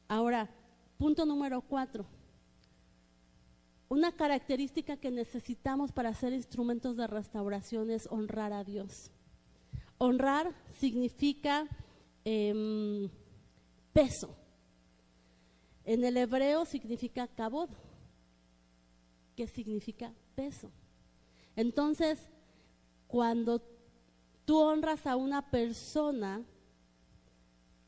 Ahora, 0.08 0.50
punto 0.97 1.26
número 1.26 1.62
cuatro. 1.62 2.06
Una 3.89 4.12
característica 4.12 4.97
que 4.97 5.12
necesitamos 5.12 5.91
para 5.91 6.14
ser 6.14 6.34
instrumentos 6.34 6.95
de 6.95 7.08
restauración 7.08 7.91
es 7.91 8.08
honrar 8.12 8.54
a 8.54 8.64
Dios. 8.64 9.12
Honrar 10.00 10.52
significa 10.80 11.68
em, 12.24 13.10
peso. 13.93 14.36
En 15.84 16.04
el 16.04 16.18
hebreo 16.18 16.66
significa 16.66 17.28
cabod, 17.28 17.70
que 19.36 19.45
significa 19.45 20.14
peso. 20.36 20.72
Entonces, 21.56 22.18
cuando 23.08 23.62
tú 24.45 24.58
honras 24.58 25.06
a 25.06 25.18
una 25.18 25.52
persona, 25.52 26.45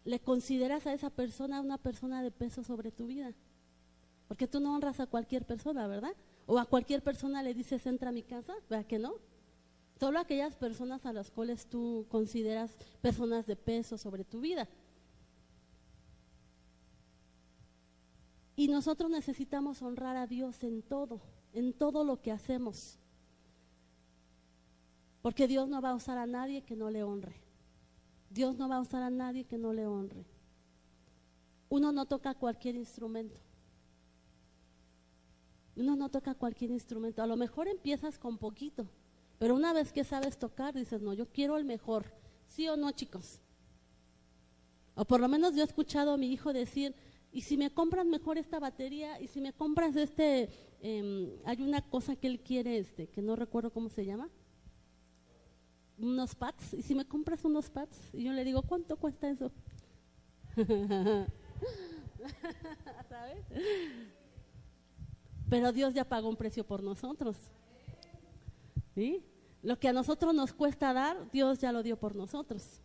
le 0.04 0.20
consideras 0.20 0.86
a 0.88 0.94
esa 0.94 1.10
persona 1.10 1.62
una 1.62 1.78
persona 1.78 2.22
de 2.22 2.32
peso 2.32 2.64
sobre 2.64 2.92
tu 2.92 3.08
vida. 3.08 3.34
Porque 4.28 4.48
tú 4.48 4.60
no 4.60 4.76
honras 4.76 5.00
a 5.00 5.08
cualquier 5.08 5.46
persona, 5.46 5.88
¿verdad? 5.88 6.14
O 6.46 6.60
a 6.60 6.66
cualquier 6.66 7.02
persona 7.04 7.42
le 7.42 7.54
dices, 7.54 7.86
entra 7.86 8.10
a 8.10 8.14
mi 8.14 8.24
casa, 8.24 8.54
¿verdad 8.70 8.86
que 8.86 9.00
no? 9.00 9.14
Solo 10.02 10.18
aquellas 10.18 10.56
personas 10.56 11.06
a 11.06 11.14
las 11.14 11.30
cuales 11.30 11.68
tú 11.68 12.08
consideras 12.10 12.76
personas 13.02 13.46
de 13.46 13.56
peso 13.56 14.00
sobre 14.00 14.24
tu 14.24 14.42
vida. 14.42 14.68
Y 18.56 18.68
nosotros 18.68 19.12
necesitamos 19.12 19.84
honrar 19.84 20.18
a 20.18 20.26
Dios 20.26 20.64
en 20.64 20.82
todo, 20.82 21.22
en 21.54 21.72
todo 21.72 22.04
lo 22.04 22.20
que 22.20 22.32
hacemos. 22.32 22.98
Porque 25.22 25.48
Dios 25.48 25.70
no 25.70 25.84
va 25.84 25.92
a 25.92 25.96
usar 25.96 26.18
a 26.18 26.26
nadie 26.26 26.64
que 26.64 26.76
no 26.76 26.90
le 26.90 27.04
honre. 27.04 27.36
Dios 28.32 28.58
no 28.58 28.68
va 28.68 28.78
a 28.78 28.82
usar 28.82 29.04
a 29.04 29.12
nadie 29.12 29.44
que 29.44 29.60
no 29.60 29.72
le 29.72 29.86
honre. 29.86 30.26
Uno 31.70 31.92
no 31.92 32.08
toca 32.08 32.34
cualquier 32.34 32.74
instrumento. 32.74 33.40
Uno 35.76 35.96
no 35.96 36.10
toca 36.10 36.34
cualquier 36.34 36.72
instrumento. 36.72 37.22
A 37.22 37.28
lo 37.28 37.38
mejor 37.38 37.68
empiezas 37.68 38.18
con 38.18 38.40
poquito 38.40 38.90
pero 39.42 39.56
una 39.56 39.74
vez 39.74 39.92
que 39.92 40.04
sabes 40.04 40.38
tocar, 40.38 40.76
dices, 40.76 41.02
no, 41.02 41.16
yo 41.16 41.26
quiero 41.26 41.58
el 41.58 41.66
mejor. 41.66 42.06
¿Sí 42.46 42.68
o 42.68 42.78
no, 42.78 42.92
chicos? 42.92 43.40
O 44.94 45.04
por 45.04 45.20
lo 45.20 45.28
menos 45.28 45.56
yo 45.56 45.64
he 45.64 45.66
escuchado 45.66 46.14
a 46.14 46.18
mi 46.18 46.32
hijo 46.32 46.54
decir, 46.54 46.94
y 47.32 47.42
si 47.42 47.58
me 47.58 47.74
compras 47.74 48.06
mejor 48.06 48.38
esta 48.38 48.60
batería, 48.60 49.20
y 49.20 49.26
si 49.26 49.42
me 49.42 49.52
compras 49.52 49.96
este, 49.96 50.48
em, 50.80 51.32
hay 51.44 51.60
una 51.64 51.82
cosa 51.82 52.16
que 52.16 52.28
él 52.28 52.42
quiere, 52.42 52.78
este, 52.78 53.08
que 53.08 53.24
no 53.24 53.36
recuerdo 53.36 53.74
cómo 53.74 53.90
se 53.90 54.06
llama. 54.06 54.30
unos 55.98 56.36
pads, 56.36 56.76
y 56.76 56.84
si 56.84 56.94
me 56.94 57.08
compras 57.08 57.44
unos 57.44 57.72
pads, 57.72 58.14
y 58.14 58.26
yo 58.26 58.34
le 58.34 58.44
digo, 58.44 58.62
¿cuánto 58.62 58.96
cuesta 58.96 59.28
eso? 59.28 59.52
¿Sabes? 63.10 63.44
Pero 65.50 65.72
Dios 65.72 65.96
ya 65.96 66.08
pagó 66.08 66.30
un 66.30 66.38
precio 66.38 66.64
por 66.64 66.84
nosotros. 66.84 67.36
¿Sí? 68.94 69.26
Lo 69.64 69.80
que 69.80 69.88
a 69.88 69.94
nosotros 69.94 70.34
nos 70.34 70.54
cuesta 70.54 70.94
dar, 70.94 71.30
Dios 71.32 71.60
ya 71.60 71.72
lo 71.72 71.84
dio 71.84 71.98
por 71.98 72.16
nosotros. 72.16 72.82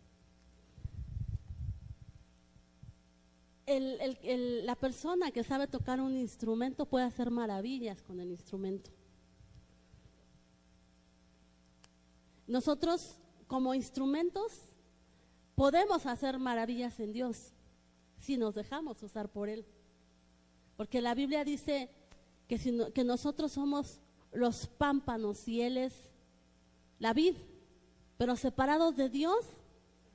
la 3.69 4.75
persona 4.75 5.31
que 5.31 5.43
sabe 5.43 5.67
tocar 5.67 5.99
un 5.99 6.15
instrumento 6.15 6.85
puede 6.85 7.03
hacer 7.05 7.29
maravillas 7.29 8.01
con 8.01 8.21
el 8.21 8.31
instrumento. 8.31 8.89
Nosotros 12.47 13.17
como 13.45 13.73
instrumentos 13.73 14.69
podemos 15.55 16.05
hacer 16.05 16.39
maravillas 16.39 16.97
en 17.01 17.11
Dios 17.11 17.51
si 18.19 18.37
nos 18.37 18.55
dejamos 18.55 19.03
usar 19.03 19.29
por 19.29 19.49
Él. 19.49 19.65
Porque 20.77 21.01
la 21.01 21.13
Biblia 21.13 21.43
dice 21.43 21.89
que, 22.47 22.91
que 22.93 23.03
nosotros 23.03 23.51
somos 23.51 23.99
los 24.31 24.67
pámpanos 24.67 25.45
y 25.47 25.61
Él 25.61 25.77
es 25.77 26.09
la 26.99 27.13
vid, 27.13 27.35
pero 28.17 28.35
separados 28.35 28.95
de 28.95 29.09
Dios, 29.09 29.45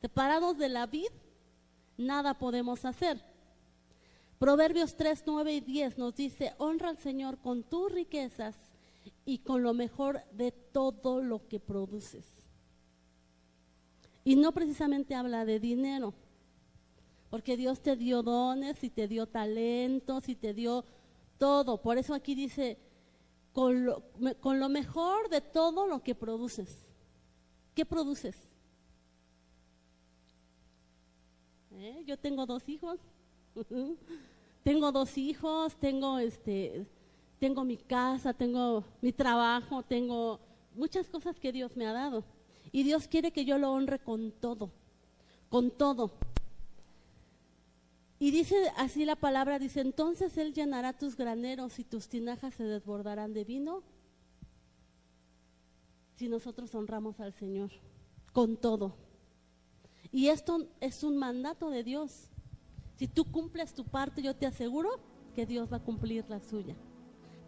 separados 0.00 0.58
de 0.58 0.68
la 0.68 0.86
vid, 0.86 1.10
nada 1.96 2.38
podemos 2.38 2.84
hacer. 2.84 3.22
Proverbios 4.38 4.96
3, 4.96 5.22
9 5.24 5.54
y 5.54 5.60
10 5.60 5.98
nos 5.98 6.16
dice, 6.16 6.54
honra 6.58 6.88
al 6.88 6.98
Señor 6.98 7.38
con 7.38 7.62
tus 7.62 7.92
riquezas 7.92 8.56
y 9.24 9.38
con 9.38 9.62
lo 9.62 9.72
mejor 9.72 10.22
de 10.32 10.50
todo 10.50 11.22
lo 11.22 11.46
que 11.46 11.60
produces. 11.60 12.26
Y 14.24 14.36
no 14.36 14.52
precisamente 14.52 15.14
habla 15.14 15.44
de 15.44 15.60
dinero, 15.60 16.14
porque 17.30 17.56
Dios 17.56 17.80
te 17.80 17.96
dio 17.96 18.22
dones 18.22 18.82
y 18.84 18.90
te 18.90 19.08
dio 19.08 19.26
talentos 19.26 20.28
y 20.28 20.36
te 20.36 20.54
dio 20.54 20.84
todo. 21.38 21.80
Por 21.80 21.98
eso 21.98 22.14
aquí 22.14 22.34
dice, 22.34 22.78
con 23.52 23.84
lo, 23.84 24.02
con 24.40 24.58
lo 24.60 24.68
mejor 24.68 25.28
de 25.28 25.40
todo 25.40 25.86
lo 25.86 26.02
que 26.02 26.14
produces. 26.14 26.86
¿Qué 27.74 27.84
produces? 27.84 28.36
¿Eh? 31.72 32.04
Yo 32.06 32.18
tengo 32.18 32.46
dos 32.46 32.68
hijos. 32.68 32.98
tengo 34.62 34.92
dos 34.92 35.18
hijos, 35.18 35.76
tengo 35.76 36.18
este 36.18 36.86
tengo 37.42 37.64
mi 37.64 37.76
casa, 37.76 38.32
tengo 38.32 38.84
mi 39.00 39.12
trabajo, 39.12 39.82
tengo 39.82 40.38
muchas 40.76 41.08
cosas 41.08 41.40
que 41.40 41.50
Dios 41.50 41.76
me 41.76 41.88
ha 41.88 41.92
dado. 41.92 42.24
Y 42.70 42.84
Dios 42.84 43.08
quiere 43.08 43.32
que 43.32 43.44
yo 43.44 43.58
lo 43.58 43.72
honre 43.72 43.98
con 43.98 44.30
todo, 44.30 44.70
con 45.48 45.72
todo. 45.72 46.12
Y 48.22 48.30
dice 48.30 48.54
así 48.76 49.04
la 49.04 49.16
palabra, 49.16 49.58
dice, 49.58 49.80
entonces 49.80 50.38
Él 50.38 50.54
llenará 50.54 50.92
tus 50.92 51.16
graneros 51.16 51.80
y 51.80 51.82
tus 51.82 52.06
tinajas 52.06 52.54
se 52.54 52.62
desbordarán 52.62 53.32
de 53.32 53.42
vino 53.42 53.82
si 56.14 56.28
nosotros 56.28 56.72
honramos 56.76 57.18
al 57.18 57.32
Señor 57.32 57.72
con 58.32 58.56
todo. 58.56 58.94
Y 60.12 60.28
esto 60.28 60.68
es 60.80 61.02
un 61.02 61.16
mandato 61.16 61.68
de 61.68 61.82
Dios. 61.82 62.28
Si 62.94 63.08
tú 63.08 63.24
cumples 63.24 63.74
tu 63.74 63.82
parte, 63.82 64.22
yo 64.22 64.36
te 64.36 64.46
aseguro 64.46 65.00
que 65.34 65.44
Dios 65.44 65.72
va 65.72 65.78
a 65.78 65.84
cumplir 65.84 66.24
la 66.28 66.38
suya. 66.38 66.76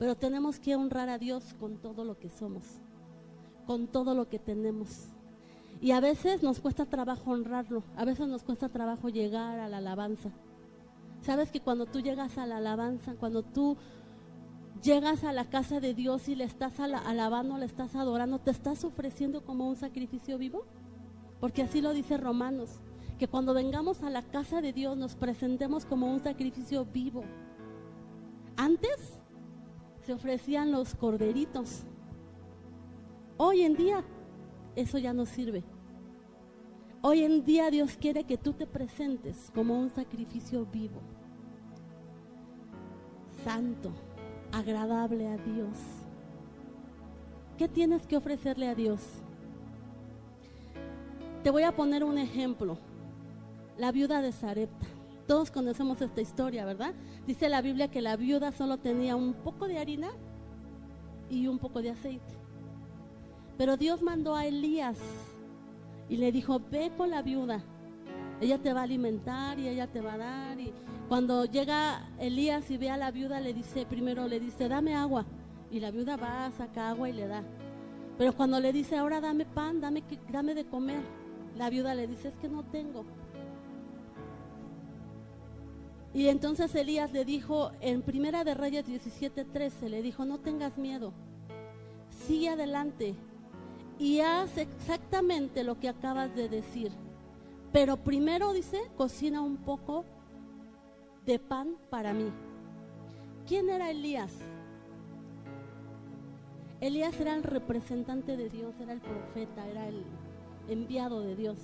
Pero 0.01 0.17
tenemos 0.17 0.59
que 0.59 0.75
honrar 0.75 1.09
a 1.09 1.19
Dios 1.19 1.55
con 1.61 1.77
todo 1.77 2.03
lo 2.05 2.19
que 2.19 2.31
somos, 2.31 2.65
con 3.65 3.87
todo 3.87 4.13
lo 4.17 4.29
que 4.29 4.41
tenemos. 4.41 5.05
Y 5.81 5.93
a 5.93 6.01
veces 6.01 6.43
nos 6.43 6.59
cuesta 6.59 6.85
trabajo 6.85 7.31
honrarlo, 7.31 7.85
a 7.95 8.05
veces 8.05 8.27
nos 8.27 8.43
cuesta 8.43 8.69
trabajo 8.69 9.09
llegar 9.09 9.61
a 9.61 9.69
la 9.69 9.77
alabanza. 9.77 10.33
Sabes 11.25 11.51
que 11.51 11.61
cuando 11.61 11.87
tú 11.87 12.01
llegas 12.01 12.37
a 12.37 12.47
la 12.47 12.59
alabanza, 12.59 13.15
cuando 13.15 13.43
tú 13.43 13.79
llegas 14.83 15.25
a 15.25 15.33
la 15.33 15.47
casa 15.47 15.81
de 15.81 15.95
Dios 15.95 16.29
y 16.29 16.35
le 16.35 16.45
estás 16.45 16.79
alabando, 16.79 17.57
le 17.57 17.65
estás 17.65 17.95
adorando, 17.97 18.41
te 18.41 18.51
estás 18.51 18.85
ofreciendo 18.85 19.43
como 19.43 19.67
un 19.67 19.75
sacrificio 19.75 20.37
vivo? 20.37 20.67
Porque 21.41 21.63
así 21.63 21.81
lo 21.81 21.95
dice 21.95 22.19
Romanos, 22.19 22.69
que 23.19 23.27
cuando 23.27 23.55
vengamos 23.55 24.03
a 24.03 24.11
la 24.11 24.21
casa 24.21 24.61
de 24.61 24.75
Dios 24.75 24.99
nos 24.99 25.15
presentemos 25.15 25.87
como 25.87 26.13
un 26.13 26.21
sacrificio 26.21 26.85
vivo. 26.85 27.25
Antes 28.59 29.23
se 30.05 30.13
ofrecían 30.13 30.73
los 30.73 30.95
corderitos. 30.95 31.85
Hoy 33.39 33.63
en 33.63 33.77
día 33.77 34.05
eso 34.77 34.99
ya 34.99 35.15
no 35.15 35.25
sirve. 35.25 35.65
Hoy 37.07 37.23
en 37.23 37.45
día 37.45 37.71
Dios 37.71 37.99
quiere 38.01 38.25
que 38.25 38.39
tú 38.39 38.55
te 38.55 38.67
presentes 38.67 39.51
como 39.55 39.79
un 39.79 39.91
sacrificio 39.91 40.65
vivo 40.65 41.03
santo, 43.45 43.93
agradable 44.53 45.29
a 45.29 45.37
Dios. 45.37 45.77
¿Qué 47.59 47.69
tienes 47.69 48.07
que 48.07 48.17
ofrecerle 48.17 48.69
a 48.69 48.75
Dios? 48.75 49.03
Te 51.43 51.51
voy 51.51 51.65
a 51.65 51.77
poner 51.77 52.05
un 52.05 52.17
ejemplo. 52.17 52.79
La 53.77 53.93
viuda 53.93 54.23
de 54.23 54.33
Sarepta. 54.33 54.87
Todos 55.27 55.51
conocemos 55.51 56.01
esta 56.01 56.23
historia, 56.23 56.65
¿verdad? 56.65 56.95
Dice 57.27 57.51
la 57.51 57.61
Biblia 57.61 57.91
que 57.91 58.01
la 58.01 58.17
viuda 58.17 58.51
solo 58.51 58.79
tenía 58.79 59.15
un 59.15 59.35
poco 59.35 59.69
de 59.69 59.77
harina 59.77 60.09
y 61.29 61.49
un 61.49 61.59
poco 61.59 61.83
de 61.83 61.91
aceite. 61.91 62.33
Pero 63.59 63.77
Dios 63.77 64.01
mandó 64.01 64.35
a 64.35 64.47
Elías 64.47 64.97
y 66.09 66.17
le 66.17 66.33
dijo, 66.33 66.61
ve 66.71 66.93
con 66.97 67.11
la 67.11 67.23
viuda. 67.23 67.63
Ella 68.41 68.59
te 68.59 68.73
va 68.73 68.81
a 68.81 68.85
alimentar 68.85 69.59
y 69.59 69.69
ella 69.69 69.87
te 69.87 70.01
va 70.01 70.15
a 70.15 70.19
dar. 70.19 70.61
Y 70.61 70.73
cuando 71.09 71.45
llega 71.45 72.09
Elías 72.19 72.71
y 72.71 72.77
ve 72.77 72.91
a 72.91 72.97
la 72.97 73.11
viuda, 73.11 73.41
le 73.41 73.55
dice, 73.55 73.87
primero 73.87 74.29
le 74.29 74.41
dice, 74.41 74.69
dame 74.69 74.95
agua. 74.95 75.25
Y 75.71 75.81
la 75.81 75.91
viuda 75.91 76.17
va, 76.17 76.47
a 76.47 76.53
sacar 76.53 76.91
agua 76.91 77.09
y 77.09 77.13
le 77.13 77.27
da. 77.27 77.43
Pero 78.19 78.33
cuando 78.35 78.61
le 78.61 78.73
dice, 78.73 78.97
ahora 78.97 79.21
dame 79.21 79.45
pan, 79.45 79.81
dame, 79.81 80.03
dame 80.31 80.55
de 80.55 80.65
comer, 80.67 81.03
la 81.57 81.71
viuda 81.71 81.95
le 81.95 82.07
dice, 82.07 82.29
es 82.29 82.35
que 82.37 82.49
no 82.49 82.63
tengo. 82.65 83.05
Y 86.13 86.29
entonces 86.29 86.73
Elías 86.77 87.13
le 87.13 87.25
dijo, 87.25 87.73
en 87.81 88.03
Primera 88.03 88.45
de 88.45 88.55
Reyes 88.55 88.87
17:13, 88.87 89.89
le 89.89 90.01
dijo, 90.01 90.25
no 90.25 90.39
tengas 90.39 90.79
miedo, 90.79 91.13
sigue 92.27 92.51
adelante 92.51 93.17
y 93.99 94.21
haz 94.21 94.57
exactamente 94.59 95.65
lo 95.65 95.79
que 95.79 95.89
acabas 95.89 96.35
de 96.35 96.49
decir. 96.49 96.93
Pero 97.73 97.97
primero 97.97 98.53
dice, 98.53 98.83
cocina 98.97 99.41
un 99.41 99.57
poco 99.57 100.05
de 101.27 101.39
pan 101.39 101.77
para 101.91 102.13
mí. 102.13 102.31
¿Quién 103.47 103.69
era 103.69 103.91
Elías? 103.91 104.33
Elías 106.81 107.19
era 107.21 107.35
el 107.35 107.43
representante 107.43 108.37
de 108.37 108.49
Dios, 108.49 108.75
era 108.81 108.93
el 108.93 109.01
profeta, 109.01 109.67
era 109.67 109.89
el 109.89 110.05
enviado 110.69 111.21
de 111.21 111.35
Dios. 111.35 111.57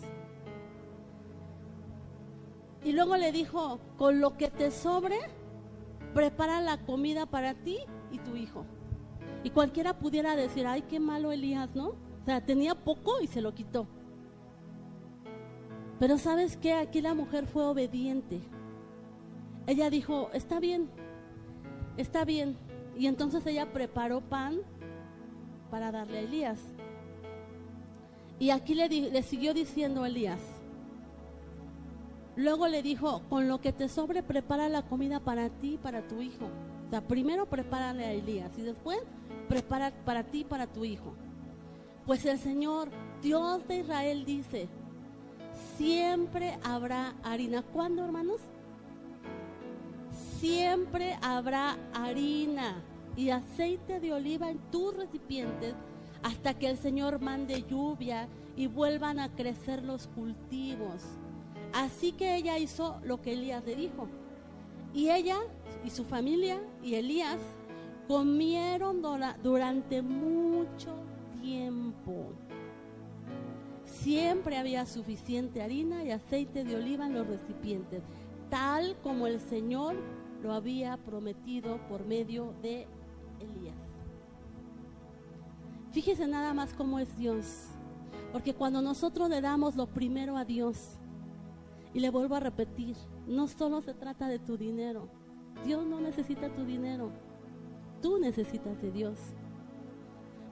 Y 2.84 2.92
luego 2.92 3.16
le 3.16 3.30
dijo, 3.30 3.78
con 3.98 4.20
lo 4.20 4.36
que 4.36 4.50
te 4.50 4.70
sobre, 4.70 5.18
prepara 6.14 6.62
la 6.62 6.78
comida 6.78 7.26
para 7.26 7.54
ti 7.54 7.78
y 8.10 8.18
tu 8.18 8.36
hijo. 8.36 8.64
Y 9.44 9.50
cualquiera 9.50 9.98
pudiera 9.98 10.36
decir, 10.36 10.66
ay, 10.66 10.82
qué 10.82 11.00
malo 11.00 11.32
Elías, 11.32 11.68
¿no? 11.74 12.09
O 12.22 12.24
sea, 12.24 12.44
tenía 12.44 12.74
poco 12.74 13.20
y 13.20 13.26
se 13.26 13.40
lo 13.40 13.54
quitó. 13.54 13.86
Pero 15.98 16.18
sabes 16.18 16.56
qué, 16.56 16.74
aquí 16.74 17.00
la 17.00 17.14
mujer 17.14 17.46
fue 17.46 17.64
obediente 17.64 18.40
ella 19.70 19.88
dijo, 19.88 20.30
está 20.32 20.58
bien, 20.58 20.88
está 21.96 22.24
bien. 22.24 22.56
Y 22.98 23.06
entonces 23.06 23.46
ella 23.46 23.72
preparó 23.72 24.20
pan 24.20 24.58
para 25.70 25.92
darle 25.92 26.18
a 26.18 26.22
Elías. 26.22 26.58
Y 28.40 28.50
aquí 28.50 28.74
le, 28.74 29.22
siguió 29.22 29.54
diciendo 29.54 30.02
a 30.02 30.08
Elías. 30.08 30.40
Luego 32.34 32.66
le 32.66 32.82
dijo, 32.82 33.22
con 33.28 33.46
lo 33.46 33.60
que 33.60 33.72
te 33.72 33.88
sobre, 33.88 34.24
prepara 34.24 34.68
la 34.68 34.82
comida 34.82 35.20
para 35.20 35.50
ti 35.50 35.74
y 35.74 35.78
para 35.78 36.08
tu 36.08 36.20
hijo. 36.20 36.46
O 36.86 36.90
sea, 36.90 37.00
primero 37.02 37.46
prepárale 37.46 38.04
a 38.04 38.12
Elías 38.12 38.50
y 38.58 38.62
después 38.62 38.98
prepara 39.48 39.92
para 40.04 40.24
ti 40.24 40.40
y 40.40 40.44
para 40.44 40.66
tu 40.66 40.84
hijo. 40.84 41.14
Pues 42.06 42.24
el 42.24 42.38
Señor, 42.38 42.88
Dios 43.22 43.66
de 43.68 43.78
Israel, 43.78 44.24
dice, 44.24 44.68
siempre 45.76 46.58
habrá 46.64 47.14
harina. 47.22 47.62
¿Cuándo, 47.62 48.04
hermanos? 48.04 48.40
siempre 50.40 51.18
habrá 51.20 51.76
harina 51.92 52.82
y 53.14 53.28
aceite 53.28 54.00
de 54.00 54.14
oliva 54.14 54.50
en 54.50 54.58
tus 54.70 54.96
recipientes 54.96 55.74
hasta 56.22 56.54
que 56.54 56.68
el 56.68 56.78
Señor 56.78 57.20
mande 57.20 57.64
lluvia 57.68 58.26
y 58.56 58.66
vuelvan 58.66 59.20
a 59.20 59.28
crecer 59.34 59.84
los 59.84 60.06
cultivos. 60.08 61.02
Así 61.74 62.12
que 62.12 62.36
ella 62.36 62.58
hizo 62.58 62.98
lo 63.04 63.20
que 63.20 63.34
Elías 63.34 63.64
le 63.66 63.76
dijo. 63.76 64.08
Y 64.94 65.10
ella 65.10 65.38
y 65.84 65.90
su 65.90 66.04
familia 66.04 66.58
y 66.82 66.94
Elías 66.94 67.38
comieron 68.08 69.02
durante 69.42 70.00
mucho 70.00 70.94
tiempo. 71.40 72.32
siempre 73.84 74.56
había 74.56 74.86
suficiente 74.86 75.62
harina 75.62 76.04
y 76.04 76.10
aceite 76.10 76.64
de 76.64 76.76
oliva 76.76 77.06
en 77.06 77.14
los 77.14 77.26
recipientes, 77.26 78.02
tal 78.48 78.96
como 79.02 79.26
el 79.26 79.40
Señor 79.40 79.96
lo 80.42 80.52
había 80.52 80.96
prometido 80.96 81.78
por 81.88 82.06
medio 82.06 82.54
de 82.62 82.86
Elías. 83.40 83.76
Fíjese 85.90 86.26
nada 86.28 86.54
más 86.54 86.72
cómo 86.72 86.98
es 86.98 87.16
Dios. 87.18 87.66
Porque 88.32 88.54
cuando 88.54 88.80
nosotros 88.80 89.28
le 89.28 89.40
damos 89.40 89.74
lo 89.74 89.86
primero 89.86 90.36
a 90.36 90.44
Dios, 90.44 91.00
y 91.92 92.00
le 92.00 92.10
vuelvo 92.10 92.36
a 92.36 92.40
repetir, 92.40 92.96
no 93.26 93.48
solo 93.48 93.82
se 93.82 93.94
trata 93.94 94.28
de 94.28 94.38
tu 94.38 94.56
dinero. 94.56 95.08
Dios 95.64 95.84
no 95.86 96.00
necesita 96.00 96.48
tu 96.54 96.64
dinero. 96.64 97.10
Tú 98.00 98.18
necesitas 98.18 98.80
de 98.80 98.92
Dios. 98.92 99.18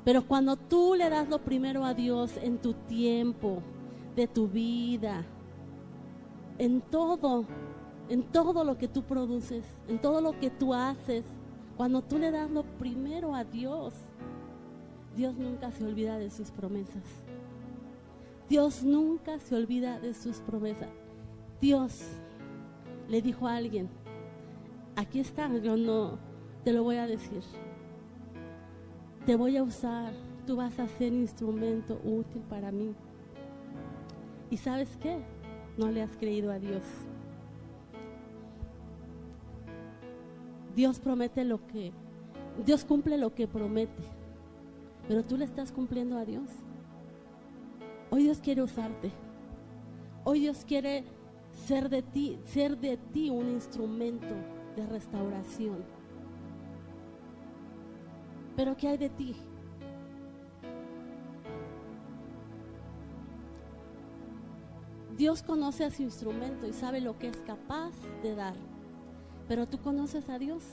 Pero 0.08 0.26
cuando 0.26 0.56
tú 0.56 0.94
le 0.94 1.10
das 1.10 1.28
lo 1.28 1.38
primero 1.38 1.84
a 1.84 1.92
Dios 1.92 2.38
en 2.38 2.56
tu 2.56 2.72
tiempo, 2.72 3.62
de 4.16 4.26
tu 4.26 4.48
vida, 4.48 5.22
en 6.56 6.80
todo, 6.80 7.44
en 8.08 8.22
todo 8.22 8.64
lo 8.64 8.78
que 8.78 8.88
tú 8.88 9.02
produces, 9.02 9.66
en 9.86 10.00
todo 10.00 10.22
lo 10.22 10.40
que 10.40 10.48
tú 10.48 10.72
haces, 10.72 11.26
cuando 11.76 12.00
tú 12.00 12.16
le 12.16 12.30
das 12.30 12.50
lo 12.50 12.62
primero 12.62 13.34
a 13.34 13.44
Dios, 13.44 13.92
Dios 15.14 15.36
nunca 15.36 15.70
se 15.72 15.84
olvida 15.84 16.16
de 16.16 16.30
sus 16.30 16.52
promesas. 16.52 17.04
Dios 18.48 18.82
nunca 18.84 19.38
se 19.38 19.56
olvida 19.56 20.00
de 20.00 20.14
sus 20.14 20.38
promesas. 20.38 20.88
Dios 21.60 22.02
le 23.10 23.20
dijo 23.20 23.46
a 23.46 23.56
alguien, 23.56 23.90
aquí 24.96 25.20
está, 25.20 25.54
yo 25.58 25.76
no 25.76 26.18
te 26.64 26.72
lo 26.72 26.82
voy 26.82 26.96
a 26.96 27.06
decir. 27.06 27.42
Te 29.26 29.36
voy 29.36 29.56
a 29.56 29.62
usar, 29.62 30.12
tú 30.46 30.56
vas 30.56 30.78
a 30.78 30.88
ser 30.88 31.12
instrumento 31.12 32.00
útil 32.04 32.42
para 32.48 32.72
mí. 32.72 32.94
¿Y 34.50 34.56
sabes 34.56 34.88
qué? 35.00 35.18
No 35.76 35.90
le 35.90 36.02
has 36.02 36.16
creído 36.16 36.50
a 36.50 36.58
Dios. 36.58 36.82
Dios 40.74 41.00
promete 41.00 41.44
lo 41.44 41.66
que, 41.66 41.92
Dios 42.64 42.84
cumple 42.84 43.18
lo 43.18 43.34
que 43.34 43.48
promete, 43.48 44.02
pero 45.08 45.24
tú 45.24 45.36
le 45.36 45.44
estás 45.44 45.72
cumpliendo 45.72 46.16
a 46.16 46.24
Dios. 46.24 46.48
Hoy 48.10 48.22
Dios 48.22 48.38
quiere 48.38 48.62
usarte. 48.62 49.10
Hoy 50.24 50.40
Dios 50.40 50.64
quiere 50.66 51.04
ser 51.66 51.88
de 51.88 52.02
ti, 52.02 52.38
ser 52.44 52.78
de 52.78 52.96
ti 52.96 53.28
un 53.28 53.50
instrumento 53.50 54.34
de 54.76 54.86
restauración. 54.86 55.97
Pero 58.58 58.76
¿qué 58.76 58.88
hay 58.88 58.96
de 58.96 59.08
ti? 59.08 59.36
Dios 65.16 65.44
conoce 65.44 65.84
a 65.84 65.92
su 65.92 66.02
instrumento 66.02 66.66
y 66.66 66.72
sabe 66.72 67.00
lo 67.00 67.16
que 67.20 67.28
es 67.28 67.36
capaz 67.46 67.92
de 68.24 68.34
dar. 68.34 68.56
Pero 69.46 69.68
tú 69.68 69.78
conoces 69.78 70.28
a 70.28 70.40
Dios. 70.40 70.64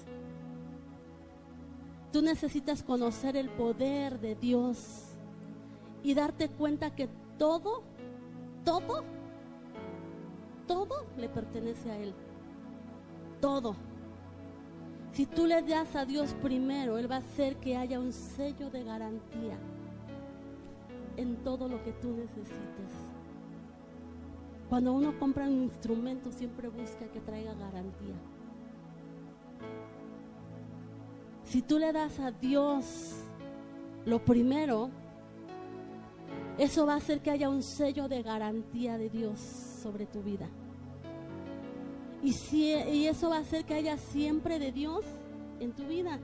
Tú 2.11 2.23
necesitas 2.23 2.81
conocer 2.81 3.37
el 3.37 3.51
poder 3.51 4.19
de 4.19 4.33
Dios 4.33 5.11
y 6.01 6.15
darte 6.15 6.49
cuenta 6.49 6.95
que 6.95 7.07
todo, 7.37 7.83
todo, 8.63 9.03
todo 10.65 11.05
le 11.19 11.29
pertenece 11.29 11.91
a 11.91 11.99
Él. 11.99 12.15
Todo. 13.39 13.75
Si 15.15 15.25
tú 15.25 15.47
le 15.47 15.61
das 15.61 15.95
a 15.95 16.03
Dios 16.03 16.35
primero, 16.41 16.97
Él 16.97 17.09
va 17.09 17.15
a 17.15 17.19
hacer 17.19 17.55
que 17.55 17.77
haya 17.77 18.01
un 18.01 18.11
sello 18.11 18.69
de 18.69 18.83
garantía 18.83 19.57
en 21.15 21.37
todo 21.37 21.69
lo 21.69 21.81
que 21.85 21.93
tú 21.93 22.09
necesites. 22.09 22.91
Cuando 24.67 24.91
uno 24.91 25.17
compra 25.17 25.45
un 25.45 25.63
instrumento, 25.63 26.33
siempre 26.33 26.67
busca 26.67 27.05
que 27.13 27.21
traiga 27.21 27.53
garantía. 27.53 28.15
Si 31.45 31.61
tú 31.61 31.79
le 31.79 31.93
das 31.93 32.19
a 32.19 32.31
Dios 32.31 33.13
lo 34.05 34.19
primero, 34.19 34.89
eso 36.57 36.85
va 36.85 36.95
a 36.95 36.97
hacer 36.97 37.21
que 37.21 37.31
haya 37.31 37.47
un 37.47 37.63
sello 37.63 38.09
de 38.09 38.21
garantía 38.21 38.97
de 38.97 39.09
Dios 39.09 39.39
sobre 39.39 40.07
tu 40.07 40.21
vida. 40.21 40.49
Y, 42.25 42.33
si, 42.33 42.73
y 42.73 43.05
eso 43.05 43.29
va 43.29 43.37
a 43.37 43.41
hacer 43.41 43.65
que 43.65 43.75
haya 43.75 43.97
siempre 43.97 44.57
de 44.57 44.71
Dios 44.71 45.05
en 45.59 45.73
tu 45.73 45.85
vida. 45.85 46.19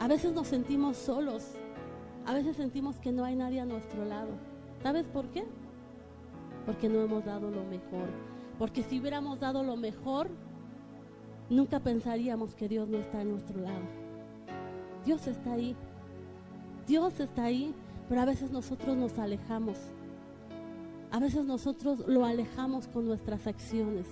A 0.00 0.08
veces 0.08 0.32
nos 0.32 0.48
sentimos 0.48 0.96
solos. 0.96 1.44
A 2.24 2.32
veces 2.32 2.56
sentimos 2.56 2.96
que 2.96 3.12
no 3.12 3.26
hay 3.26 3.36
nadie 3.36 3.60
a 3.60 3.66
nuestro 3.66 4.06
lado. 4.06 4.30
¿Sabes 4.82 5.06
por 5.06 5.26
qué? 5.28 5.44
Porque 6.64 6.88
no 6.88 7.02
hemos 7.02 7.26
dado 7.26 7.50
lo 7.50 7.62
mejor. 7.64 8.08
Porque 8.58 8.82
si 8.82 8.98
hubiéramos 8.98 9.38
dado 9.38 9.62
lo 9.62 9.76
mejor, 9.76 10.30
nunca 11.50 11.80
pensaríamos 11.80 12.54
que 12.54 12.68
Dios 12.68 12.88
no 12.88 12.96
está 12.96 13.20
a 13.20 13.24
nuestro 13.24 13.60
lado. 13.60 13.84
Dios 15.04 15.26
está 15.26 15.52
ahí. 15.52 15.76
Dios 16.86 17.20
está 17.20 17.44
ahí. 17.44 17.74
Pero 18.08 18.22
a 18.22 18.24
veces 18.24 18.50
nosotros 18.50 18.96
nos 18.96 19.18
alejamos. 19.18 19.76
A 21.10 21.18
veces 21.20 21.44
nosotros 21.44 22.08
lo 22.08 22.24
alejamos 22.24 22.88
con 22.88 23.06
nuestras 23.06 23.46
acciones. 23.46 24.06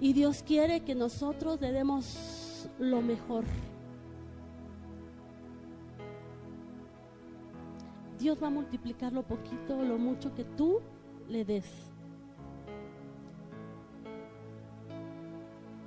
Y 0.00 0.14
Dios 0.14 0.42
quiere 0.42 0.80
que 0.80 0.94
nosotros 0.94 1.60
le 1.60 1.72
demos 1.72 2.68
lo 2.78 3.02
mejor. 3.02 3.44
Dios 8.18 8.42
va 8.42 8.48
a 8.48 8.50
multiplicar 8.50 9.12
lo 9.12 9.22
poquito 9.22 9.82
lo 9.82 9.98
mucho 9.98 10.34
que 10.34 10.44
tú 10.44 10.80
le 11.28 11.44
des. 11.44 11.66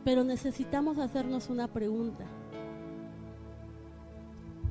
Pero 0.04 0.24
necesitamos 0.24 1.00
hacernos 1.00 1.50
una 1.50 1.68
pregunta. 1.68 2.26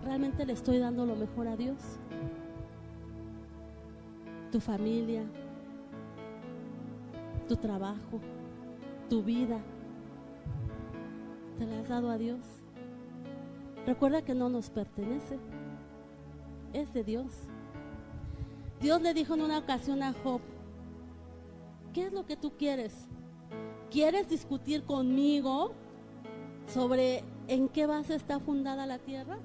¿Realmente 0.05 0.45
le 0.45 0.53
estoy 0.53 0.79
dando 0.79 1.07
lo 1.07 1.17
mejor 1.17 1.49
a 1.49 1.57
Dios? 1.57 1.79
Tu 4.51 4.61
familia, 4.61 5.23
tu 7.49 7.57
trabajo, 7.57 8.21
tu 9.13 9.23
vida, 9.23 9.61
¿te 11.59 11.67
la 11.67 11.81
has 11.81 11.89
dado 11.91 12.09
a 12.09 12.17
Dios? 12.17 12.41
Recuerda 13.85 14.23
que 14.23 14.35
no 14.35 14.49
nos 14.49 14.71
pertenece, 14.71 15.39
es 16.73 16.95
de 16.95 17.05
Dios. 17.05 17.27
Dios 18.81 19.03
le 19.03 19.13
dijo 19.13 19.35
en 19.35 19.43
una 19.43 19.59
ocasión 19.59 20.03
a 20.03 20.15
Job, 20.15 20.41
¿qué 21.93 22.07
es 22.07 22.13
lo 22.15 22.25
que 22.25 22.39
tú 22.39 22.53
quieres? 22.57 23.07
¿Quieres 23.91 24.31
discutir 24.31 24.85
conmigo 24.85 25.75
sobre 26.67 27.23
en 27.49 27.69
qué 27.69 27.85
base 27.85 28.15
está 28.15 28.41
fundada 28.41 28.87
la 28.87 28.99
tierra? 28.99 29.37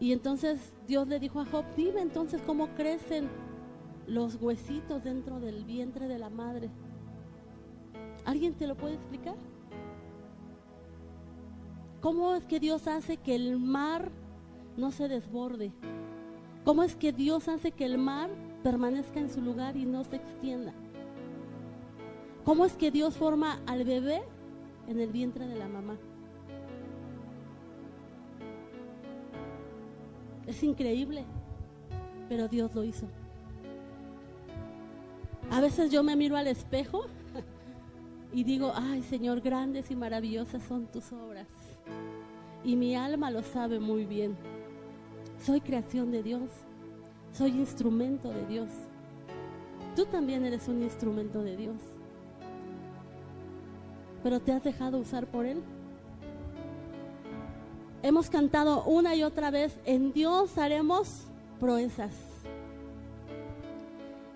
Y 0.00 0.12
entonces 0.12 0.72
Dios 0.88 1.06
le 1.06 1.20
dijo 1.20 1.38
a 1.38 1.44
Job, 1.44 1.66
dime 1.76 2.00
entonces 2.00 2.40
cómo 2.46 2.68
crecen 2.76 3.28
los 4.06 4.36
huesitos 4.40 5.02
dentro 5.02 5.40
del 5.40 5.64
vientre 5.64 6.08
de 6.08 6.18
la 6.18 6.30
madre. 6.30 6.70
¿Alguien 8.24 8.54
te 8.54 8.66
lo 8.66 8.76
puede 8.76 8.94
explicar? 8.94 9.36
¿Cómo 12.00 12.34
es 12.34 12.44
que 12.44 12.60
Dios 12.60 12.86
hace 12.86 13.16
que 13.16 13.34
el 13.34 13.58
mar 13.58 14.10
no 14.76 14.90
se 14.90 15.08
desborde? 15.08 15.72
¿Cómo 16.64 16.82
es 16.82 16.96
que 16.96 17.12
Dios 17.12 17.48
hace 17.48 17.72
que 17.72 17.84
el 17.84 17.98
mar 17.98 18.30
permanezca 18.62 19.20
en 19.20 19.30
su 19.30 19.40
lugar 19.40 19.76
y 19.76 19.84
no 19.86 20.04
se 20.04 20.16
extienda? 20.16 20.72
¿Cómo 22.44 22.64
es 22.64 22.76
que 22.76 22.90
Dios 22.90 23.16
forma 23.16 23.60
al 23.66 23.84
bebé 23.84 24.22
en 24.88 25.00
el 25.00 25.10
vientre 25.10 25.46
de 25.46 25.56
la 25.56 25.68
mamá? 25.68 25.96
Es 30.46 30.62
increíble, 30.62 31.24
pero 32.28 32.46
Dios 32.46 32.72
lo 32.74 32.84
hizo. 32.84 33.06
A 35.50 35.60
veces 35.60 35.90
yo 35.90 36.02
me 36.02 36.16
miro 36.16 36.36
al 36.36 36.48
espejo 36.48 37.06
y 38.32 38.44
digo, 38.44 38.72
ay 38.74 39.02
Señor, 39.02 39.40
grandes 39.40 39.90
y 39.90 39.96
maravillosas 39.96 40.62
son 40.64 40.86
tus 40.86 41.12
obras. 41.12 41.46
Y 42.64 42.76
mi 42.76 42.96
alma 42.96 43.30
lo 43.30 43.42
sabe 43.42 43.78
muy 43.78 44.04
bien. 44.04 44.36
Soy 45.44 45.60
creación 45.60 46.10
de 46.10 46.22
Dios. 46.22 46.50
Soy 47.32 47.50
instrumento 47.50 48.30
de 48.30 48.46
Dios. 48.46 48.68
Tú 49.94 50.04
también 50.06 50.44
eres 50.44 50.68
un 50.68 50.82
instrumento 50.82 51.42
de 51.42 51.56
Dios. 51.56 51.76
Pero 54.22 54.40
te 54.40 54.52
has 54.52 54.64
dejado 54.64 54.98
usar 54.98 55.26
por 55.26 55.46
Él. 55.46 55.62
Hemos 58.02 58.28
cantado 58.28 58.84
una 58.84 59.14
y 59.14 59.22
otra 59.22 59.50
vez, 59.50 59.78
en 59.84 60.12
Dios 60.12 60.58
haremos 60.58 61.24
proezas. 61.60 62.35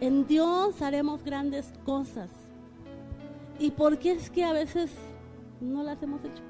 En 0.01 0.27
Dios 0.27 0.81
haremos 0.83 1.23
grandes 1.23 1.73
cosas. 1.85 2.31
¿Y 3.59 3.71
por 3.71 3.99
qué 3.99 4.13
es 4.13 4.31
que 4.31 4.45
a 4.45 4.53
veces 4.53 4.91
no 5.61 5.83
las 5.83 6.03
hemos 6.03 6.25
hecho? 6.25 6.43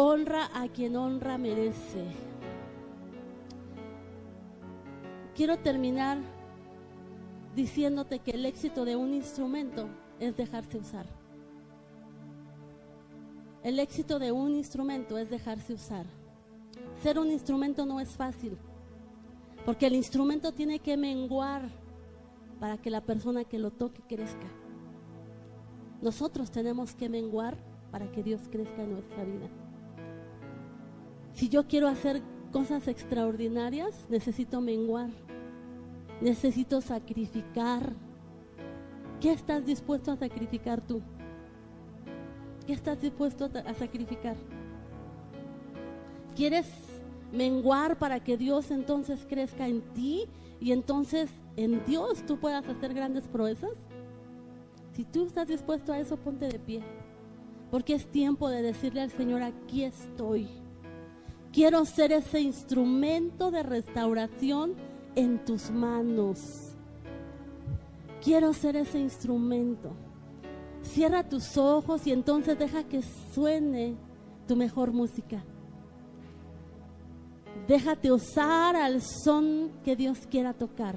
honra 0.00 0.48
a 0.54 0.68
quien 0.68 0.94
honra 0.94 1.38
merece. 1.38 2.04
Quiero 5.34 5.58
terminar 5.58 6.18
diciéndote 7.56 8.20
que 8.20 8.30
el 8.30 8.46
éxito 8.46 8.84
de 8.84 8.94
un 8.94 9.12
instrumento 9.12 9.88
es 10.20 10.36
dejarse 10.36 10.78
usar. 10.78 11.06
El 13.64 13.80
éxito 13.80 14.20
de 14.20 14.30
un 14.30 14.54
instrumento 14.54 15.18
es 15.18 15.30
dejarse 15.30 15.74
usar. 15.74 16.06
Ser 17.02 17.18
un 17.18 17.30
instrumento 17.30 17.86
no 17.86 18.00
es 18.00 18.10
fácil, 18.10 18.58
porque 19.64 19.86
el 19.86 19.94
instrumento 19.94 20.52
tiene 20.52 20.80
que 20.80 20.96
menguar 20.96 21.68
para 22.58 22.76
que 22.78 22.90
la 22.90 23.02
persona 23.02 23.44
que 23.44 23.58
lo 23.58 23.70
toque 23.70 24.02
crezca. 24.02 24.46
Nosotros 26.02 26.50
tenemos 26.50 26.94
que 26.94 27.08
menguar 27.08 27.56
para 27.90 28.10
que 28.10 28.22
Dios 28.22 28.42
crezca 28.50 28.82
en 28.82 28.92
nuestra 28.92 29.24
vida. 29.24 29.48
Si 31.34 31.48
yo 31.48 31.68
quiero 31.68 31.86
hacer 31.86 32.20
cosas 32.52 32.88
extraordinarias, 32.88 34.06
necesito 34.08 34.60
menguar, 34.60 35.10
necesito 36.20 36.80
sacrificar. 36.80 37.92
¿Qué 39.20 39.32
estás 39.32 39.64
dispuesto 39.64 40.12
a 40.12 40.16
sacrificar 40.16 40.80
tú? 40.80 41.00
¿Qué 42.66 42.72
estás 42.72 43.00
dispuesto 43.00 43.48
a 43.64 43.74
sacrificar? 43.74 44.36
¿Quieres 46.36 46.87
menguar 47.32 47.98
para 47.98 48.20
que 48.20 48.36
Dios 48.36 48.70
entonces 48.70 49.26
crezca 49.28 49.66
en 49.66 49.82
ti 49.92 50.26
y 50.60 50.72
entonces 50.72 51.30
en 51.56 51.84
Dios 51.84 52.24
tú 52.26 52.38
puedas 52.38 52.66
hacer 52.66 52.94
grandes 52.94 53.28
proezas? 53.28 53.72
Si 54.92 55.04
tú 55.04 55.26
estás 55.26 55.48
dispuesto 55.48 55.92
a 55.92 55.98
eso, 55.98 56.16
ponte 56.16 56.48
de 56.48 56.58
pie. 56.58 56.82
Porque 57.70 57.94
es 57.94 58.06
tiempo 58.06 58.48
de 58.48 58.62
decirle 58.62 59.02
al 59.02 59.10
Señor, 59.10 59.42
aquí 59.42 59.84
estoy. 59.84 60.48
Quiero 61.52 61.84
ser 61.84 62.12
ese 62.12 62.40
instrumento 62.40 63.50
de 63.50 63.62
restauración 63.62 64.74
en 65.14 65.44
tus 65.44 65.70
manos. 65.70 66.72
Quiero 68.22 68.52
ser 68.52 68.76
ese 68.76 68.98
instrumento. 68.98 69.92
Cierra 70.82 71.28
tus 71.28 71.56
ojos 71.56 72.06
y 72.06 72.12
entonces 72.12 72.58
deja 72.58 72.84
que 72.84 73.02
suene 73.02 73.96
tu 74.46 74.56
mejor 74.56 74.92
música. 74.92 75.44
Déjate 77.68 78.10
usar 78.10 78.76
al 78.76 79.02
son 79.02 79.70
que 79.84 79.94
Dios 79.94 80.26
quiera 80.30 80.54
tocar. 80.54 80.96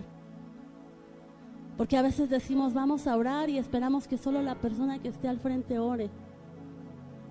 Porque 1.77 1.97
a 1.97 2.01
veces 2.01 2.29
decimos, 2.29 2.73
vamos 2.73 3.07
a 3.07 3.17
orar 3.17 3.49
y 3.49 3.57
esperamos 3.57 4.07
que 4.07 4.17
solo 4.17 4.41
la 4.41 4.55
persona 4.55 4.99
que 4.99 5.09
esté 5.09 5.27
al 5.27 5.39
frente 5.39 5.79
ore. 5.79 6.09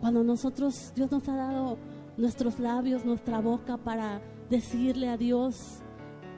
Cuando 0.00 0.22
nosotros, 0.22 0.92
Dios 0.94 1.10
nos 1.10 1.26
ha 1.28 1.36
dado 1.36 1.78
nuestros 2.18 2.58
labios, 2.58 3.04
nuestra 3.04 3.40
boca 3.40 3.78
para 3.78 4.20
decirle 4.50 5.08
a 5.08 5.16
Dios, 5.16 5.78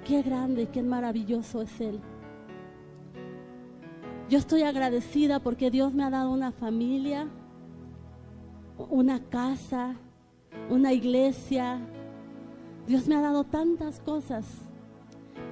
qué 0.05 0.23
grande, 0.23 0.69
qué 0.69 0.83
maravilloso 0.83 1.63
es 1.63 1.81
Él. 1.81 2.01
Yo 4.29 4.39
estoy 4.39 4.63
agradecida 4.63 5.41
porque 5.41 5.71
Dios 5.71 5.93
me 5.93 6.05
ha 6.05 6.11
dado 6.11 6.31
una 6.31 6.53
familia, 6.53 7.29
una 8.91 9.21
casa, 9.25 9.97
una 10.71 10.93
iglesia. 10.93 11.81
Dios 12.87 13.07
me 13.07 13.14
ha 13.14 13.20
dado 13.20 13.45
tantas 13.45 14.01
cosas, 14.01 14.45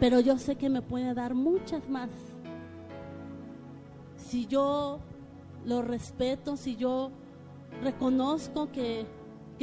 pero 0.01 0.20
yo 0.20 0.37
sé 0.39 0.57
que 0.57 0.68
me 0.68 0.83
puede 0.83 1.14
dar 1.14 1.35
muchas 1.35 1.89
más. 1.89 2.11
Si 4.16 4.47
yo 4.47 4.99
lo 5.64 5.83
respeto, 5.83 6.57
si 6.57 6.76
yo 6.76 7.12
reconozco 7.83 8.70
que, 8.72 9.07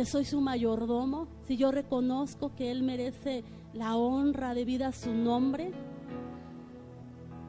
soy 0.05 0.26
su 0.26 0.39
mayordomo, 0.41 1.28
si 1.45 1.57
yo 1.57 1.72
reconozco 1.72 2.53
que 2.55 2.72
Él 2.72 2.84
merece 2.84 3.43
la 3.74 3.95
honra 3.95 4.53
debida 4.53 4.88
a 4.88 4.91
su 4.91 5.13
nombre, 5.13 5.72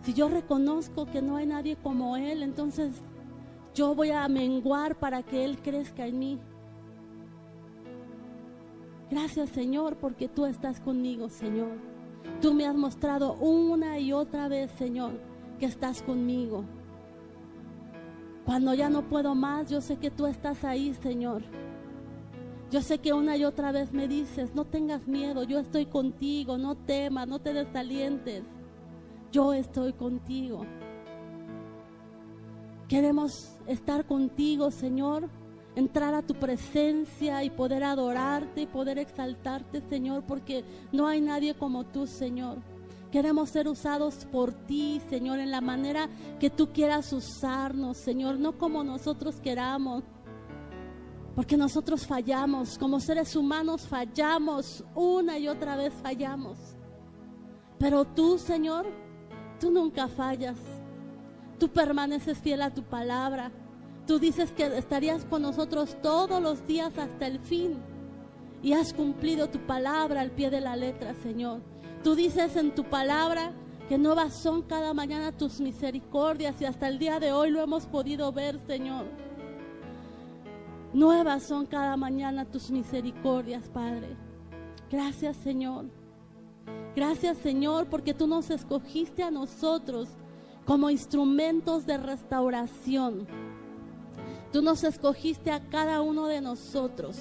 si 0.02 0.14
yo 0.14 0.28
reconozco 0.28 1.06
que 1.06 1.22
no 1.22 1.36
hay 1.36 1.46
nadie 1.46 1.76
como 1.76 2.16
Él, 2.16 2.42
entonces 2.42 3.02
yo 3.74 3.94
voy 3.94 4.10
a 4.10 4.26
menguar 4.28 4.98
para 4.98 5.22
que 5.22 5.44
Él 5.44 5.58
crezca 5.58 6.06
en 6.06 6.18
mí. 6.18 6.40
Gracias 9.11 9.50
Señor 9.50 9.96
porque 9.96 10.28
tú 10.28 10.44
estás 10.46 10.80
conmigo, 10.80 11.28
Señor. 11.28 11.70
Tú 12.40 12.54
me 12.54 12.66
has 12.66 12.76
mostrado 12.76 13.34
una 13.34 13.98
y 13.98 14.12
otra 14.12 14.48
vez, 14.48 14.70
Señor, 14.72 15.12
que 15.59 15.66
estás 15.66 16.02
conmigo. 16.02 16.64
Cuando 18.44 18.74
ya 18.74 18.88
no 18.88 19.02
puedo 19.02 19.34
más, 19.34 19.68
yo 19.68 19.80
sé 19.80 19.96
que 19.96 20.11
tú 20.11 20.26
estás 20.26 20.64
ahí, 20.64 20.94
Señor. 20.94 21.42
Yo 22.70 22.82
sé 22.82 22.98
que 22.98 23.12
una 23.12 23.36
y 23.36 23.44
otra 23.44 23.72
vez 23.72 23.92
me 23.92 24.09
dices, 24.09 24.54
no 24.54 24.64
tengas 24.64 25.06
miedo, 25.09 25.42
yo 25.42 25.59
estoy 25.59 25.86
contigo, 25.86 26.59
no 26.59 26.74
temas, 26.74 27.26
no 27.26 27.38
te 27.40 27.54
desalientes. 27.54 28.44
Yo 29.32 29.52
estoy 29.52 29.94
contigo. 29.94 30.64
Queremos 32.88 33.59
estar 33.66 34.06
contigo, 34.06 34.70
Señor, 34.70 35.28
entrar 35.78 36.12
a 36.12 36.22
tu 36.22 36.34
presencia 36.34 37.44
y 37.44 37.50
poder 37.50 37.84
adorarte 37.84 38.62
y 38.62 38.66
poder 38.66 38.98
exaltarte, 38.98 39.80
Señor, 39.88 40.24
porque 40.26 40.64
no 40.90 41.06
hay 41.06 41.20
nadie 41.20 41.54
como 41.54 41.84
tú, 41.86 42.08
Señor. 42.08 42.58
Queremos 43.12 43.50
ser 43.50 43.68
usados 43.68 44.26
por 44.32 44.52
ti, 44.52 45.00
Señor, 45.08 45.38
en 45.38 45.52
la 45.52 45.60
manera 45.60 46.08
que 46.40 46.50
tú 46.50 46.72
quieras 46.72 47.12
usarnos, 47.12 47.96
Señor, 47.96 48.40
no 48.40 48.58
como 48.58 48.82
nosotros 48.82 49.36
queramos. 49.40 50.02
Porque 51.36 51.56
nosotros 51.56 52.04
fallamos, 52.04 52.76
como 52.76 52.98
seres 52.98 53.36
humanos 53.36 53.86
fallamos, 53.86 54.82
una 54.96 55.38
y 55.38 55.46
otra 55.46 55.76
vez 55.76 55.94
fallamos. 56.02 56.58
Pero 57.78 58.04
tú, 58.04 58.36
Señor, 58.36 58.86
tú 59.60 59.70
nunca 59.70 60.08
fallas. 60.08 60.58
Tú 61.60 61.68
permaneces 61.68 62.36
fiel 62.38 62.62
a 62.62 62.74
tu 62.74 62.82
palabra. 62.82 63.52
Tú 64.09 64.18
dices 64.18 64.50
que 64.52 64.64
estarías 64.78 65.26
con 65.26 65.42
nosotros 65.42 65.98
todos 66.00 66.42
los 66.42 66.66
días 66.66 66.96
hasta 66.96 67.26
el 67.26 67.40
fin. 67.40 67.76
Y 68.62 68.72
has 68.72 68.94
cumplido 68.94 69.50
tu 69.50 69.59
palabra 69.59 70.22
al 70.22 70.30
pie 70.30 70.48
de 70.48 70.62
la 70.62 70.76
letra, 70.76 71.14
Señor. 71.22 71.61
Tú 72.02 72.14
dices 72.14 72.56
en 72.56 72.74
tu 72.74 72.84
palabra 72.84 73.52
que 73.86 73.98
nuevas 73.98 74.32
son 74.42 74.62
cada 74.62 74.94
mañana 74.94 75.30
tus 75.32 75.61
misericordias 75.61 76.59
y 76.59 76.64
hasta 76.64 76.88
el 76.88 76.98
día 76.98 77.20
de 77.20 77.32
hoy 77.32 77.50
lo 77.50 77.61
hemos 77.61 77.84
podido 77.84 78.32
ver, 78.32 78.59
Señor. 78.66 79.04
Nuevas 80.94 81.42
son 81.42 81.66
cada 81.66 81.94
mañana 81.98 82.46
tus 82.46 82.70
misericordias, 82.70 83.68
Padre. 83.68 84.16
Gracias, 84.90 85.36
Señor. 85.36 85.84
Gracias, 86.96 87.36
Señor, 87.36 87.88
porque 87.90 88.14
tú 88.14 88.26
nos 88.26 88.48
escogiste 88.48 89.22
a 89.22 89.30
nosotros 89.30 90.09
como 90.64 90.88
instrumentos 90.88 91.84
de 91.84 91.98
restauración. 91.98 93.47
Tú 94.53 94.62
nos 94.62 94.82
escogiste 94.84 95.51
a 95.51 95.61
cada 95.61 96.01
uno 96.01 96.26
de 96.26 96.40
nosotros. 96.40 97.16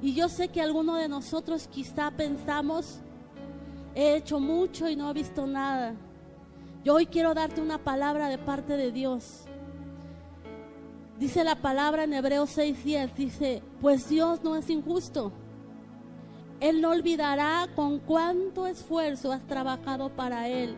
Y 0.00 0.14
yo 0.14 0.28
sé 0.28 0.48
que 0.48 0.62
alguno 0.62 0.96
de 0.96 1.08
nosotros 1.08 1.68
quizá 1.68 2.10
pensamos, 2.10 3.00
He 3.94 4.16
hecho 4.16 4.38
mucho 4.38 4.88
y 4.88 4.94
no 4.94 5.10
he 5.10 5.12
visto 5.12 5.46
nada. 5.46 5.94
Yo 6.84 6.94
hoy 6.94 7.06
quiero 7.06 7.34
darte 7.34 7.60
una 7.60 7.78
palabra 7.78 8.28
de 8.28 8.38
parte 8.38 8.76
de 8.76 8.92
Dios. 8.92 9.44
Dice 11.18 11.44
la 11.44 11.56
palabra 11.56 12.04
en 12.04 12.14
Hebreos 12.14 12.56
6:10, 12.56 13.14
dice, 13.14 13.62
pues 13.80 14.08
Dios 14.08 14.42
no 14.42 14.56
es 14.56 14.70
injusto. 14.70 15.32
Él 16.60 16.80
no 16.80 16.90
olvidará 16.90 17.68
con 17.74 17.98
cuánto 17.98 18.66
esfuerzo 18.66 19.32
has 19.32 19.46
trabajado 19.46 20.10
para 20.10 20.48
Él 20.48 20.76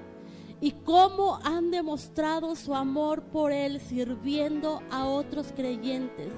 y 0.62 0.70
cómo 0.70 1.40
han 1.42 1.72
demostrado 1.72 2.54
su 2.54 2.72
amor 2.72 3.24
por 3.24 3.50
Él 3.50 3.80
sirviendo 3.80 4.80
a 4.92 5.06
otros 5.06 5.52
creyentes. 5.54 6.32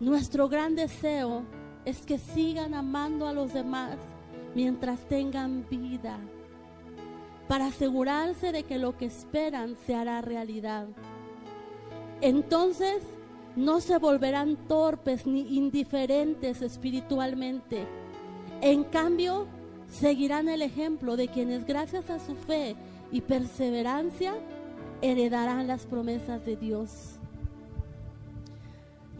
Nuestro 0.00 0.48
gran 0.48 0.74
deseo 0.74 1.44
es 1.84 2.04
que 2.04 2.18
sigan 2.18 2.74
amando 2.74 3.28
a 3.28 3.32
los 3.32 3.52
demás 3.52 3.98
mientras 4.56 5.06
tengan 5.08 5.64
vida, 5.70 6.18
para 7.46 7.66
asegurarse 7.66 8.50
de 8.50 8.64
que 8.64 8.78
lo 8.78 8.96
que 8.96 9.04
esperan 9.04 9.76
se 9.86 9.94
hará 9.94 10.20
realidad. 10.22 10.88
Entonces 12.20 13.00
no 13.54 13.80
se 13.80 13.98
volverán 13.98 14.56
torpes 14.66 15.24
ni 15.24 15.56
indiferentes 15.56 16.62
espiritualmente. 16.62 17.86
En 18.60 18.82
cambio, 18.82 19.46
seguirán 19.90 20.48
el 20.48 20.62
ejemplo 20.62 21.16
de 21.16 21.28
quienes 21.28 21.66
gracias 21.66 22.10
a 22.10 22.18
su 22.18 22.34
fe 22.34 22.76
y 23.10 23.20
perseverancia 23.20 24.34
heredarán 25.02 25.66
las 25.66 25.86
promesas 25.86 26.44
de 26.44 26.56
Dios. 26.56 27.16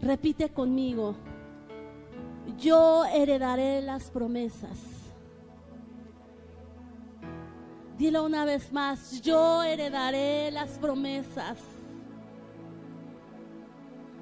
Repite 0.01 0.49
conmigo, 0.49 1.15
yo 2.59 3.05
heredaré 3.05 3.81
las 3.81 4.09
promesas. 4.09 4.77
Dilo 7.97 8.23
una 8.23 8.45
vez 8.45 8.71
más, 8.71 9.21
yo 9.21 9.63
heredaré 9.63 10.51
las 10.51 10.77
promesas. 10.77 11.57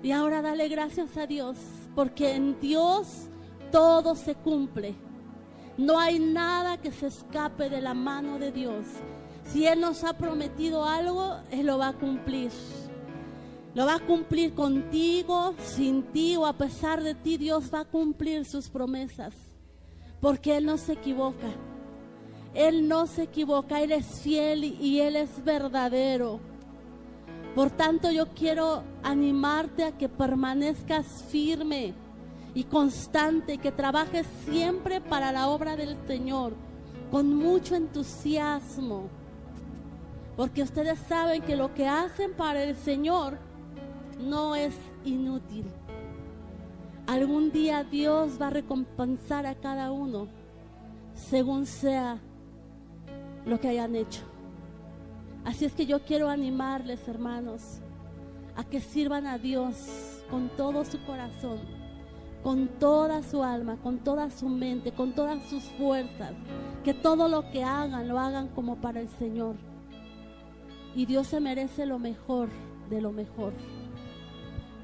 Y 0.02 0.12
ahora 0.12 0.42
dale 0.42 0.70
gracias 0.70 1.18
a 1.18 1.28
Dios, 1.28 1.58
porque 1.94 2.36
en 2.36 2.60
Dios 2.62 3.28
todo 3.72 4.16
se 4.16 4.36
cumple. 4.36 4.96
No 5.78 6.00
hay 6.00 6.20
nada 6.20 6.78
que 6.78 6.92
se 6.92 7.08
escape 7.08 7.70
de 7.70 7.82
la 7.82 7.94
mano 7.94 8.40
de 8.40 8.52
Dios. 8.52 8.86
Si 9.46 9.68
Él 9.68 9.82
nos 9.82 10.04
ha 10.04 10.14
prometido 10.14 10.86
algo, 10.86 11.38
Él 11.52 11.68
lo 11.68 11.78
va 11.78 11.90
a 11.90 11.94
cumplir. 11.94 12.52
Lo 13.74 13.86
va 13.86 13.96
a 13.96 14.00
cumplir 14.00 14.54
contigo, 14.54 15.54
sin 15.60 16.04
ti 16.04 16.38
o 16.38 16.46
a 16.46 16.54
pesar 16.54 17.04
de 17.04 17.14
ti. 17.14 17.38
Dios 17.38 17.72
va 17.74 17.82
a 17.82 17.86
cumplir 17.86 18.46
sus 18.46 18.70
promesas. 18.70 19.34
Porque 20.22 20.56
Él 20.56 20.66
no 20.66 20.78
se 20.78 20.94
equivoca. 20.94 21.50
Él 22.54 22.88
no 22.88 23.06
se 23.06 23.24
equivoca. 23.24 23.82
Él 23.82 23.92
es 23.92 24.22
fiel 24.22 24.64
y 24.64 25.02
Él 25.02 25.18
es 25.18 25.44
verdadero. 25.44 26.40
Por 27.54 27.70
tanto, 27.70 28.12
yo 28.12 28.28
quiero 28.28 28.84
animarte 29.04 29.84
a 29.84 29.98
que 29.98 30.08
permanezcas 30.08 31.24
firme 31.30 31.94
y 32.56 32.64
constante, 32.64 33.60
que 33.60 33.72
trabajes 33.72 34.26
siempre 34.46 35.02
para 35.02 35.32
la 35.32 35.50
obra 35.50 35.76
del 35.76 35.98
Señor, 36.08 36.54
con 37.12 37.36
mucho 37.36 37.76
entusiasmo. 37.76 39.10
Porque 40.38 40.64
ustedes 40.64 40.98
saben 41.08 41.44
que 41.44 41.56
lo 41.56 41.74
que 41.74 41.88
hacen 41.88 42.34
para 42.34 42.64
el 42.64 42.76
Señor 42.76 43.38
no 44.20 44.56
es 44.56 44.74
inútil. 45.04 45.66
Algún 47.08 47.52
día 47.52 47.84
Dios 47.84 48.42
va 48.42 48.48
a 48.48 48.52
recompensar 48.52 49.46
a 49.46 49.56
cada 49.56 49.92
uno 49.92 50.28
según 51.14 51.66
sea 51.66 52.18
lo 53.46 53.60
que 53.60 53.68
hayan 53.68 53.96
hecho. 53.96 54.22
Así 55.44 55.66
es 55.66 55.74
que 55.74 55.86
yo 55.86 56.02
quiero 56.04 56.30
animarles, 56.30 57.08
hermanos, 57.08 57.80
a 58.56 58.64
que 58.64 58.80
sirvan 58.80 59.28
a 59.28 59.38
Dios 59.38 60.24
con 60.30 60.50
todo 60.50 60.84
su 60.86 61.04
corazón, 61.06 61.60
con 62.46 62.68
toda 62.68 63.24
su 63.24 63.42
alma, 63.44 63.76
con 63.82 63.98
toda 63.98 64.30
su 64.30 64.48
mente, 64.50 64.92
con 64.92 65.14
todas 65.14 65.44
sus 65.50 65.64
fuerzas. 65.64 66.34
Que 66.84 66.94
todo 66.94 67.28
lo 67.28 67.50
que 67.50 67.64
hagan 67.64 68.08
lo 68.08 68.20
hagan 68.20 68.50
como 68.50 68.76
para 68.76 69.02
el 69.02 69.10
Señor. 69.18 69.56
Y 70.96 71.08
Dios 71.08 71.26
se 71.26 71.40
merece 71.40 71.88
lo 71.88 71.98
mejor 71.98 72.50
de 72.88 73.02
lo 73.02 73.12
mejor. 73.12 73.54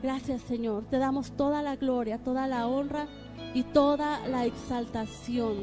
Gracias 0.01 0.41
Señor. 0.41 0.85
Te 0.89 0.97
damos 0.97 1.33
toda 1.33 1.61
la 1.61 1.75
gloria, 1.75 2.17
toda 2.17 2.47
la 2.47 2.65
honra 2.65 3.05
y 3.53 3.61
toda 3.61 4.27
la 4.27 4.45
exaltación. 4.45 5.57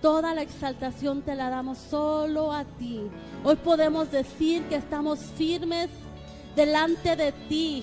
Toda 0.00 0.36
la 0.36 0.42
exaltación 0.42 1.22
te 1.22 1.34
la 1.34 1.50
damos 1.50 1.78
solo 1.78 2.52
a 2.52 2.62
ti. 2.62 3.00
Hoy 3.42 3.56
podemos 3.56 4.08
decir 4.12 4.62
que 4.68 4.76
estamos 4.76 5.18
firmes 5.18 5.90
delante 6.54 7.16
de 7.16 7.32
ti, 7.48 7.82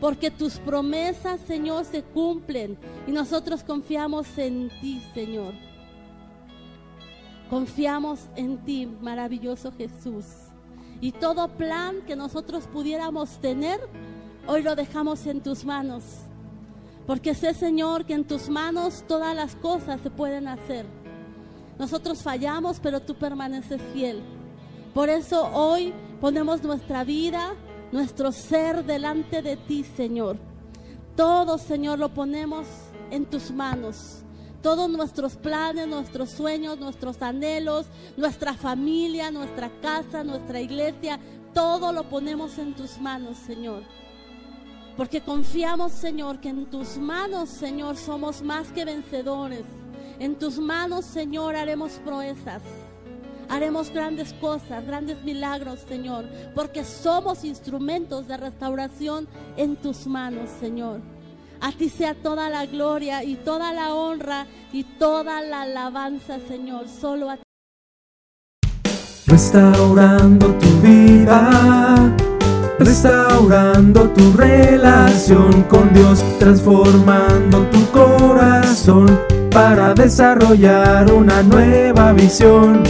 porque 0.00 0.30
tus 0.30 0.54
promesas, 0.58 1.40
Señor, 1.46 1.84
se 1.84 2.02
cumplen 2.02 2.78
y 3.06 3.12
nosotros 3.12 3.62
confiamos 3.62 4.26
en 4.38 4.70
ti, 4.80 5.02
Señor. 5.14 5.52
Confiamos 7.50 8.20
en 8.36 8.58
ti, 8.58 8.86
maravilloso 8.86 9.72
Jesús. 9.72 10.24
Y 11.02 11.12
todo 11.12 11.48
plan 11.48 11.96
que 12.06 12.16
nosotros 12.16 12.66
pudiéramos 12.66 13.40
tener, 13.40 13.80
hoy 14.46 14.62
lo 14.62 14.74
dejamos 14.74 15.26
en 15.26 15.42
tus 15.42 15.64
manos. 15.64 16.04
Porque 17.06 17.34
sé, 17.34 17.54
Señor, 17.54 18.04
que 18.06 18.14
en 18.14 18.24
tus 18.24 18.48
manos 18.48 19.04
todas 19.06 19.34
las 19.34 19.56
cosas 19.56 20.00
se 20.00 20.10
pueden 20.10 20.48
hacer. 20.48 20.86
Nosotros 21.78 22.22
fallamos, 22.22 22.78
pero 22.80 23.00
tú 23.00 23.14
permaneces 23.14 23.80
fiel. 23.92 24.22
Por 24.94 25.08
eso 25.08 25.50
hoy 25.52 25.92
ponemos 26.20 26.62
nuestra 26.62 27.04
vida, 27.04 27.54
nuestro 27.92 28.32
ser 28.32 28.84
delante 28.84 29.42
de 29.42 29.56
ti, 29.56 29.84
Señor. 29.84 30.36
Todo, 31.16 31.58
Señor, 31.58 31.98
lo 31.98 32.14
ponemos 32.14 32.66
en 33.10 33.26
tus 33.26 33.50
manos. 33.50 34.22
Todos 34.62 34.90
nuestros 34.90 35.36
planes, 35.36 35.88
nuestros 35.88 36.30
sueños, 36.30 36.78
nuestros 36.78 37.20
anhelos, 37.22 37.86
nuestra 38.16 38.54
familia, 38.54 39.30
nuestra 39.30 39.70
casa, 39.80 40.22
nuestra 40.22 40.60
iglesia, 40.60 41.18
todo 41.54 41.92
lo 41.92 42.08
ponemos 42.08 42.58
en 42.58 42.74
tus 42.74 43.00
manos, 43.00 43.38
Señor. 43.38 43.82
Porque 44.96 45.22
confiamos, 45.22 45.92
Señor, 45.92 46.40
que 46.40 46.50
en 46.50 46.66
tus 46.66 46.98
manos, 46.98 47.48
Señor, 47.48 47.96
somos 47.96 48.42
más 48.42 48.70
que 48.70 48.84
vencedores. 48.84 49.64
En 50.18 50.36
tus 50.36 50.58
manos, 50.58 51.06
Señor, 51.06 51.56
haremos 51.56 51.92
proezas. 52.04 52.62
Haremos 53.50 53.90
grandes 53.90 54.32
cosas, 54.34 54.86
grandes 54.86 55.22
milagros, 55.24 55.80
Señor, 55.88 56.24
porque 56.54 56.84
somos 56.84 57.44
instrumentos 57.44 58.28
de 58.28 58.36
restauración 58.36 59.26
en 59.56 59.76
tus 59.76 60.06
manos, 60.06 60.48
Señor. 60.60 61.00
A 61.60 61.72
ti 61.72 61.88
sea 61.90 62.14
toda 62.14 62.48
la 62.48 62.64
gloria 62.66 63.22
y 63.24 63.34
toda 63.34 63.72
la 63.72 63.92
honra 63.92 64.46
y 64.72 64.84
toda 64.84 65.42
la 65.42 65.62
alabanza, 65.62 66.38
Señor. 66.48 66.86
Solo 66.88 67.28
a 67.28 67.36
ti. 67.36 67.42
Restaurando 69.26 70.54
tu 70.54 70.68
vida, 70.80 72.16
restaurando 72.78 74.08
tu 74.10 74.32
relación 74.32 75.64
con 75.64 75.92
Dios, 75.92 76.24
transformando 76.38 77.66
tu 77.66 77.84
corazón 77.90 79.20
para 79.50 79.92
desarrollar 79.94 81.12
una 81.12 81.42
nueva 81.42 82.12
visión, 82.12 82.82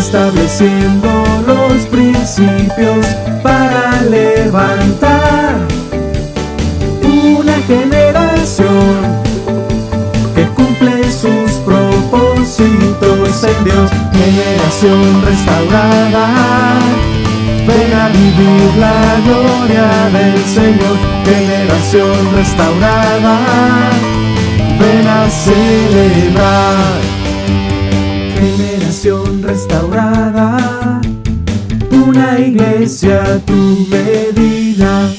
estableciendo 0.00 1.08
los 1.46 1.86
principios 1.88 3.04
para 3.42 4.00
levantar 4.08 5.56
una 7.04 7.52
generación 7.66 8.96
que 10.34 10.46
cumple 10.56 11.04
sus 11.12 11.50
propósitos 11.66 13.44
en 13.44 13.64
Dios, 13.64 13.90
generación 14.10 15.22
restaurada. 15.22 16.26
Ven 17.68 17.92
a 17.92 18.08
vivir 18.08 18.70
la 18.78 19.20
gloria 19.26 19.86
del 20.16 20.42
Señor, 20.46 20.96
generación 21.26 22.16
restaurada. 22.34 23.38
Ven 24.80 25.06
a 25.06 25.28
celebrar, 25.28 27.19
restaurada. 29.08 31.00
Una 31.90 32.38
iglesia 32.38 33.40
tu 33.46 33.86
medida. 33.88 35.10